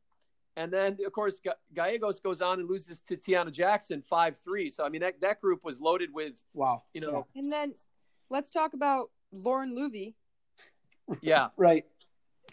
[0.55, 1.39] and then of course
[1.73, 4.69] Gallegos goes on and loses to Tiana Jackson five three.
[4.69, 6.83] So I mean that that group was loaded with Wow.
[6.93, 7.73] you know And then
[8.29, 10.15] let's talk about Lauren Luvy.
[11.21, 11.85] yeah Right.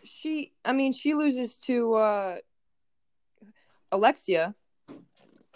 [0.05, 2.37] She I mean she loses to uh
[3.91, 4.55] Alexia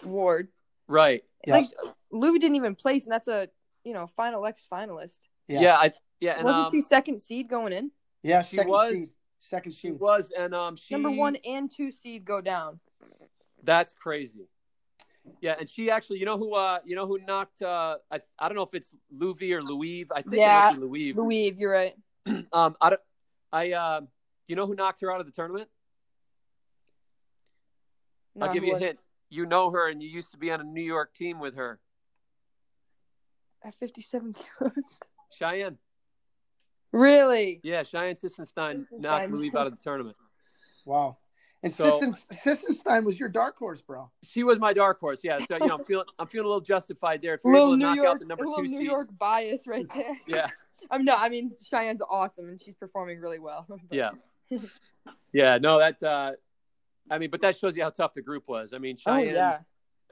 [0.03, 0.47] Ward.
[0.87, 1.63] right Yeah.
[2.11, 3.49] Like Luvy didn't even place and that's a
[3.83, 5.17] you know final X finalist.
[5.47, 5.75] yeah, Yeah.
[5.77, 7.91] I yeah and Wasn't um, she second seed going in?
[8.23, 8.41] Yeah.
[8.41, 9.09] She second was- seed.
[9.41, 9.99] Second she seed.
[9.99, 12.79] was and um she Number one and two seed go down.
[13.63, 14.49] that's crazy
[15.41, 17.61] Yeah, and she actually, you know who, uh, you know who knocked?
[17.61, 20.05] Uh, I, I don't know if it's Louis or Louis.
[20.13, 21.15] I think Yeah, it might.
[21.15, 21.95] Louise, you're right.
[22.51, 23.01] Um, I, don't-
[23.53, 24.07] I, uh, do
[24.47, 25.69] you know who knocked her out of the tournament?
[28.35, 29.03] No, I'll give you a hint.
[29.29, 31.79] You know her, and you used to be on a New York team with her,
[33.63, 34.73] At 57 kilos.
[35.37, 35.77] Cheyenne.
[36.91, 37.59] Really?
[37.63, 38.99] Yeah, Cheyenne Sissenstein Sissenstein.
[39.01, 40.15] knocked Louis out of the tournament.
[40.85, 41.17] Wow.
[41.61, 44.09] And So- Sissen, Sissenstein was your dark horse, bro.
[44.23, 45.19] She was my dark horse.
[45.23, 47.33] Yeah, so you know, I'm feeling, I'm feeling a little justified there.
[47.35, 48.71] If A you're little able to New knock York, out the number a little two
[48.71, 50.17] New seed, York bias right there.
[50.27, 50.47] yeah,
[50.91, 53.65] I'm no, I mean Cheyenne's awesome and she's performing really well.
[53.67, 54.11] But- yeah,
[55.33, 55.57] yeah.
[55.57, 56.01] No, that.
[56.01, 56.31] uh
[57.11, 58.71] I mean, but that shows you how tough the group was.
[58.73, 59.33] I mean, Oh Cheyenne.
[59.35, 59.59] yeah.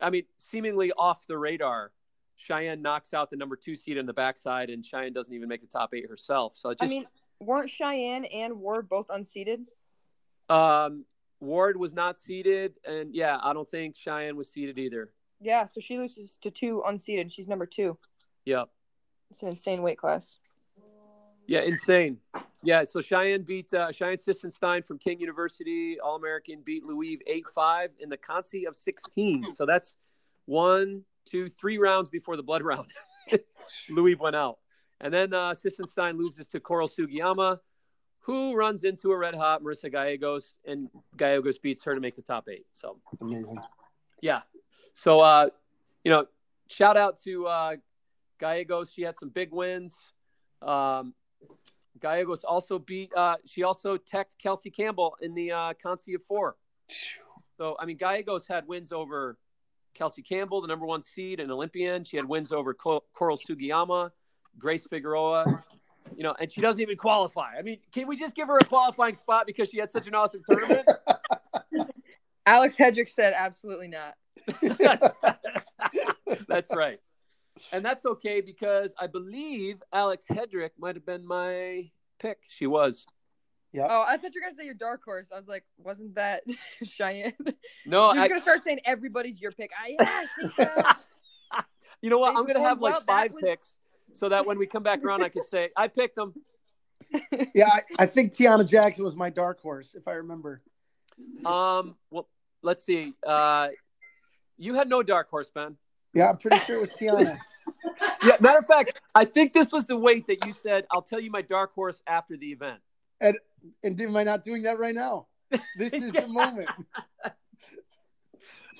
[0.01, 1.91] I mean, seemingly off the radar.
[2.37, 5.61] Cheyenne knocks out the number two seed in the backside, and Cheyenne doesn't even make
[5.61, 6.53] the top eight herself.
[6.55, 7.05] So it I mean,
[7.39, 9.61] weren't Cheyenne and Ward both unseated?
[10.49, 11.03] um,
[11.39, 15.11] Ward was not seeded, and yeah, I don't think Cheyenne was seeded either.
[15.39, 17.31] Yeah, so she loses to two unseated.
[17.31, 17.97] She's number two.
[18.45, 18.69] Yep.
[19.29, 20.37] It's an insane weight class.
[21.45, 22.17] Yeah, insane.
[22.63, 27.45] Yeah, so Cheyenne beat uh, Cheyenne Sissenstein from King University, All American, beat Louise 8
[27.53, 29.53] 5 in the Consi of 16.
[29.53, 29.95] So that's
[30.45, 32.87] one, two, three rounds before the blood round.
[33.89, 34.57] Louis went out.
[34.99, 37.59] And then uh, Sissenstein loses to Coral Sugiyama,
[38.21, 42.21] who runs into a red hot Marissa Gallegos, and Gallegos beats her to make the
[42.21, 42.65] top eight.
[42.71, 42.99] So,
[44.21, 44.41] yeah.
[44.93, 45.49] So, uh,
[46.03, 46.25] you know,
[46.67, 47.75] shout out to uh,
[48.39, 48.91] Gallegos.
[48.91, 49.95] She had some big wins.
[50.61, 51.13] Um,
[51.99, 53.13] Gallegos also beat.
[53.15, 56.55] Uh, she also teched Kelsey Campbell in the uh, Consi of four.
[57.57, 59.37] So I mean, Gallegos had wins over
[59.97, 62.03] Kelsey Campbell, the number one seed and Olympian.
[62.03, 64.11] She had wins over Co- Coral Sugiyama,
[64.57, 65.63] Grace Figueroa.
[66.15, 67.57] You know, and she doesn't even qualify.
[67.57, 70.15] I mean, can we just give her a qualifying spot because she had such an
[70.15, 70.89] awesome tournament?
[72.45, 74.15] Alex Hedrick said absolutely not.
[74.79, 75.07] that's,
[76.47, 76.99] that's right.
[77.73, 82.39] And that's okay because I believe Alex Hedrick might have been my pick.
[82.47, 83.05] She was.
[83.89, 85.27] Oh, I thought you were gonna say your dark horse.
[85.33, 86.43] I was like, wasn't that
[86.83, 87.33] Cheyenne?
[87.85, 89.71] No, You're I, just gonna start saying everybody's your pick.
[89.77, 91.61] I, yeah, I think so.
[92.01, 92.35] you know what?
[92.35, 93.03] I'm going to have like well.
[93.05, 93.77] Five was- picks
[94.13, 96.33] so that when we come back around, I could say, I picked them.
[97.53, 100.61] Yeah, I, I think Tiana Jackson was my dark horse, if I remember.
[101.45, 102.27] Um, well,
[102.63, 103.13] let's see.
[103.25, 103.69] Uh,
[104.57, 105.77] you had no dark horse, Ben.
[106.13, 107.37] Yeah, I'm pretty sure it was Tiana.
[108.23, 111.19] Yeah, matter of fact, I think this was the weight that you said, I'll tell
[111.19, 112.79] you my dark horse after the event.
[113.21, 113.37] and
[113.83, 115.27] am I not doing that right now?
[115.77, 116.69] This is the moment.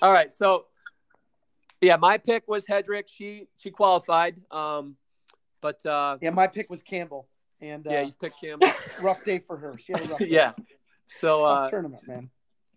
[0.01, 0.65] All right, so
[1.81, 3.05] yeah, my pick was Hedrick.
[3.07, 4.35] She she qualified.
[4.51, 4.95] Um,
[5.61, 7.27] but uh, Yeah, my pick was Campbell,
[7.61, 8.69] and uh, yeah, you picked Campbell.
[9.01, 9.77] rough day for her.
[9.77, 10.27] She had a rough day.
[10.29, 10.53] yeah.
[11.05, 12.29] So uh, tournament, man.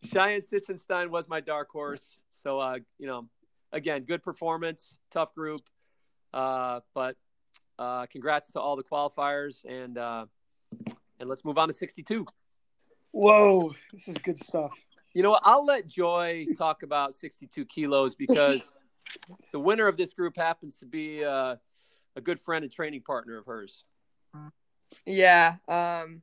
[0.05, 2.19] Cheyenne Sissenstein was my dark horse.
[2.31, 3.29] So uh, you know,
[3.73, 5.63] again, good performance, tough group.
[6.33, 7.17] Uh, but
[7.79, 10.27] uh, congrats to all the qualifiers and uh,
[11.21, 12.27] and let's move on to 62.
[13.13, 14.73] Whoa, this is good stuff.
[15.13, 15.43] You know what?
[15.45, 18.73] I'll let Joy talk about 62 kilos because
[19.53, 21.57] the winner of this group happens to be uh,
[22.17, 23.85] a good friend and training partner of hers.
[25.07, 25.57] Yeah.
[25.69, 26.23] Um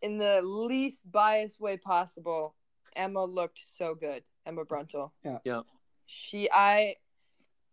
[0.00, 2.54] in the least biased way possible,
[2.94, 4.22] Emma looked so good.
[4.46, 5.10] Emma Bruntil.
[5.24, 5.38] Yeah.
[5.44, 5.60] Yeah.
[6.06, 6.94] She I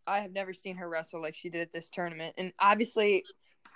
[0.08, 2.36] I have never seen her wrestle like she did at this tournament.
[2.38, 3.24] And obviously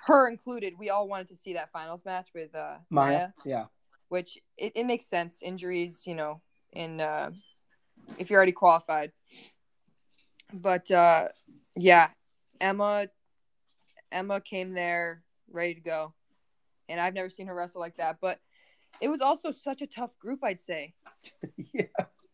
[0.05, 3.27] her included, we all wanted to see that finals match with uh Maya, Maya.
[3.45, 3.65] Yeah.
[4.09, 5.41] which it, it makes sense.
[5.41, 6.39] Injuries, you know,
[6.73, 7.31] in uh
[8.17, 9.11] if you're already qualified.
[10.53, 11.29] But uh
[11.75, 12.09] yeah,
[12.59, 13.07] Emma
[14.11, 16.13] Emma came there ready to go.
[16.87, 18.17] And I've never seen her wrestle like that.
[18.19, 18.39] But
[18.99, 20.93] it was also such a tough group, I'd say.
[21.73, 21.83] yeah.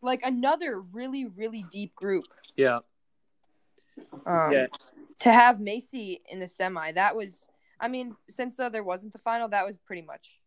[0.00, 2.24] Like another really, really deep group.
[2.56, 2.78] Yeah.
[4.24, 4.66] Um, Yeah.
[5.20, 7.48] To have Macy in the semi, that was,
[7.80, 10.38] I mean, since uh, there wasn't the final, that was pretty much,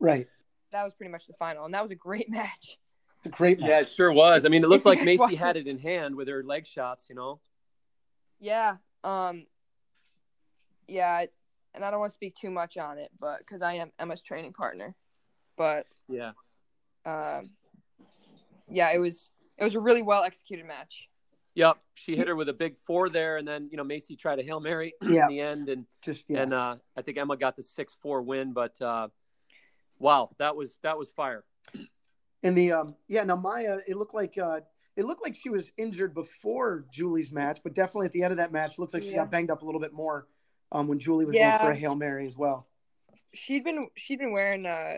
[0.00, 0.28] Right.
[0.72, 1.64] that was pretty much the final.
[1.64, 2.78] And that was a great match.
[3.18, 3.68] It's a great match.
[3.68, 4.44] Yeah, it sure was.
[4.44, 7.14] I mean, it looked like Macy had it in hand with her leg shots, you
[7.14, 7.40] know?
[8.38, 8.76] Yeah.
[9.02, 9.46] Um,
[10.88, 11.24] yeah.
[11.74, 14.20] And I don't want to speak too much on it, but because I am Emma's
[14.22, 14.94] training partner.
[15.56, 16.32] But Yeah.
[17.06, 17.50] um,
[18.68, 21.08] yeah, it was it was a really well executed match.
[21.54, 21.76] Yep.
[21.94, 24.42] She hit her with a big four there, and then, you know, Macy tried a
[24.42, 25.22] Hail Mary Yeah.
[25.22, 25.68] in the end.
[25.68, 26.42] And, Just yeah.
[26.42, 28.52] and uh, I think Emma got the 6 4 win.
[28.52, 29.08] But uh,
[29.98, 31.44] wow, that was that was fire.
[32.42, 34.60] And the um yeah, now Maya, it looked like uh
[34.96, 38.36] it looked like she was injured before Julie's match, but definitely at the end of
[38.36, 39.16] that match, looks like she Yeah.
[39.18, 40.26] got banged up a little bit more
[40.72, 41.56] um when Julie was Yeah.
[41.58, 42.66] going for a Hail Mary as well.
[43.32, 44.96] She'd been she'd been wearing uh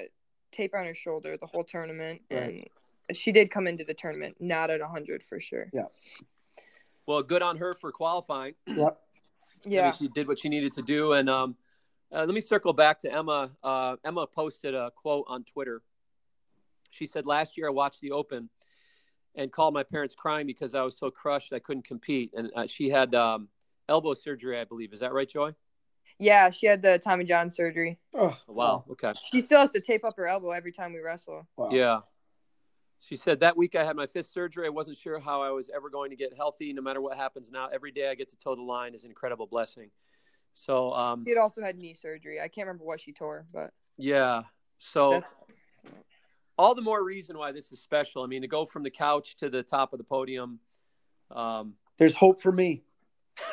[0.51, 2.71] tape on her shoulder the whole tournament, Right.
[3.09, 5.71] and she did come into the tournament not at 100 for sure.
[7.07, 8.55] Well, good on her for qualifying.
[8.67, 8.99] Yep.
[9.65, 9.83] I Yeah.
[9.85, 11.13] mean, she did what she needed to do.
[11.15, 11.57] And um,
[12.13, 13.51] uh, let me circle back to Emma.
[13.65, 15.83] Uh, Emma posted a quote on Twitter.
[16.91, 18.49] She said, Last year I watched the Open
[19.35, 22.31] and called my parents crying because I was so crushed I couldn't compete.
[22.37, 23.49] And uh, she had um,
[23.89, 24.93] elbow surgery, I believe.
[24.93, 25.55] Is that right, Joye?
[26.19, 27.99] Yeah, she had the Tommy John surgery.
[28.15, 28.85] Oh, Wow.
[28.93, 29.15] Okay.
[29.23, 31.47] She still has to tape up her elbow every time we wrestle.
[31.57, 31.71] Wow.
[31.73, 32.01] Yeah.
[32.99, 34.67] She said that week I had my fifth surgery.
[34.67, 36.73] I wasn't sure how I was ever going to get healthy.
[36.73, 39.11] No matter what happens now, every day I get to toe the line is an
[39.11, 39.91] incredible blessing.
[40.55, 42.41] So, um, She had also had knee surgery.
[42.41, 44.45] I can't remember what she tore, but yeah.
[44.79, 45.29] So that's
[46.59, 48.23] all the more reason why this is special.
[48.23, 50.61] I mean, to go from the couch to the top of the podium.
[51.31, 52.85] Um, There's hope for me.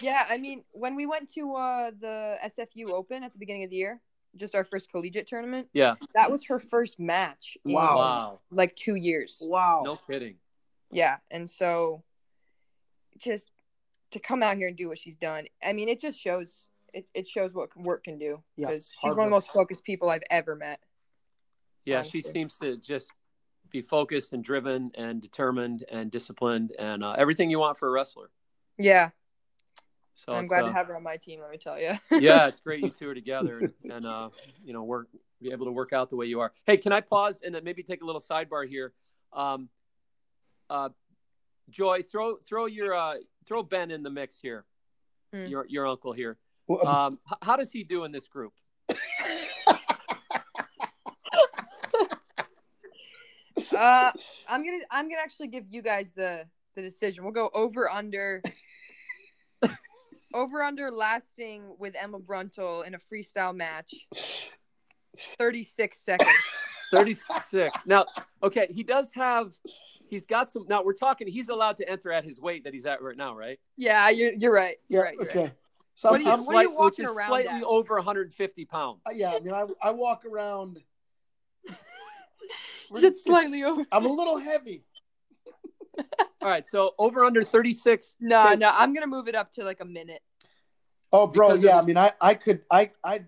[0.00, 0.26] yeah.
[0.28, 3.76] I mean, when we went to uh, the SFU Open at the beginning of the
[3.76, 4.00] year,
[4.36, 5.94] just our first collegiate tournament, yeah.
[6.14, 7.56] that was her first match.
[7.64, 7.96] in, Wow.
[7.96, 8.40] Wow.
[8.50, 9.38] Like two years.
[9.44, 9.82] Wow.
[9.84, 10.36] No kidding.
[10.90, 12.02] Yeah, and so
[13.18, 13.50] just
[14.10, 17.06] to come out here and do what she's done, I mean, it just shows it,
[17.14, 19.84] it shows what work can do Yeah, because she's hard one of the most focused
[19.84, 20.80] people I've ever met.
[21.86, 22.02] Yeah.
[22.02, 23.10] She seems to just
[23.70, 27.90] be focused and driven and determined and disciplined and uh, everything you want for a
[27.90, 28.30] wrestler.
[28.78, 29.10] Yeah,
[30.14, 31.40] So I'm glad uh, to have her on my team.
[31.40, 31.98] Let me tell you.
[32.20, 34.28] yeah, it's great you two are together and, and uh,
[34.64, 35.08] you know, work
[35.40, 36.52] be able to work out the way you are.
[36.66, 38.92] Hey, can I pause and then maybe take a little sidebar here?
[39.32, 39.68] Um,
[40.70, 40.90] uh,
[41.70, 43.14] Joye, throw throw your uh,
[43.46, 44.64] throw Ben in the mix here.
[45.32, 45.46] Hmm.
[45.46, 46.38] Your your uncle here.
[46.66, 48.52] Well, Um, h- how does he do in this group?
[53.76, 54.12] uh,
[54.48, 56.44] I'm gonna I'm gonna actually give you guys the
[56.74, 57.24] the decision.
[57.24, 58.42] We'll go over under.
[60.34, 63.94] Over under lasting with Emma Bruntil in a freestyle match.
[65.38, 66.30] 36 seconds.
[66.90, 67.52] 36.
[67.86, 68.04] now,
[68.42, 69.52] okay, he does have
[70.08, 72.84] he's got some now we're talking he's allowed to enter at his weight that he's
[72.84, 73.58] at right now, right?
[73.78, 74.76] Yeah, you're you're right.
[74.88, 75.14] You're right.
[75.14, 75.42] You're okay.
[75.44, 75.52] right.
[75.94, 77.64] So What do you- I'm, what are you walking which is around slightly at?
[77.64, 79.00] over 150 pounds.
[79.06, 79.32] uh, yeah.
[79.34, 80.80] I mean, I, I walk around.
[83.00, 83.84] Just slightly over.
[83.90, 84.84] I'm a little heavy.
[86.42, 88.16] All right, so over under 36.
[88.20, 88.56] No, Okay.
[88.56, 90.20] no, I'm gonna move it up to like a minute.
[91.12, 91.48] Oh, bro.
[91.50, 91.78] Because yeah.
[91.78, 93.24] of- I mean, I, I could, I, I,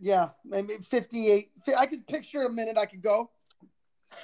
[0.00, 1.50] yeah, maybe 58.
[1.78, 3.30] I could picture a minute I could go.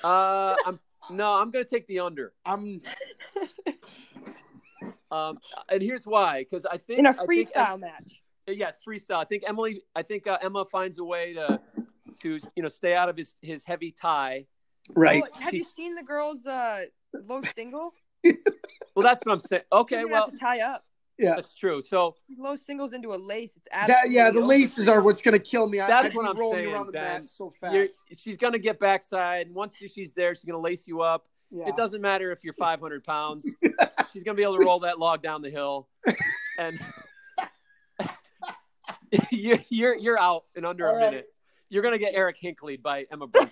[0.04, 0.78] Uh, I'm
[1.10, 2.32] no, I'm going to take the under.
[2.44, 2.82] I'm,
[5.12, 5.38] Um,
[5.68, 8.22] and here's why because I think In a I think- freestyle match.
[8.46, 9.16] yes, freestyle.
[9.16, 9.82] I think Emily.
[9.96, 11.60] I think uh, Emma finds a way to
[12.20, 14.46] to you know stay out of his his heavy tie.
[14.94, 15.22] right.
[15.22, 16.84] Well, have you seen the girls' uh,
[17.14, 17.92] low single?
[18.96, 19.62] Well, that's what I'm saying.
[19.72, 20.84] Okay, well have to tie up.
[21.18, 21.34] Yeah.
[21.36, 21.80] that's true.
[21.80, 23.54] So Low singles into a lace.
[23.56, 24.30] It's That, absolutely yeah.
[24.30, 25.78] The laces are what's going to kill me.
[25.78, 27.26] That's I'd what I'm rolling saying, around the Ben.
[27.26, 27.74] so fast.
[27.74, 27.86] you're,
[28.16, 31.26] she's going to get backside, and once she's there, she's going to lace you up.
[31.50, 31.68] yeah.
[31.68, 33.46] It doesn't matter if you're 500 pounds.
[34.12, 35.88] she's going to be able to roll that log down the hill,
[36.58, 36.78] and
[39.30, 41.10] you're you're you're out in under All a right.
[41.10, 41.26] minute.
[41.68, 43.50] You're going to get Eric Hinkley by Emma Bruntil.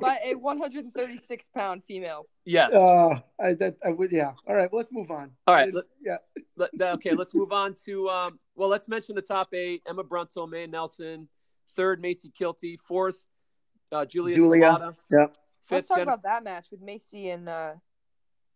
[0.00, 2.26] By a 136 pound female.
[2.44, 2.72] Yes.
[2.74, 4.32] Uh, I, that, I would, yeah.
[4.46, 4.70] All right.
[4.70, 5.30] Well, let's move on.
[5.46, 6.16] All right, I- let- yeah.
[6.56, 10.48] Let- okay, let's move on to um, well, let's mention the top eight: Emma Bruntil,
[10.48, 11.28] Mae Nelson,
[11.76, 13.26] third Macy Kilty, fourth
[13.92, 14.62] uh, Julia, Julia.
[14.64, 15.26] Salata, Yeah.
[15.70, 17.72] Let's talk Jen- about that match with Macy and uh,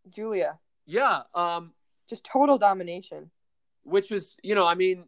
[0.08, 0.58] Julia.
[0.86, 1.72] yeah, um,
[2.08, 3.30] Just total domination.
[3.84, 5.04] which was you know, I mean,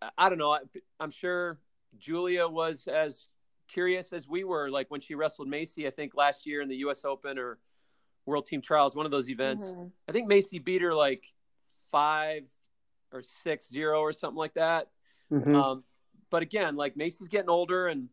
[0.00, 0.52] I- I don't know.
[0.52, 0.60] I,
[1.00, 1.58] I'm sure
[1.98, 3.28] Julia was as
[3.68, 5.86] curious as we were, like when she wrestled Macy.
[5.86, 7.04] I think last year in the U.S.
[7.04, 7.58] Open or
[8.26, 9.64] World Team Trials, one of those events.
[9.64, 9.90] Mhm.
[10.08, 11.24] I think Macy beat her like
[11.90, 12.42] five
[13.12, 14.88] or six zero or something like that.
[15.32, 15.54] Mhm.
[15.54, 15.84] Um,
[16.30, 18.08] but again, like Macy's getting older, and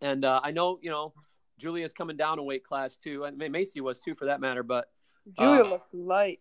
[0.00, 1.12] and uh, I know you know
[1.58, 3.24] Julia's coming down a weight class too.
[3.24, 4.62] I mean, Macy was too for that matter.
[4.62, 4.90] But
[5.38, 6.40] Julia Uh, looked light.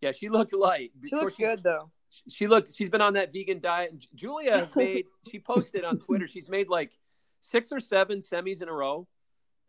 [0.00, 0.92] yeah, she looked light.
[1.04, 1.90] She Of looked course, good though.
[2.08, 2.72] She, she looked.
[2.74, 3.90] She's been on that vegan diet.
[3.92, 5.06] And Julia has made.
[5.30, 6.26] she posted on Twitter.
[6.26, 6.96] She's made like
[7.40, 9.06] six or seven semis in a row.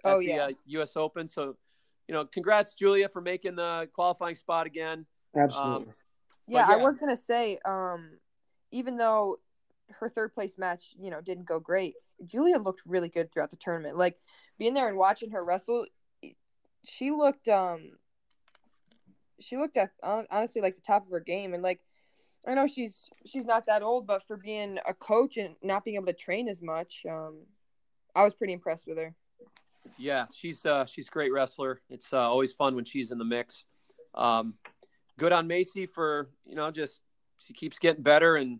[0.03, 0.45] At Oh, the, yeah.
[0.45, 0.95] uh, U.S.
[0.95, 1.27] Open.
[1.27, 1.55] So,
[2.07, 5.05] you know, congrats, Julia, for making the qualifying spot again.
[5.35, 5.93] Absolutely.
[6.47, 8.11] Yeah, But I was gonna say, um,
[8.71, 9.39] even though
[9.99, 11.95] her third place match, you know, didn't go great,
[12.25, 13.97] Julia looked really good throughout the tournament.
[13.97, 14.17] Like
[14.57, 15.85] being there and watching her wrestle,
[16.85, 17.91] she looked, um,
[19.39, 21.53] she looked at honestly like the top of her game.
[21.53, 21.81] And like,
[22.47, 25.95] I know she's she's not that old, but for being a coach and not being
[25.95, 27.39] able to train as much, um,
[28.17, 29.13] I was pretty impressed with her.
[29.97, 31.81] Yeah, she's uh, she's a great wrestler.
[31.89, 33.65] It's uh, always fun when she's in the mix.
[34.15, 34.55] Um,
[35.19, 36.99] good on Macy for you know just
[37.39, 38.59] she keeps getting better and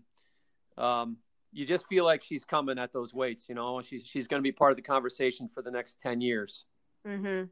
[0.78, 1.18] um,
[1.52, 3.50] you just feel like she's coming at those weights.
[3.50, 6.22] You know, she's she's going to be part of the conversation for the next ten
[6.22, 6.66] years.
[7.06, 7.46] Mm-hmm.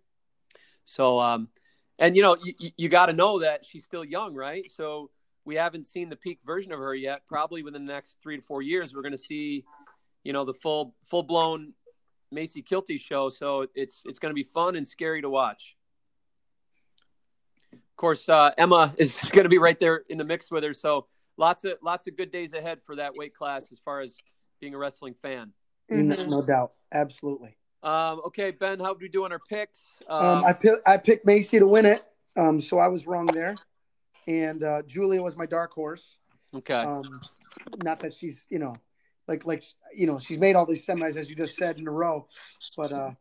[0.83, 1.49] So, um,
[1.97, 4.69] and you know, you, you got to know that she's still young, right?
[4.75, 5.09] So
[5.43, 7.21] we haven't seen the peak version of her yet.
[7.27, 9.65] Probably within the next three to four years, we're going to see,
[10.23, 11.73] you know, the full full blown
[12.35, 13.29] Macy Kilty show.
[13.29, 15.75] So it's it's going to be fun and scary to watch.
[17.73, 20.73] Of course, uh, Emma is going to be right there in the mix with her.
[20.73, 21.07] So
[21.37, 24.15] lots of lots of good days ahead for that weight class as far as
[24.59, 25.53] being a wrestling fan.
[25.89, 26.27] No, Mhm.
[26.29, 27.57] no doubt, absolutely.
[27.83, 29.79] Um, okay, Ben, how do we do on our picks?
[30.09, 32.03] Um, I pick, I picked Macy to win it,
[32.35, 33.55] um, so I was wrong there.
[34.27, 36.17] And uh, Julia was my dark horse.
[36.55, 36.73] okay.
[36.73, 37.03] Um,
[37.83, 38.75] not that she's you know,
[39.27, 39.63] like like
[39.95, 42.27] you know, she's made all these semis as you just said in a row,
[42.77, 43.11] but uh,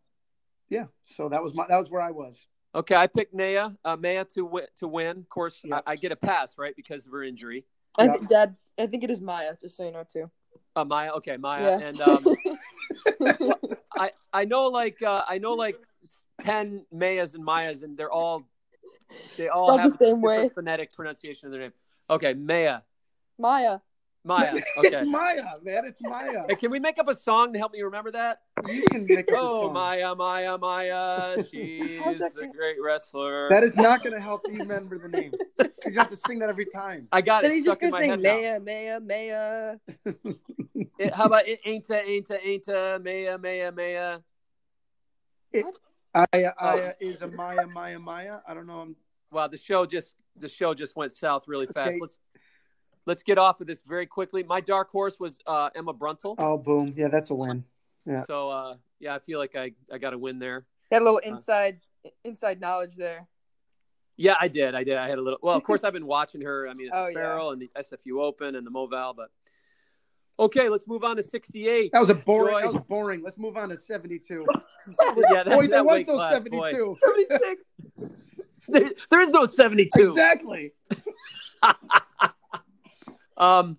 [0.69, 0.85] yeah.
[1.05, 2.47] So that was my that was where I was.
[2.75, 4.67] Okay, I picked Naya, uh, Maya to win.
[4.81, 5.81] To win, of course, Yeah.
[5.87, 7.65] I, I get a pass, right, because of her injury.
[7.99, 8.13] I Yeah.
[8.13, 9.55] think Dad, I think it is Maya.
[9.61, 10.31] Just so you know too.
[10.75, 11.87] Uh, Maya, okay, Maya, Yeah.
[11.87, 12.27] and um,
[13.97, 15.79] I I know like uh, I know like
[16.41, 18.45] ten Mayas and Mayas, and they're all
[19.37, 20.49] they all Spelled the same way.
[20.49, 21.73] phonetic pronunciation of their name.
[22.11, 22.81] Okay, Maya,
[23.39, 23.79] Maya.
[24.25, 24.51] Maya.
[24.79, 25.85] it's Maya, man.
[25.85, 26.45] It's Maya.
[26.49, 28.41] Hey, can we make up a song to help me remember that?
[28.67, 29.71] You can make up a oh, song.
[29.71, 29.73] Oh.
[29.73, 31.45] Maya, Maya, Maya.
[31.51, 33.49] She's a great wrestler.
[33.51, 35.33] That is not going to help you remember the name.
[35.87, 37.07] You have to sing that every time.
[37.13, 38.59] I got Then it he's just stuck in gonna my say.
[38.59, 39.77] Maya, Maya,
[41.01, 41.13] Maya.
[41.15, 44.19] How about it ain't a, ain't a, ain't a, Maya, Maya, Maya.
[46.15, 46.67] Aya, oh.
[46.67, 48.39] Aya is a Maya, Maya, Maya.
[48.49, 48.81] I don't know.
[48.81, 48.97] I'm,
[49.35, 51.89] Wow, the show just the show just went south really fast.
[51.89, 51.99] Okay.
[52.01, 52.19] Let's
[53.07, 54.43] let's get off of this very quickly.
[54.43, 56.35] My dark horse was uh, Emma Bruntil.
[56.39, 56.95] oh, boom.
[56.97, 57.65] Yeah, that's a win.
[58.07, 58.25] yeah.
[58.27, 60.67] So uh, yeah, I feel like I, I got a win there.
[60.91, 61.29] Got a little Uh.
[61.35, 61.81] inside
[62.25, 63.27] inside knowledge there.
[64.17, 64.75] Yeah, I did.
[64.77, 64.97] I did.
[64.97, 65.39] I had a little.
[65.43, 66.69] Well, of course, I've been watching her.
[66.71, 67.19] I mean, at Oh, the yeah.
[67.19, 69.17] Farrell and the SFU Open and the Moval.
[69.17, 69.31] But
[70.39, 71.91] okay, let's move on to 68.
[71.93, 72.55] That was a boring.
[72.55, 72.61] Joye.
[72.63, 73.23] That was boring.
[73.25, 74.45] Let's move on to 72.
[75.31, 76.71] yeah, that, Boy, that there was no class, boy.
[76.73, 76.97] 72.
[77.29, 77.63] Seventy-six.
[78.69, 80.01] There, there is no 72.
[80.03, 80.73] Exactly.
[83.37, 83.79] Um.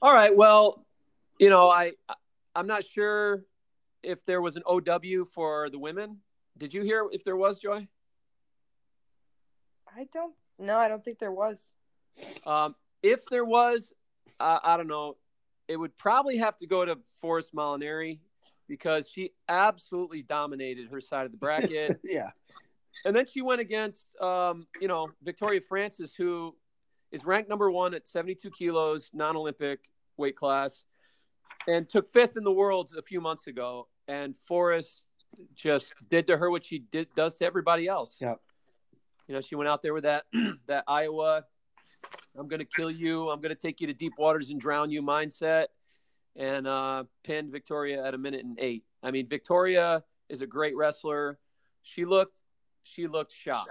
[0.00, 0.34] All right.
[0.36, 0.84] Well,
[1.38, 1.92] you know, I
[2.54, 3.44] I'm not sure
[4.02, 6.18] if there was an OW for the women.
[6.58, 7.88] Did you hear if there was Joye?
[9.96, 10.34] I don't.
[10.58, 11.58] No, I don't think there was.
[12.46, 13.92] Um, if there was,
[14.38, 15.16] uh, I don't know.
[15.68, 18.18] It would probably have to go to Forrest Molinari
[18.68, 22.00] because she absolutely dominated her side of the bracket.
[22.04, 22.30] yeah.
[23.04, 26.54] and then she went against, um, you know, Victoria Francis, who
[27.12, 30.84] is ranked number one at 72 kilos, non-Olympic weight class,
[31.68, 33.88] and took fifth in the world a few months ago.
[34.08, 35.04] And Forrest
[35.54, 38.16] just did to her what she did does to everybody else.
[38.20, 38.40] Yep.
[39.28, 40.24] You know, she went out there with that
[40.66, 41.44] that Iowa,
[42.36, 45.66] I'm gonna kill you, I'm gonna take you to deep waters and drown you mindset,
[46.34, 48.84] and uh, pinned Victoria at a minute and eight.
[49.02, 51.38] I mean, Victoria is a great wrestler.
[51.82, 52.42] She looked
[52.82, 53.70] she looked shocked.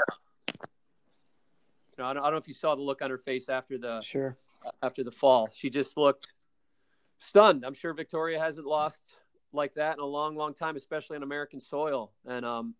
[2.02, 3.48] You know, I don't, I don't know if you saw the look on her face
[3.48, 4.36] after the Sure.
[4.82, 5.50] after the fall.
[5.56, 6.34] She just looked
[7.20, 7.64] stunned.
[7.64, 9.02] I'm sure Victoria hasn't lost
[9.54, 12.12] like that in a long, long time, especially on American soil.
[12.26, 12.74] And um,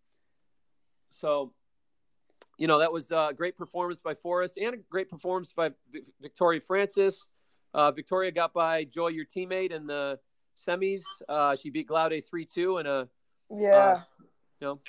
[1.10, 1.52] so,
[2.58, 6.02] you know, that was a great performance by Forrest and a great performance by V-
[6.20, 7.24] Victoria Francis.
[7.72, 10.18] Uh, Victoria got by Joye, your teammate, in the
[10.66, 11.02] semis.
[11.28, 13.08] Uh, she beat Glaude 3 2 in a
[13.50, 14.02] Yeah.
[14.60, 14.80] you know,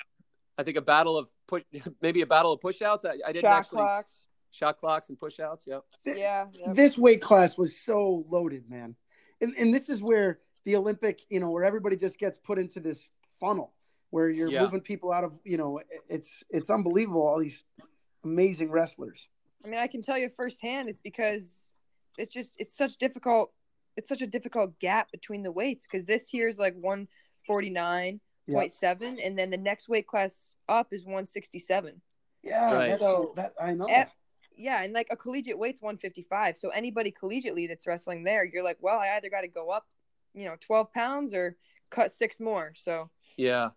[0.56, 1.62] I think a battle of push,
[2.02, 3.04] maybe a battle of pushouts.
[3.04, 4.12] I, I didn't Shot actually clocks.
[4.50, 5.64] shot clocks and push outs.
[5.66, 5.80] Yeah.
[6.06, 6.46] Yeah.
[6.52, 6.72] yeah.
[6.72, 8.94] This weight class was so loaded, man.
[9.40, 12.80] And, and this is where the Olympic, you know, where everybody just gets put into
[12.80, 13.72] this funnel
[14.10, 14.62] where you're Yeah.
[14.62, 17.26] moving people out of, you know, it's it's unbelievable.
[17.26, 17.64] All these
[18.24, 19.28] amazing wrestlers.
[19.64, 20.88] I mean, I can tell you firsthand.
[20.88, 21.70] It's because
[22.16, 23.52] it's just it's such difficult.
[23.96, 27.08] It's such a difficult gap between the weights because this here is like one
[27.46, 32.00] forty nine point seven, and then the next weight class up is one sixty seven.
[32.42, 32.98] Yeah, Right.
[33.00, 33.86] So- that I know.
[33.86, 34.04] Eh,
[34.56, 36.56] Yeah, and like a collegiate weight's one fifty five.
[36.58, 39.86] So anybody collegiately that's wrestling there, you're like, well, I either got to go up,
[40.34, 41.56] you know, twelve pounds or
[41.90, 42.72] cut six more.
[42.76, 43.70] So Yeah.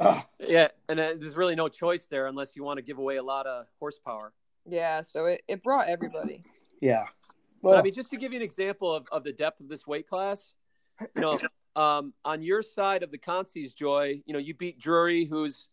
[0.00, 0.24] Ugh.
[0.40, 0.68] Yeah.
[0.88, 3.46] And uh, there's really no choice there unless you want to give away a lot
[3.46, 4.32] of horsepower.
[4.66, 6.42] yeah, so it, it brought everybody.
[6.80, 7.04] yeah.
[7.62, 9.68] But Well, I mean, just to give you an example of, of the depth of
[9.68, 10.54] this weight class,
[11.00, 11.38] you know,
[11.76, 15.68] um, on your side of the consies, Joye, you know, you beat Drury, who's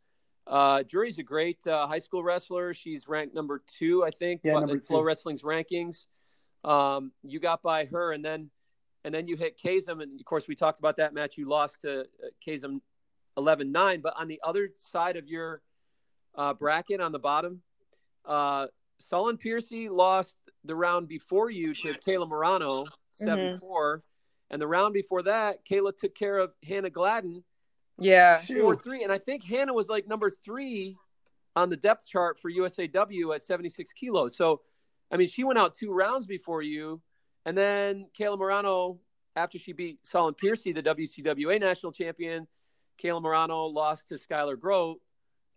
[0.47, 2.73] uh, Drury's a great uh, high school wrestler.
[2.73, 5.01] She's ranked number two, I think, Yeah, in Flow.
[5.01, 6.05] Wrestling's rankings.
[6.63, 8.49] Um, you got by her, and then
[9.03, 11.37] and then you hit Kazem, and of course we talked about that match.
[11.37, 12.05] You lost to uh,
[12.45, 12.81] Kazem
[13.37, 15.61] 11-9, but on the other side of your
[16.35, 17.61] uh, bracket on the bottom,
[18.25, 18.67] uh,
[18.99, 24.03] Solon Piercy lost the round before you to Kayla Marano, 7 4.
[24.51, 27.43] And the round before that, Kayla took care of Hannah Gladden
[27.97, 28.37] Yeah.
[28.61, 30.97] four three, and I think Hannah was like number three
[31.55, 34.35] on the depth chart for USAW at 76 kilos.
[34.35, 34.61] So,
[35.09, 37.01] I mean, she went out two rounds before you,
[37.45, 38.99] and then Kayla Marano,
[39.35, 42.47] after she beat Solon Piercy, the WCWA national champion,
[43.01, 44.99] Kayla Marano lost to Skylar Grote,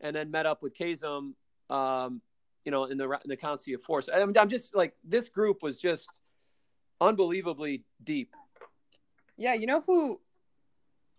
[0.01, 1.35] and then met up with Kazem,
[1.71, 2.23] um,
[2.65, 4.09] you know, in the in the Consi of Force.
[4.13, 6.09] I'm, I'm just like this group was just
[7.01, 8.35] unbelievably deep.
[9.37, 10.21] Yeah, you know who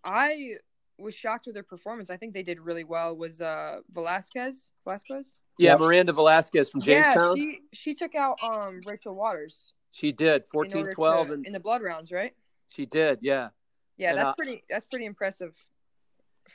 [0.04, 0.54] I
[0.98, 2.08] was shocked with their performance.
[2.10, 4.70] I think they did really well was uh Velasquez.
[4.84, 5.34] Velasquez?
[5.58, 5.80] Yeah, Yep.
[5.80, 7.36] Miranda Velasquez from Jamestown.
[7.36, 11.32] Yeah, she she took out um Rachel Waters she, did in 14 order 12 to-
[11.34, 12.34] and in the blood rounds, right?
[12.68, 13.48] she did, yeah.
[13.96, 15.54] Yeah, And, that's uh, pretty that's pretty impressive.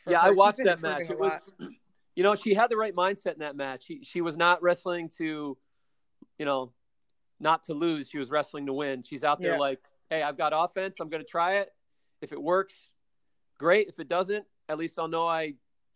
[0.03, 0.27] for yeah, her.
[0.27, 1.09] I watched that match.
[1.09, 1.31] It was,
[2.15, 3.85] you know, she had the right mindset in that match.
[3.85, 5.57] She she was not wrestling to,
[6.37, 6.71] you know,
[7.39, 8.09] not to lose.
[8.09, 9.01] She was wrestling to win.
[9.03, 9.57] She's out there Yeah.
[9.59, 9.79] like,
[10.11, 10.97] hey, I've got offense.
[10.99, 11.69] I'm going to try it.
[12.21, 12.89] If it works,
[13.57, 13.87] great.
[13.87, 15.53] If it doesn't, at least I'll know I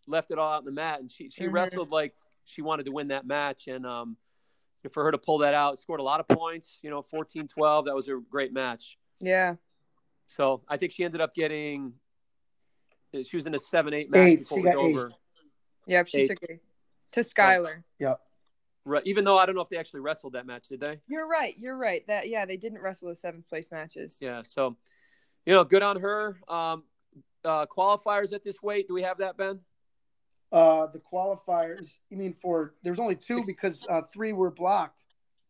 [0.08, 0.98] left it all out in the mat.
[1.00, 1.52] And she she Mhm.
[1.52, 3.68] wrestled like she wanted to win that match.
[3.68, 4.16] And um,
[4.90, 6.78] for her to pull that out, scored a lot of points.
[6.82, 7.84] You know, 14-12.
[7.84, 8.98] That was a great match.
[9.20, 9.56] Yeah.
[10.26, 11.92] So I think she ended up getting.
[13.22, 14.38] She was in a seven-eight match Eight.
[14.40, 14.96] before She it was eight.
[14.96, 15.12] over.
[15.86, 16.26] Yep, she Eight.
[16.28, 16.60] took it
[17.12, 17.84] to Skylar.
[18.00, 18.20] Yep.
[18.86, 19.02] Right.
[19.04, 21.00] Even though I don't know if they actually wrestled that match, did they?
[21.08, 21.58] You're right.
[21.58, 22.06] You're right.
[22.06, 24.18] That yeah, they didn't wrestle the seventh place matches.
[24.20, 24.42] Yeah.
[24.44, 24.76] So,
[25.44, 26.38] you know, good on her.
[26.46, 26.84] Um,
[27.44, 28.86] uh, qualifiers at this weight.
[28.86, 29.58] Do we have that, Ben?
[30.52, 31.98] Uh, the qualifiers.
[32.10, 35.02] You mean for there's only two because uh, three were blocked.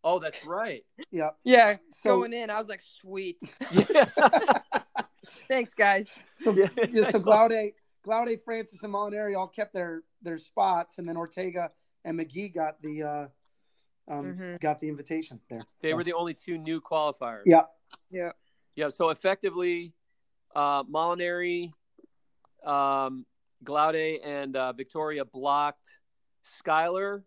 [0.03, 0.85] Oh, that's right.
[1.11, 1.31] Yeah.
[1.45, 3.39] Yeah, So going in, I was like, sweet.
[3.71, 4.09] Yeah.
[5.49, 6.11] Thanks, guys.
[6.35, 6.69] so Yeah.
[6.89, 7.73] yeah, so Glaude,
[8.07, 11.71] Glaude, Francis, and Molinari all kept their their spots, and then Ortega
[12.07, 13.29] and McGee got the uh,
[14.09, 14.61] um, Mhm.
[14.61, 15.61] got the invitation there.
[15.83, 17.43] they were the only two new qualifiers.
[17.45, 17.63] Yeah.
[18.11, 18.33] Yeah.
[18.77, 18.89] Yeah.
[18.89, 19.93] So effectively,
[20.55, 21.73] uh, Molinari,
[22.65, 23.27] um,
[23.65, 25.89] Glaude, and uh, Victoria blocked
[26.65, 27.25] Skyler,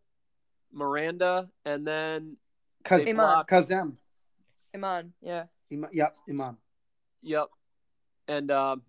[0.71, 2.38] Miranda, and then
[2.86, 3.15] Kaz- they Iman.
[3.15, 3.51] blocked.
[3.51, 3.97] Kazem.
[4.73, 5.13] Iman.
[5.21, 5.45] Yeah.
[5.69, 6.57] Ima- Yep, Imam.
[7.23, 7.47] Yep.
[8.30, 8.84] And um,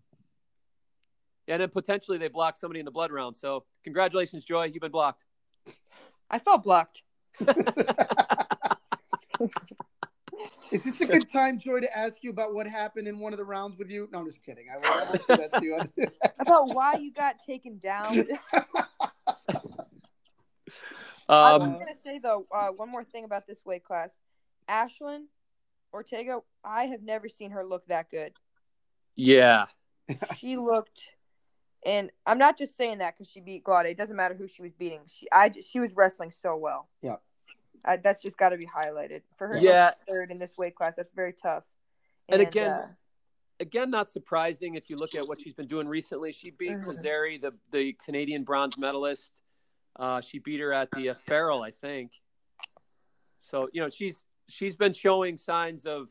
[1.49, 3.37] and then potentially they blocked somebody in the blood round.
[3.37, 4.67] So congratulations, Joye.
[4.67, 5.25] You've been blocked.
[6.31, 7.03] I felt blocked.
[10.71, 13.39] Is this a good time, Joye, to ask you about what happened in one of
[13.39, 14.09] the rounds with you?
[14.13, 14.67] No, I'm just kidding.
[14.73, 15.81] I won't, I do that to you.
[16.39, 18.19] About why you got taken down.
[18.53, 18.59] um,
[21.29, 24.11] I was Um, gonna say though, uh, one more thing about this weight class.
[24.69, 25.25] Ashlyn
[25.93, 28.33] Ortega, I have never seen her look that good.
[29.17, 29.67] yeah.
[30.37, 31.09] She looked,
[31.85, 33.87] and I'm not just saying that because she beat Glaude.
[33.87, 35.01] It doesn't matter who she was beating.
[35.07, 36.89] She, I, she was wrestling so well.
[37.03, 37.17] Yeah.
[37.85, 39.59] I, that's just got to be highlighted for her.
[39.59, 39.93] Yeah.
[40.09, 40.95] third in this weight class.
[40.97, 41.65] That's very tough.
[42.29, 42.87] And again, uh,
[43.61, 46.33] Again, not surprising if you look at what she's been doing recently.
[46.33, 46.79] She beat.
[46.79, 49.33] Kazari, the the Canadian bronze medalist.
[49.97, 52.13] Uh, she beat her at the uh, Farrell, I think.
[53.41, 56.09] So you know she's she's been showing signs of,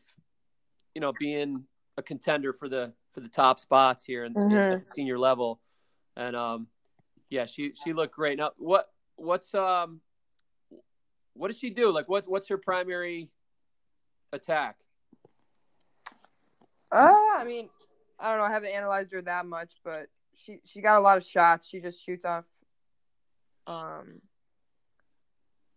[0.93, 1.65] you know, being
[1.97, 4.71] a contender for the for the top spots here in, in- Mhm.
[4.73, 5.59] at the senior level,
[6.15, 6.67] and um,
[7.29, 8.37] yeah, she she looked great.
[8.37, 10.01] Now, what what's um,
[11.33, 11.91] what does she do?
[11.91, 13.29] Like, what's what's her primary
[14.31, 14.77] attack?
[16.91, 17.69] Uh, I mean,
[18.19, 18.45] I don't know.
[18.45, 21.67] I haven't analyzed her that much, but she she got a lot of shots.
[21.67, 22.45] She just shoots off.
[23.67, 24.21] Um,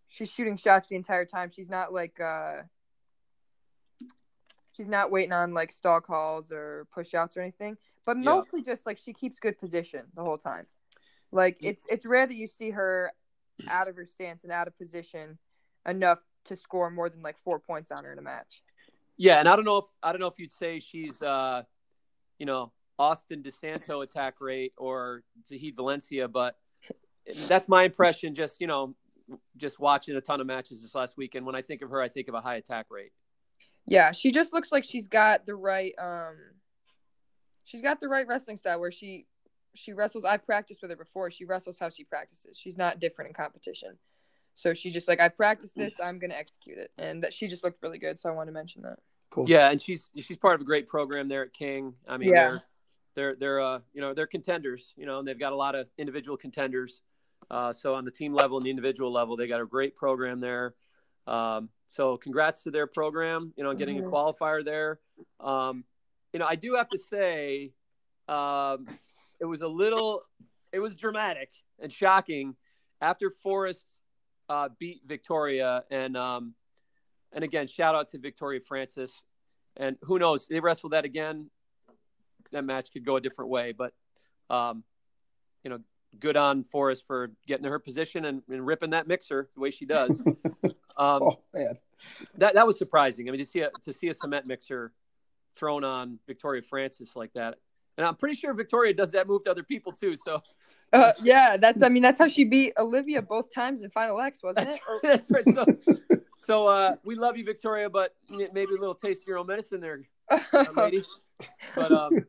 [0.08, 1.50] she's shooting shots the entire time.
[1.50, 2.62] She's not like uh,
[4.72, 7.76] she's not waiting on like stall calls or pushouts or anything.
[8.04, 8.24] But Yeah.
[8.24, 10.66] mostly just like she keeps good position the whole time.
[11.30, 13.12] Like it's it's rare that you see her
[13.68, 15.38] out of her stance and out of position
[15.86, 18.62] enough to score more than like four points on her in a match.
[19.16, 21.62] Yeah, and I don't know if I don't know if you'd say she's uh,
[22.38, 26.56] you know, Austin DeSanto attack rate or Zahid Valencia, but
[27.46, 28.34] that's my impression.
[28.34, 28.94] Just you know,
[29.56, 31.46] just watching a ton of matches this last weekend.
[31.46, 33.12] When I think of her, I think of a high attack rate.
[33.86, 36.36] Yeah, she just looks like she's got the right um
[37.64, 39.26] she's got the right wrestling style where she
[39.74, 41.30] she wrestles I've practiced with her before.
[41.30, 42.58] She wrestles how she practices.
[42.58, 43.98] She's not different in competition.
[44.54, 46.90] So she just like I practiced this, I'm going to execute it.
[46.98, 48.98] And that she just looked really good, so I want to mention that.
[49.30, 49.48] Cool.
[49.48, 51.94] Yeah, and she's she's part of a great program there at King.
[52.06, 52.50] I mean, Yeah.
[52.50, 52.62] they're
[53.14, 54.92] they're they're uh you know they're contenders.
[54.96, 57.00] You know, and they've got a lot of individual contenders.
[57.50, 60.40] Uh, so on the team level and the individual level, they got a great program
[60.40, 60.74] there.
[61.26, 63.52] Um, so congrats to their program.
[63.56, 64.06] You know, getting Mhm.
[64.06, 64.98] a qualifier there.
[65.40, 65.84] Um,
[66.32, 67.72] you know, I do have to say,
[68.28, 68.86] um,
[69.38, 70.22] it was a little,
[70.72, 72.56] it was dramatic and shocking
[73.00, 73.86] after Forrest
[74.48, 76.54] uh, beat Victoria and um,
[77.32, 79.24] and again, shout out to Victoria Francis.
[79.76, 81.50] And who knows, they wrestle that again
[82.50, 83.72] that match could go a different way.
[83.72, 83.94] But,
[84.50, 84.84] um,
[85.64, 85.80] you know,
[86.20, 89.70] good on Forrest for getting to her position and, and ripping that mixer the way
[89.70, 90.22] she does.
[90.96, 91.74] Um, Oh man.
[92.38, 93.28] that that was surprising.
[93.28, 94.92] I mean, to see a to see a cement mixer
[95.56, 97.58] thrown on Victoria Francis like that,
[97.96, 100.16] and I'm pretty sure Victoria does that move to other people too.
[100.16, 100.42] So
[100.92, 101.82] Uh, yeah, that's.
[101.82, 104.80] I mean, that's how she beat Olivia both times in Final X, wasn't it?
[105.02, 105.44] That's right.
[105.46, 105.64] So,
[106.36, 109.80] so uh, we love you, Victoria, but maybe a little taste of your own medicine
[109.80, 110.02] there,
[110.76, 111.02] lady.
[111.74, 112.26] But um,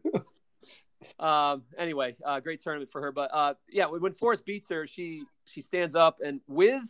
[1.20, 3.12] um, anyway, uh, great tournament for her.
[3.12, 6.84] But uh, yeah, when, when Forrest beats her, she she stands up and with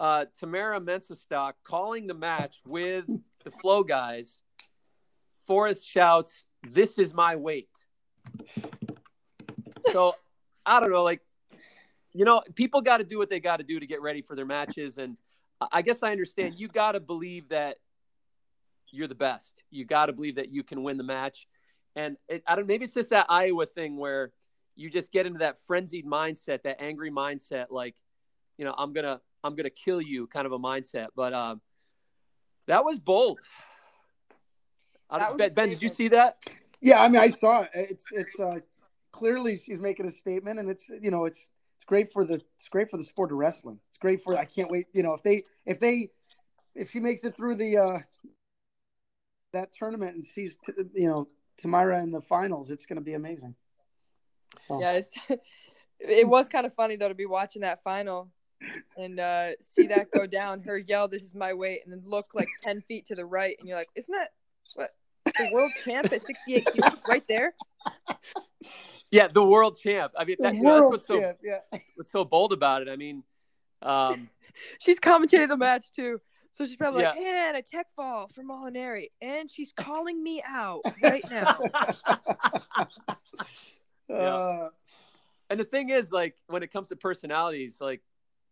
[0.00, 3.06] uh, Tamara Mensah-Stock calling the match with
[3.44, 4.40] the Flow guys,
[5.46, 7.70] Forrest shouts, "This is my weight."
[9.92, 10.14] So
[10.66, 11.22] I don't know, like
[12.12, 14.34] you know, people got to do what they got to do to get ready for
[14.34, 15.16] their matches, and
[15.60, 16.58] I- guess I understand.
[16.58, 17.76] You got to believe that
[18.90, 19.54] you're the best.
[19.70, 21.46] You got to believe that you can win the match.
[21.96, 22.66] And it, I don't.
[22.66, 24.32] Maybe it's just that Iowa thing where
[24.76, 27.96] you just get into that frenzied mindset, that angry mindset, like,
[28.56, 31.08] you know, I'm gonna, I'm gonna kill you, kind of a mindset.
[31.14, 31.60] But um,
[32.66, 33.38] that was bold.
[35.10, 36.44] I That don't, was ben, ben, did you see that?
[36.80, 37.70] Yeah, I mean, I saw it.
[37.74, 38.58] It's it's uh,
[39.12, 42.68] clearly she's making a statement, and it's you know it's it's great for the it's
[42.68, 43.80] great for the sport of wrestling.
[43.88, 44.86] It's great for I can't wait.
[44.92, 46.10] You know, if they if they
[46.74, 47.98] if she makes it through the uh,
[49.52, 50.58] that tournament and sees
[50.94, 53.54] you know Tamara in the finals, it's going to be amazing.
[54.58, 55.16] So yeah, it's.
[56.00, 58.30] It was kind of funny though to be watching that final
[58.96, 60.62] and uh, see that go down.
[60.62, 63.56] Her yell, "This is my weight," and then look like ten feet to the right,
[63.58, 64.32] and you're like, "Isn't that
[64.74, 64.94] what
[65.24, 67.54] the world champ at 68 kilos right there?"
[69.10, 70.12] Yeah, the world champ.
[70.18, 71.78] I mean, that, you know, that's what's so champ, yeah.
[71.96, 72.88] what's so bold about it.
[72.88, 73.22] I mean,
[73.82, 74.28] um,
[74.78, 76.20] She's commentating the match too.
[76.52, 79.10] So she's probably like, and a tech fall for Molinari.
[79.22, 81.58] And she's calling me out right now.
[84.10, 84.70] Uh,
[85.50, 88.00] and the thing is, like, when it comes to personalities, like,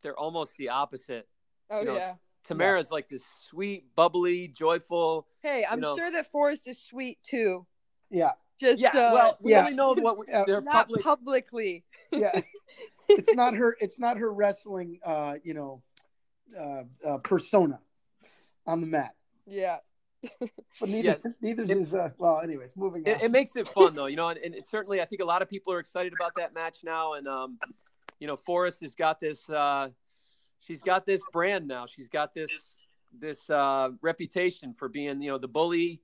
[0.07, 1.27] they're almost the opposite.
[1.69, 2.15] Oh, You know, yeah.
[2.45, 2.91] Tamara's Yes.
[2.93, 5.27] like this sweet, bubbly, joyful.
[5.43, 5.97] Hey, I'm know.
[5.97, 7.67] sure that Forrest is sweet too.
[8.09, 9.61] yeah, Just Yeah, uh, well, we yeah.
[9.63, 10.45] only know what we- Yeah.
[10.47, 11.03] they're not public.
[11.03, 11.85] publicly.
[12.13, 12.41] yeah.
[13.09, 13.77] it's not her.
[13.81, 15.01] It's not her wrestling.
[15.05, 15.83] Uh, you know,
[16.57, 17.81] uh, uh, persona
[18.65, 19.17] on the mat.
[19.45, 19.79] Yeah.
[20.79, 22.39] But neither neither It- is uh, well.
[22.41, 23.15] Anyways, moving on.
[23.17, 25.25] it, it makes it fun though, you know, and, and it certainly I think a
[25.25, 27.15] lot of people are excited about that match now.
[27.15, 27.59] And um,
[28.21, 29.89] you know, Forrest has got this uh
[30.59, 31.87] she's got this brand now.
[31.87, 32.51] She's got this
[33.19, 36.01] this uh reputation for being, you know, the bully,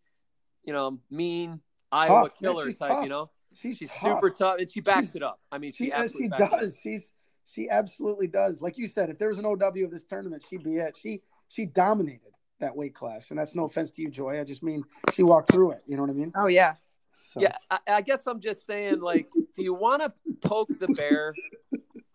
[0.65, 1.61] you know, mean
[1.91, 2.39] Iowa Tough.
[2.39, 3.03] Killer she's type, tough.
[3.05, 3.31] you know.
[3.55, 4.17] she's She's tough.
[4.19, 5.41] super tough and she backs She's- it up.
[5.51, 6.61] I mean she, She absolutely she backs it up.
[6.61, 6.79] does.
[6.83, 7.13] She's
[7.45, 8.63] she absolutely does.
[8.63, 10.97] Like you said, if there was an OW of this tournament, she'd be it.
[10.97, 14.41] She she dominated that weight class, and that's no offense to you, Joye.
[14.41, 15.83] I just mean she walked through it.
[15.87, 16.33] You know what I mean?
[16.37, 16.75] Oh yeah.
[17.15, 20.87] So, Yeah, I, I guess I'm just saying, like, do you want to poke the
[20.97, 21.35] bear?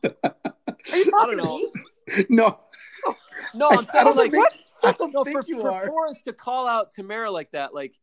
[0.03, 0.31] Are you
[0.91, 1.57] I don't talking to know.
[1.57, 2.25] me?
[2.29, 2.59] No,
[3.53, 4.47] No, I'm saying like think,
[4.83, 5.85] I don't no, think for, you for are.
[5.87, 7.95] Forrest to call out Tamara like that, like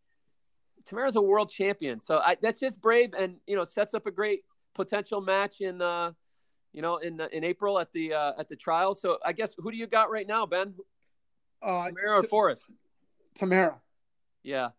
[0.87, 4.11] Tamara's a world champion, so I, that's just brave, and you know sets up a
[4.11, 4.43] great
[4.75, 6.13] potential match in, uh,
[6.73, 8.93] you know, in in April at the uh, at the trial.
[8.93, 10.75] So I guess who do you got right now, Ben?
[11.63, 12.65] Uh, Tamara or T- Forrest?
[13.35, 13.81] Tamara.
[14.43, 14.71] Yeah,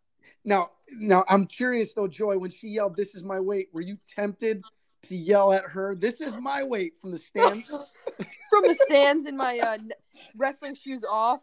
[0.43, 2.37] Now, now I'm curious though, Joye.
[2.37, 4.61] When she yelled, "This is my weight," were you tempted
[5.09, 7.67] to yell at her, "This is my weight" from the stands?
[8.49, 9.77] From the stands in my uh,
[10.37, 11.41] wrestling shoes off.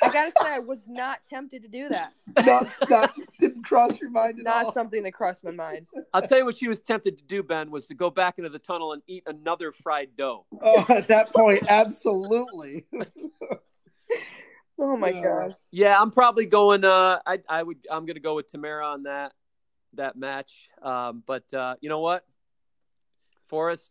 [0.00, 2.12] I gotta say, I was not tempted to do that.
[2.44, 4.72] not, not didn't cross your mind at Not all.
[4.72, 5.86] something that crossed my mind.
[6.14, 8.50] I'll tell you what she was tempted to do, Ben, was to go back into
[8.50, 10.46] the tunnel and eat another fried dough.
[10.60, 12.86] Oh, at that point, absolutely.
[14.78, 15.22] Oh my Yeah.
[15.22, 15.56] god.
[15.70, 16.84] Yeah, I'm probably going.
[16.84, 17.78] Uh, I I would.
[17.90, 19.32] I'm going to go with Tamara on that
[19.94, 20.52] that match.
[20.82, 22.24] Um, but uh, you know what?
[23.48, 23.90] Forrest,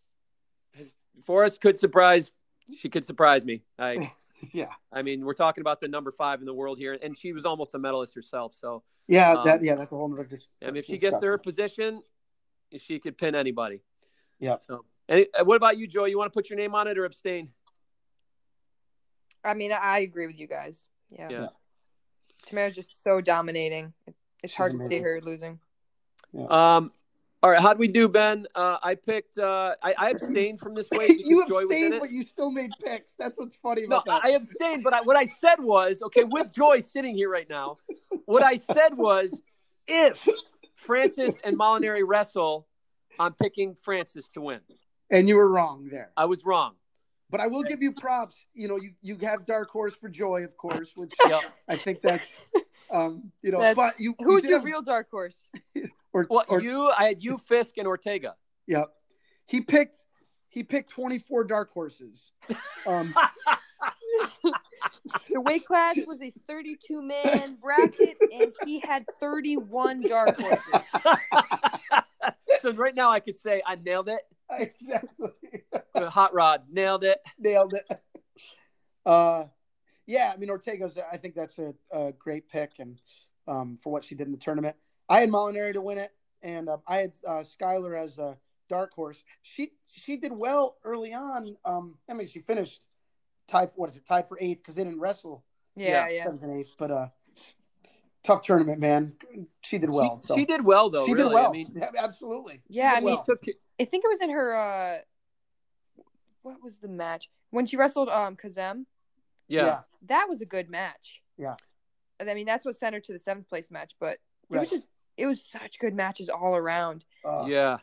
[0.71, 2.33] his, Forrest could surprise.
[2.77, 3.63] She could surprise me.
[3.77, 4.11] I
[4.53, 7.33] yeah, I mean, we're talking about the number five in the world here, and she
[7.33, 8.53] was almost a medalist herself.
[8.55, 10.25] So yeah, Um, that yeah, that's a whole nother.
[10.25, 12.01] Dis- I mean, if she gets to her position,
[12.77, 13.81] she could pin anybody.
[14.39, 14.57] Yeah.
[14.67, 16.05] So, and uh, what about you, Joe?
[16.05, 17.49] You want to put your name on it or abstain?
[19.43, 20.87] I mean, I agree with you guys.
[21.09, 21.29] Yeah.
[21.29, 21.47] Yeah.
[22.45, 23.93] Tamara's just so dominating.
[24.43, 25.03] It's She's hard to see amazing.
[25.03, 25.59] her losing.
[26.49, 26.91] Um.
[27.43, 28.47] All right, how'd we do, Ben?
[28.55, 29.37] Uh, I picked.
[29.37, 32.71] Uh, I, I abstained from this weight because you Joye abstained, but you still made
[32.83, 33.13] picks.
[33.13, 34.21] That's what's funny No, that.
[34.25, 36.23] I abstained, but I, what I said was okay.
[36.23, 37.77] With Joye sitting here right now,
[38.25, 39.39] what I said was,
[39.87, 40.27] if
[40.75, 42.67] Francis and Molinari wrestle,
[43.19, 44.61] I'm picking Francis to win.
[45.11, 46.09] and you were wrong there.
[46.17, 46.73] I was wrong.
[47.29, 48.37] But I will give you props.
[48.53, 51.41] You know, you you have dark horse for Joye, of course, which Yep.
[51.67, 52.45] I think that's
[52.89, 55.35] um, you know, That's- but you Who's you your have- real dark horse?
[56.13, 58.35] or, Well, or you, I had you, Fisk, and Ortega.
[58.65, 58.85] yeah.
[59.45, 59.97] He picked
[60.49, 62.31] he picked 24 dark horses.
[62.87, 63.13] Um,
[65.29, 70.81] The weight class was a 32 man bracket, and he had 31 dark horses.
[72.61, 74.21] so right now I could say I nailed it.
[74.51, 75.29] exactly.
[76.05, 77.19] Hot Rod nailed it.
[77.39, 77.85] Nailed it.
[79.05, 79.45] Uh,
[80.05, 80.97] yeah, I mean Ortega's.
[81.11, 82.99] I think that's a, a great pick, and
[83.47, 84.75] um, for what she did in the tournament,
[85.07, 86.11] I had Molinari to win it,
[86.43, 88.37] and uh, I had uh, Skylar as a
[88.67, 89.23] dark horse.
[89.43, 91.55] She she did well early on.
[91.63, 92.81] Um, I mean, she finished
[93.47, 93.69] tied.
[93.77, 94.05] What is it?
[94.05, 95.45] Tied for eighth because they didn't wrestle
[95.77, 96.25] Yeah, yeah.
[96.25, 96.75] seventh and eighth.
[96.77, 97.07] But uh,
[98.23, 99.13] tough tournament, man.
[99.61, 100.19] She did well.
[100.21, 100.35] she, so.
[100.35, 101.05] she did well though.
[101.05, 101.29] She really.
[101.29, 101.47] did well.
[101.49, 102.61] I mean, Yeah, absolutely.
[102.69, 103.23] She Yeah, did I mean, well.
[103.23, 103.41] took
[103.79, 104.53] I think it was in her.
[104.53, 104.97] uh
[106.43, 108.85] What was the match when she wrestled um Kazem?
[109.47, 109.81] yeah.
[110.07, 111.21] That was a good match.
[111.37, 111.55] Yeah.
[112.19, 113.93] I mean, that's what sent her to the seventh place match.
[113.99, 114.19] But it
[114.49, 114.59] Right.
[114.61, 117.05] was just, it was such good matches all around.
[117.25, 117.77] Uh, Yeah.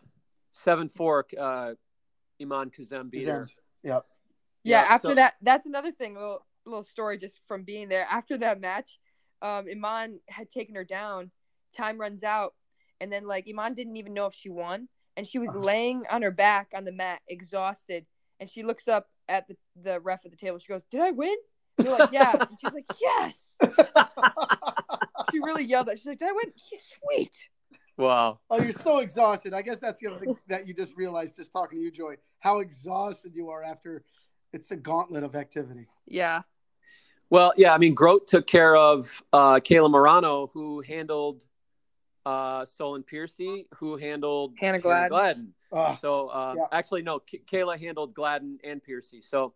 [0.52, 1.26] Seven four.
[1.38, 1.74] Uh,
[2.40, 3.48] Iman Kazem beat her.
[3.82, 4.04] Yep.
[4.62, 4.80] Yeah.
[4.82, 6.16] Yeah, after so- that, that's another thing.
[6.16, 8.06] A little, little story just from being there.
[8.10, 8.98] After that match,
[9.42, 11.30] um, Iman had taken her down.
[11.76, 12.54] Time runs out,
[13.00, 15.58] and then like Iman didn't even know if she won, and she was Uh-huh.
[15.58, 18.06] laying on her back on the mat, exhausted.
[18.40, 20.58] And she looks up at the, the ref at the table.
[20.58, 21.36] She goes, "Did I win?"
[21.78, 23.56] And they're like, "Yeah." and she's like, "Yes."
[25.32, 25.98] She really yelled at.
[25.98, 27.36] She's like, "Did I win?" He's sweet.
[27.96, 28.38] Wow.
[28.50, 29.54] Oh, you're so exhausted.
[29.54, 32.16] I guess that's the other thing that you just realized just talking to you, Joye,
[32.40, 34.04] how exhausted you are after
[34.52, 35.86] it's a gauntlet of activity.
[36.06, 36.42] Yeah.
[37.30, 37.74] Well, yeah.
[37.74, 41.44] I mean, Grote took care of uh, Kayla Marano, who handled
[42.26, 45.08] uh, Solin Piearcy, who handled Hannah Gladden.
[45.08, 45.54] Gladden.
[46.00, 46.66] So uh, Yeah.
[46.72, 49.20] actually, no, K- Kayla handled Gladden and Piearcy.
[49.22, 49.54] So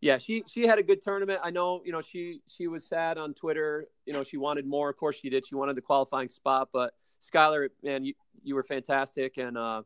[0.00, 1.40] yeah, she she had a good tournament.
[1.44, 3.86] I know, you know, she she was sad on Twitter.
[4.06, 4.90] You know, she wanted more.
[4.90, 5.46] Of course, she did.
[5.46, 6.70] She wanted the qualifying spot.
[6.72, 9.82] But Skylar, man, you you were fantastic, and uh,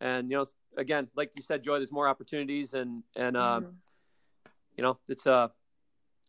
[0.00, 0.46] and you know,
[0.76, 3.74] again, like you said, Joye, there's more opportunities, and and uh, Mhm.
[4.76, 5.52] you know, it's a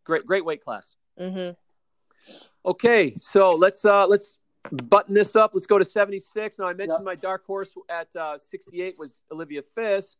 [0.04, 0.96] great great weight class.
[1.20, 1.56] Mhm.
[2.64, 4.38] Okay, so let's uh let's
[4.72, 5.52] button this up.
[5.54, 6.60] Let's go to 76.
[6.60, 7.06] Now I mentioned Yep.
[7.06, 10.18] my dark horse at uh, 68 was Olivia Fisk,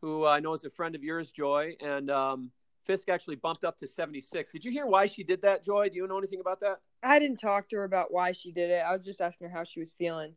[0.00, 2.50] who I know is a friend of yours, Joye, and um,
[2.84, 4.52] Fisk actually bumped up to 76.
[4.52, 5.88] Did you hear why she did that, Joye?
[5.88, 6.80] Do you know anything about that?
[7.02, 8.84] I didn't talk to her about why she did it.
[8.86, 10.34] I was just asking her how she was feeling.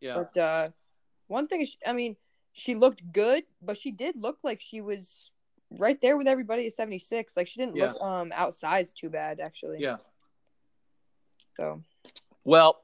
[0.00, 0.14] Yeah.
[0.14, 0.68] But uh,
[1.26, 2.16] one thing is, I mean,
[2.52, 5.30] she looked good, but she did look like she was
[5.70, 7.36] right there with everybody at 76.
[7.36, 9.78] Like she didn't look um outsized too bad, actually.
[9.80, 9.96] Yeah.
[11.56, 11.82] So
[12.44, 12.80] Well,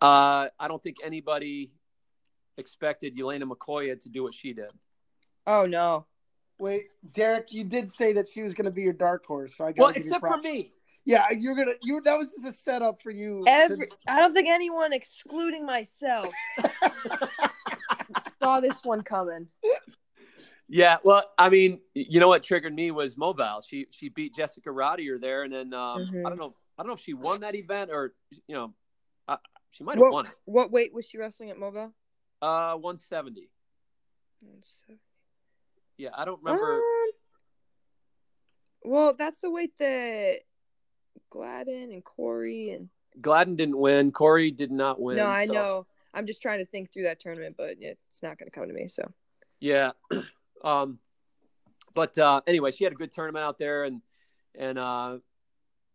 [0.00, 1.72] uh, I don't think anybody
[2.56, 4.70] expected Yelena McCoy to do what she did.
[5.46, 6.06] oh no.
[6.58, 9.64] Wait, Derek, you did say that she was going to be your dark horse, so
[9.64, 10.72] I got Well, except for me.
[11.06, 11.72] Yeah, you're gonna.
[11.82, 13.44] You that was just a setup for you.
[13.46, 16.28] to- Every I don't think anyone excluding myself
[18.42, 19.48] saw this one coming.
[20.68, 23.62] Yeah, well, I mean, you know what triggered me was Mobile.
[23.66, 26.26] She she beat Jessica Rodier there, and then um, Mhm.
[26.26, 28.14] I don't know, I don't know if she won that event or
[28.46, 28.74] you know,
[29.70, 30.32] she might have won it.
[30.44, 31.92] what weight was she wrestling at Mobile?
[32.42, 33.50] Uh, one seventy.
[35.98, 36.76] Yeah, I don't remember.
[36.76, 37.10] Um,
[38.82, 40.38] well, that's the weight that
[41.30, 42.88] Gladden and Corey and
[43.20, 44.12] Gladden didn't win.
[44.12, 45.16] Corey did not win.
[45.16, 45.86] no, I so- know.
[46.12, 48.74] I'm just trying to think through that tournament, but it's not going to come to
[48.74, 48.88] me.
[48.88, 49.08] So
[49.60, 49.92] Yeah.
[50.64, 50.98] um,
[51.94, 54.00] but uh, anyway, she had a good tournament out there, and
[54.58, 55.18] and uh,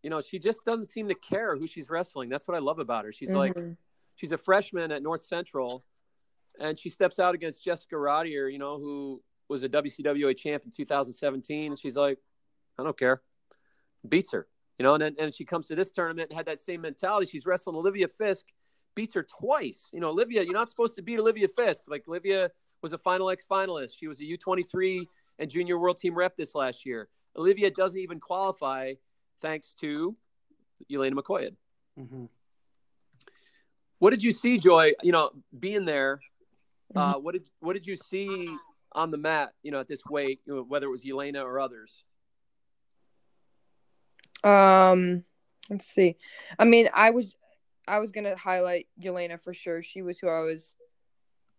[0.06, 2.28] you know, she just doesn't seem to care who she's wrestling.
[2.28, 3.10] That's what I love about her.
[3.10, 3.54] She's like.
[3.54, 3.76] Mhm.
[4.14, 5.84] she's a freshman at North Central,
[6.60, 10.70] and she steps out against Jessica Rodier, you know, who was a WCWA champ in
[10.70, 11.72] 2017.
[11.72, 12.18] And she's like,
[12.78, 13.20] I don't care,
[14.08, 14.46] beats her,
[14.78, 14.94] you know.
[14.94, 17.26] And then and she comes to this tournament and had that same mentality.
[17.26, 18.46] She's wrestling Olivia Fisk,
[18.94, 19.90] beats her twice.
[19.92, 21.82] You know, Olivia, you're not supposed to beat Olivia Fisk.
[21.88, 23.98] Like Olivia was a Final X finalist.
[23.98, 25.08] She was a U23
[25.40, 27.08] and junior world team rep this last year.
[27.36, 28.94] Olivia doesn't even qualify
[29.40, 30.16] thanks to
[30.92, 31.54] Elena McCoy.
[31.98, 32.28] Mhm.
[33.98, 34.92] What did you see, Joye?
[35.02, 36.20] You know, being there,
[36.94, 37.24] uh, Mm-hmm.
[37.24, 38.48] what did what did you see
[38.92, 39.52] on the mat?
[39.62, 42.04] You know, at this weight, you know, whether it was Elena or others.
[44.44, 45.24] Um,
[45.70, 46.16] let's see.
[46.58, 47.36] I mean, I was,
[47.88, 49.82] I was gonna highlight Elena for sure.
[49.82, 50.74] She was who I was.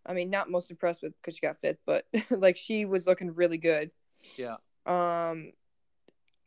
[0.06, 3.34] I mean, not most impressed with because she got fifth, but like she was looking
[3.36, 3.92] really good.
[4.38, 4.56] Yeah,
[4.86, 5.52] Um,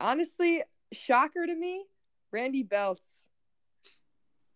[0.00, 0.62] honestly,
[0.92, 1.84] shocker to me,
[2.32, 3.20] Randi Beltz.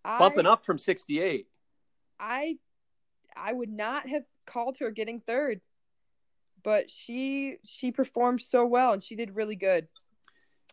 [0.05, 1.47] bumping I, up from 68.
[2.21, 2.57] I,
[3.37, 5.61] I would not have called her getting third,
[6.63, 9.89] but she she performed so well and she did really good.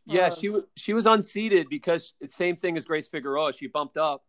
[0.06, 3.54] Yeah, Uh, she wa- she was unseated because same thing as Grace Figueroa.
[3.54, 4.24] She bumped up,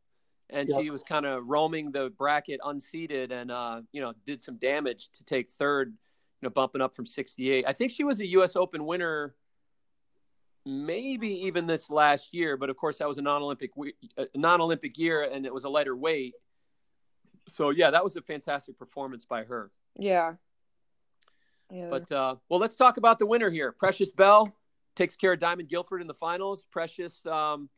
[0.51, 0.81] and Yep.
[0.81, 5.09] she was kind of roaming the bracket unseated, and uh, you know did some damage
[5.15, 5.95] to take third.
[6.41, 7.65] You know, bumping up from 68.
[7.69, 8.57] I think she was a U.S.
[8.57, 9.35] Open winner,
[10.64, 12.56] maybe even this last year.
[12.56, 13.70] But of course, that was a non-Olympic
[14.34, 16.34] non-Olympic year, and it was a lighter weight.
[17.48, 19.70] So yeah, that was a fantastic performance by her.
[19.98, 20.34] Yeah.
[21.70, 21.89] Yeah.
[21.89, 23.72] But uh, well, let's talk about the winner here.
[23.72, 24.55] Precious Bell
[24.94, 26.66] takes care of Diamond Guilford in the finals.
[26.70, 27.70] Precious um,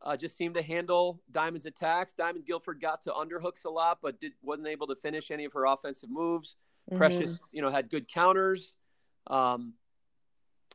[0.00, 2.12] uh, just seemed to handle Diamond's attacks.
[2.12, 5.52] Diamond Guilford got to underhooks a lot, but did, wasn't able to finish any of
[5.54, 6.56] her offensive moves.
[6.90, 6.98] Mhm.
[6.98, 8.74] Precious, you know, had good counters,
[9.26, 9.74] um,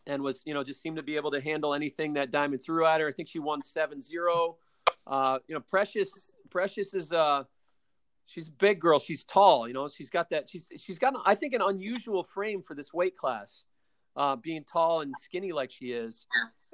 [0.07, 2.85] and was you know just seemed to be able to handle anything that Diamond threw
[2.85, 3.07] at her.
[3.07, 4.55] I think she won 7-0.
[5.07, 6.09] Uh, you know, Precious
[6.49, 7.43] Precious is uh
[8.25, 8.99] she's a big girl.
[8.99, 9.67] She's tall.
[9.67, 10.49] You know, she's got that.
[10.49, 13.65] She's she's got I think an unusual frame for this weight class,
[14.15, 16.27] uh, being tall and skinny like she is,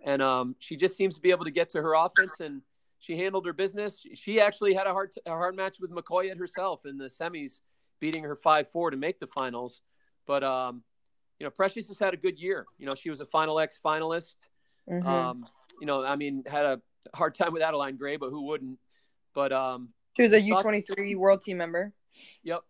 [0.05, 2.61] and um, she just seems to be able to get to her offense and.
[2.99, 4.03] She handled her business.
[4.15, 7.59] She actually had a hard a hard match with McCoy at herself in the semis,
[7.99, 9.81] beating her five four to make the finals.
[10.25, 10.81] But um,
[11.39, 12.65] you know, Precious has had a good year.
[12.77, 14.35] You know, she was a Final X finalist.
[14.89, 15.05] Mhm.
[15.05, 15.45] Um,
[15.79, 16.81] you know, I mean, had a
[17.13, 18.79] hard time with Adeline Gray, but who wouldn't?
[19.33, 21.93] But um, she was a thought- U23 world team member.
[22.43, 22.61] yep.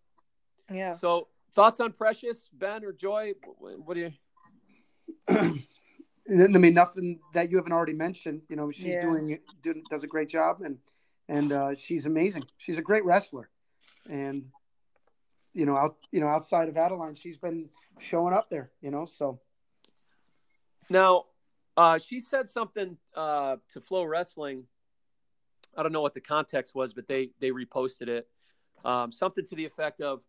[0.71, 0.95] Yeah.
[0.95, 3.33] So thoughts on Precious, Ben or Joye?
[3.57, 4.11] What do you?
[5.29, 8.41] I mean, nothing that you haven't already mentioned.
[8.49, 9.01] You know, she's Yeah.
[9.01, 10.77] doing, doing does a great job, and
[11.29, 12.43] and uh, she's amazing.
[12.57, 13.49] She's a great wrestler,
[14.09, 14.51] and
[15.57, 17.69] you know, out you know, outside of Adeline, she's been
[17.99, 18.69] showing up there.
[18.79, 19.39] You know, so
[20.89, 21.25] Now,
[21.75, 24.63] uh, she said something uh, to FloWrestling.
[25.75, 28.27] I don't know what the context was, but they they reposted it.
[28.85, 30.21] Um, something to the effect of,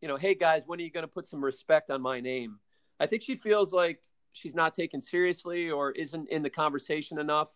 [0.00, 2.58] you know, hey guys, when are you going to put some respect on my name?
[3.00, 7.50] I think she feels like she's not taken seriously or isn't in the conversation enough.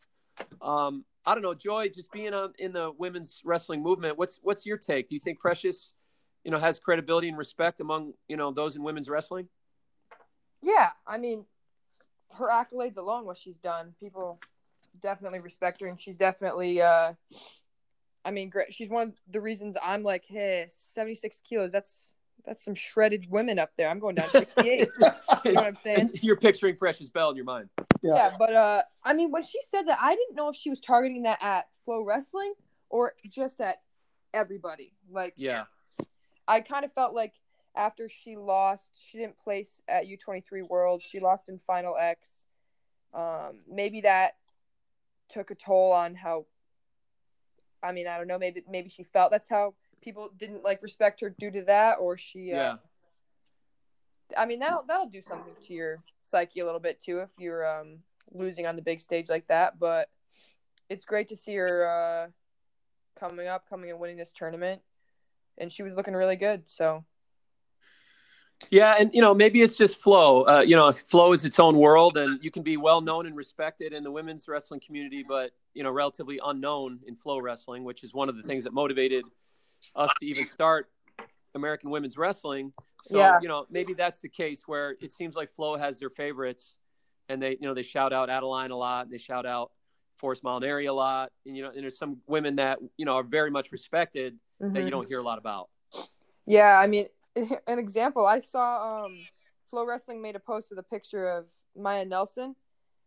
[0.60, 4.18] Um, I don't know, Joye, just being on in the women's wrestling movement.
[4.18, 5.09] What's what's your take?
[5.09, 5.93] Do you think Precious,
[6.44, 9.48] you know, has credibility and respect among you know those in women's wrestling?
[10.62, 11.44] Yeah, I mean,
[12.39, 14.40] her accolades alone, what she's done, people
[15.01, 17.14] definitely respect her, and she's definitely, uh,
[18.24, 18.73] I mean, great.
[18.73, 21.70] She's one of the reasons I'm like, hey, 76 kilos.
[21.73, 22.14] That's
[22.44, 23.89] that's some shredded women up there.
[23.89, 24.89] I'm going down to 68.
[25.44, 26.10] you know what I'm saying?
[26.23, 27.69] You're picturing Precious Bell in your mind.
[28.02, 30.81] Yeah, but uh, I mean, when she said that, I didn't know if she was
[30.81, 32.51] targeting that at FloWrestling
[32.90, 33.77] or just at
[34.35, 34.93] everybody.
[35.10, 35.64] Like, Yeah.
[36.47, 37.35] I kind of felt like
[37.74, 41.02] after she lost, she didn't place at U23 World.
[41.02, 42.44] She lost in Final X.
[43.14, 44.36] Um, maybe that
[45.28, 46.47] took a toll on how.
[47.82, 48.39] I mean, I don't know.
[48.39, 52.16] Maybe maybe she felt that's how people didn't like respect her due to that, or
[52.16, 52.52] she.
[52.52, 52.77] Uh, Yeah.
[54.36, 57.66] I mean, that'll that'll do something to your psyche a little bit too if you're
[57.66, 57.98] um
[58.32, 59.78] losing on the big stage like that.
[59.78, 60.09] But
[60.89, 62.31] it's great to see her uh,
[63.19, 64.81] coming up, coming and winning this tournament,
[65.58, 66.64] and she was looking really good.
[66.66, 67.04] So
[68.70, 70.42] Yeah, and you know maybe it's just flow.
[70.46, 73.36] Uh, you know, flow is its own world, and you can be well known and
[73.36, 78.04] respected in the women's wrestling community, but you know, relatively unknown in flow wrestling, which
[78.04, 79.24] is one of the things that motivated
[79.96, 80.88] us to even start
[81.54, 82.72] American women's wrestling.
[83.04, 83.38] So Yeah.
[83.42, 86.76] you know, maybe that's the case where it seems like Flow has their favorites,
[87.28, 89.72] and they you know they shout out Adeline a lot, they shout out
[90.23, 93.24] Forrest Molinari a lot, and you know, and there's some women that you know are
[93.24, 95.69] very much respected that you don't hear a lot about.
[96.47, 97.07] Yeah, I mean,
[97.66, 98.24] an example.
[98.24, 99.19] I saw um,
[99.73, 101.47] FloWrestling made a post with a picture of
[101.77, 102.55] Maya Nelson,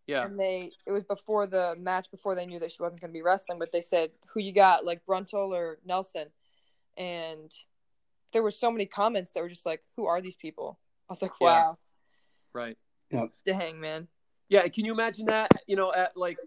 [0.07, 3.11] Yeah, and they it was before the match, before they knew that she wasn't going
[3.11, 3.59] to be wrestling.
[3.59, 6.27] But they said, "Who you got, like Bruntil or Nelson?"
[6.97, 7.49] And
[8.33, 10.79] there were so many comments that were just like, "Who are these people?"
[11.09, 11.47] I was like, Yeah.
[11.47, 11.77] "Wow,
[12.51, 12.77] right.
[13.45, 14.09] dang man."
[14.49, 15.49] Yeah, can you imagine that?
[15.65, 16.37] You know, at like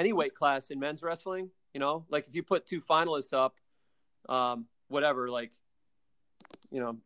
[0.00, 3.54] any weight class in men's wrestling, you know, like if you put two finalists up,
[4.30, 5.52] um, whatever, like,
[6.70, 6.96] you know,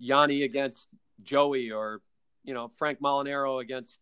[0.00, 0.88] Yianni against
[1.24, 2.00] Joey or,
[2.44, 3.98] you know, Frank Molinaro against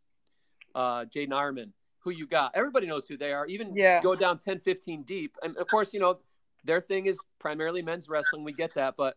[0.74, 2.52] uh, Jaydin Eierman, who you got?
[2.54, 3.46] Everybody knows who they are.
[3.46, 4.02] Even Yeah.
[4.02, 5.36] go down 10, 15 deep.
[5.42, 6.18] And of course, you know,
[6.64, 8.44] their thing is primarily men's wrestling.
[8.44, 8.94] We get that.
[8.96, 9.16] But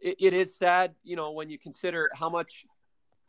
[0.00, 2.66] it, it is sad, you know, when you consider how much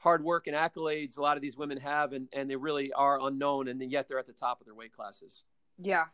[0.02, 3.20] hard work and accolades a lot of these women have, and, and they really are
[3.22, 5.44] unknown, and yet they're at the top of their weight classes.
[5.78, 6.06] Yeah,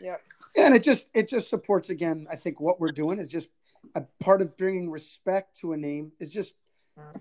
[0.00, 0.16] yeah,
[0.56, 2.26] and it just it just supports again.
[2.30, 3.48] I think what we're doing is just
[3.94, 6.54] a part of bringing respect to a name is just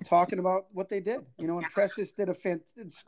[0.05, 1.19] talking about what they did.
[1.38, 2.61] You know, and Precious did a fan.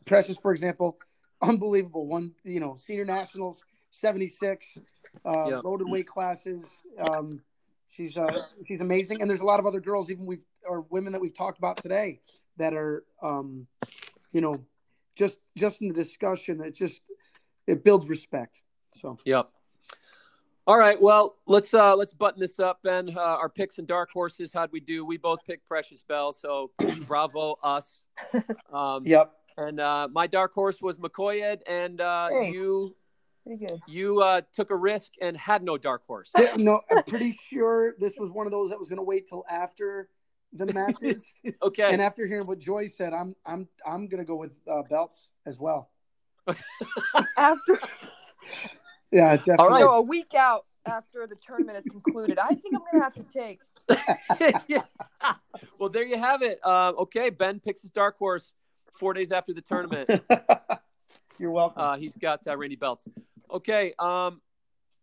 [0.06, 0.98] Precious, for example,
[1.40, 2.34] unbelievable one.
[2.44, 4.78] You know, senior nationals, seventy six,
[5.24, 5.60] uh, Yeah.
[5.64, 6.66] loaded weight classes.
[6.98, 7.42] Um,
[7.88, 11.12] She's uh, she's amazing, and there's a lot of other girls, even we've or women
[11.12, 12.20] that we've talked about today
[12.56, 13.66] that are, um,
[14.32, 14.64] you know,
[15.16, 16.60] just just in the discussion.
[16.62, 17.02] It just
[17.66, 18.62] it builds respect.
[18.94, 19.50] So Yep.
[20.66, 21.00] All right.
[21.00, 23.10] Well, let's uh let's button this up, Ben.
[23.16, 24.52] Uh, our picks and dark horses.
[24.52, 25.04] How'd we do?
[25.04, 26.70] We both picked Precious Bell, so
[27.06, 28.04] bravo us.
[28.72, 29.32] Um, yep.
[29.56, 32.52] And uh, my dark horse was Makoyed, and uh, Hey.
[32.52, 32.94] you
[33.44, 33.80] Pretty good.
[33.88, 36.30] you uh, took a risk and had no dark horse.
[36.38, 39.28] Yeah, no, I'm pretty sure this was one of those that was going to wait
[39.28, 40.08] till after
[40.52, 41.26] the matches.
[41.62, 41.92] okay.
[41.92, 45.28] and after hearing what Joye said, I'm I'm I'm going to go with uh, Beltz
[45.46, 45.90] as well.
[47.38, 47.78] After
[49.12, 49.56] Yeah, definitely.
[49.58, 49.80] All right.
[49.80, 53.24] no, a week out after the tournament is concluded, I think I'm gonna have to
[53.24, 53.60] take.
[54.68, 54.82] yeah.
[55.78, 56.58] Well, there you have it.
[56.64, 58.54] Uh, okay, Ben picks his dark horse
[58.98, 60.10] four days after the tournament.
[61.38, 61.82] You're welcome.
[61.82, 63.06] Uh, he's got uh, Randi Beltz.
[63.50, 63.92] Okay.
[63.98, 64.40] Um,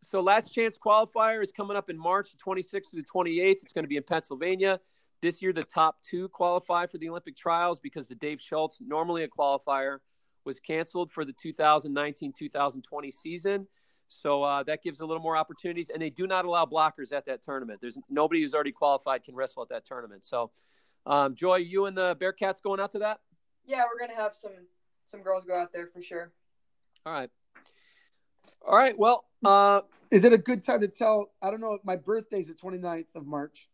[0.02, 3.58] so last chance qualifier is coming up in March, the 26th to the 28th.
[3.64, 4.80] It's going to be in Pennsylvania.
[5.22, 9.24] This year, the top two qualify for the Olympic trials because the Dave Schultz, normally
[9.24, 10.00] a qualifier,
[10.46, 13.68] was canceled for the 2019 2020 season.
[14.08, 17.26] So uh, that gives a little more opportunities, and they do not allow blockers at
[17.28, 17.80] that tournament.
[17.80, 20.26] There's nobody who's already qualified can wrestle at that tournament.
[20.26, 20.52] So,
[21.06, 23.20] um, Joye, you and the Bearcats going out to that?
[23.66, 24.52] Yeah, we're gonna have some
[25.06, 26.32] some girls go out there for sure.
[27.06, 27.30] All right.
[28.68, 28.98] All right.
[28.98, 29.82] Well, uh,
[30.12, 31.32] Is it a good time to tell?
[31.41, 31.78] I don't know.
[31.84, 33.70] My birthday's the 29th of March.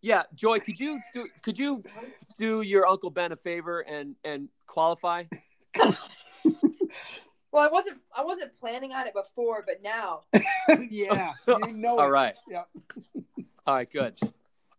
[0.00, 1.82] Yeah, Joye, could you do could you
[2.38, 5.24] do your Uncle Ben a favor and and qualify?
[7.50, 10.20] Well, I wasn't I wasn't planning on it before, but now
[10.90, 11.98] yeah, you know.
[11.98, 12.10] All it.
[12.10, 12.34] right.
[12.48, 12.64] Yeah.
[13.66, 14.18] All right, good.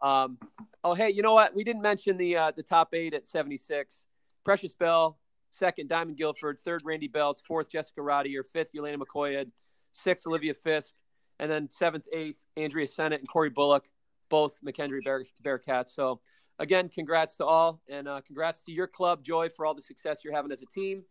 [0.01, 0.37] Um,
[0.83, 1.55] oh, hey, you know what?
[1.55, 4.05] We didn't mention the uh, the top eight at seventy six.
[4.45, 5.17] Precious Bell,
[5.51, 9.51] second Diamond Guilford, third Randi Beltz, fourth Jessica Rodier, fifth Elena Makoyed,
[9.91, 10.93] sixth Olivia Fisk,
[11.39, 13.85] and then seventh, eighth Andrea Sennett and Corey Bullock,
[14.29, 15.93] both McKendree Bear, Bearcats.
[15.93, 16.19] So
[16.57, 20.19] again, congrats to all, and uh, congrats to your club, Joye, for all the success
[20.23, 21.03] you're having as a team,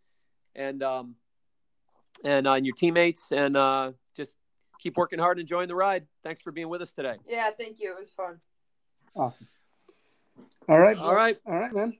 [0.54, 1.16] and um,
[2.24, 4.36] and uh, and your teammates, and uh, just
[4.78, 6.06] keep working hard and enjoying the ride.
[6.22, 7.16] Thanks for being with us today.
[7.28, 7.92] yeah, thank you.
[7.92, 8.40] It was fun.
[9.14, 9.48] Awesome.
[10.68, 10.96] All right.
[10.98, 11.38] All right.
[11.46, 11.96] All right, man.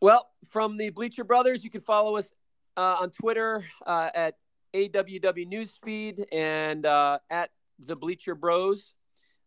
[0.00, 2.28] Well, from the Bleacher Brothers, you can follow us
[2.76, 4.36] uh, on Twitter uh, at
[4.74, 8.92] AWW Newsfeed and uh, at the Bleacher Bros.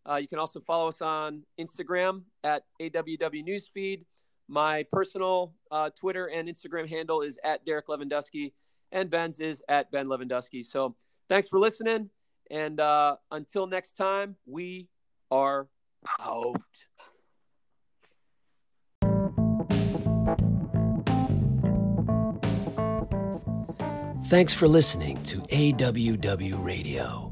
[0.10, 4.06] Uh, you can also follow us on Instagram at AWW Newsfeed.
[4.48, 8.54] My personal uh, Twitter and Instagram handle is at Derek Levendusky,
[8.92, 10.66] and Ben's is at Ben Levendusky.
[10.66, 10.96] So
[11.28, 12.10] thanks for listening.
[12.50, 14.88] And uh, until next time, we
[15.30, 15.68] are
[16.20, 16.56] out.
[24.26, 27.29] Thanks for listening to AWW Radio.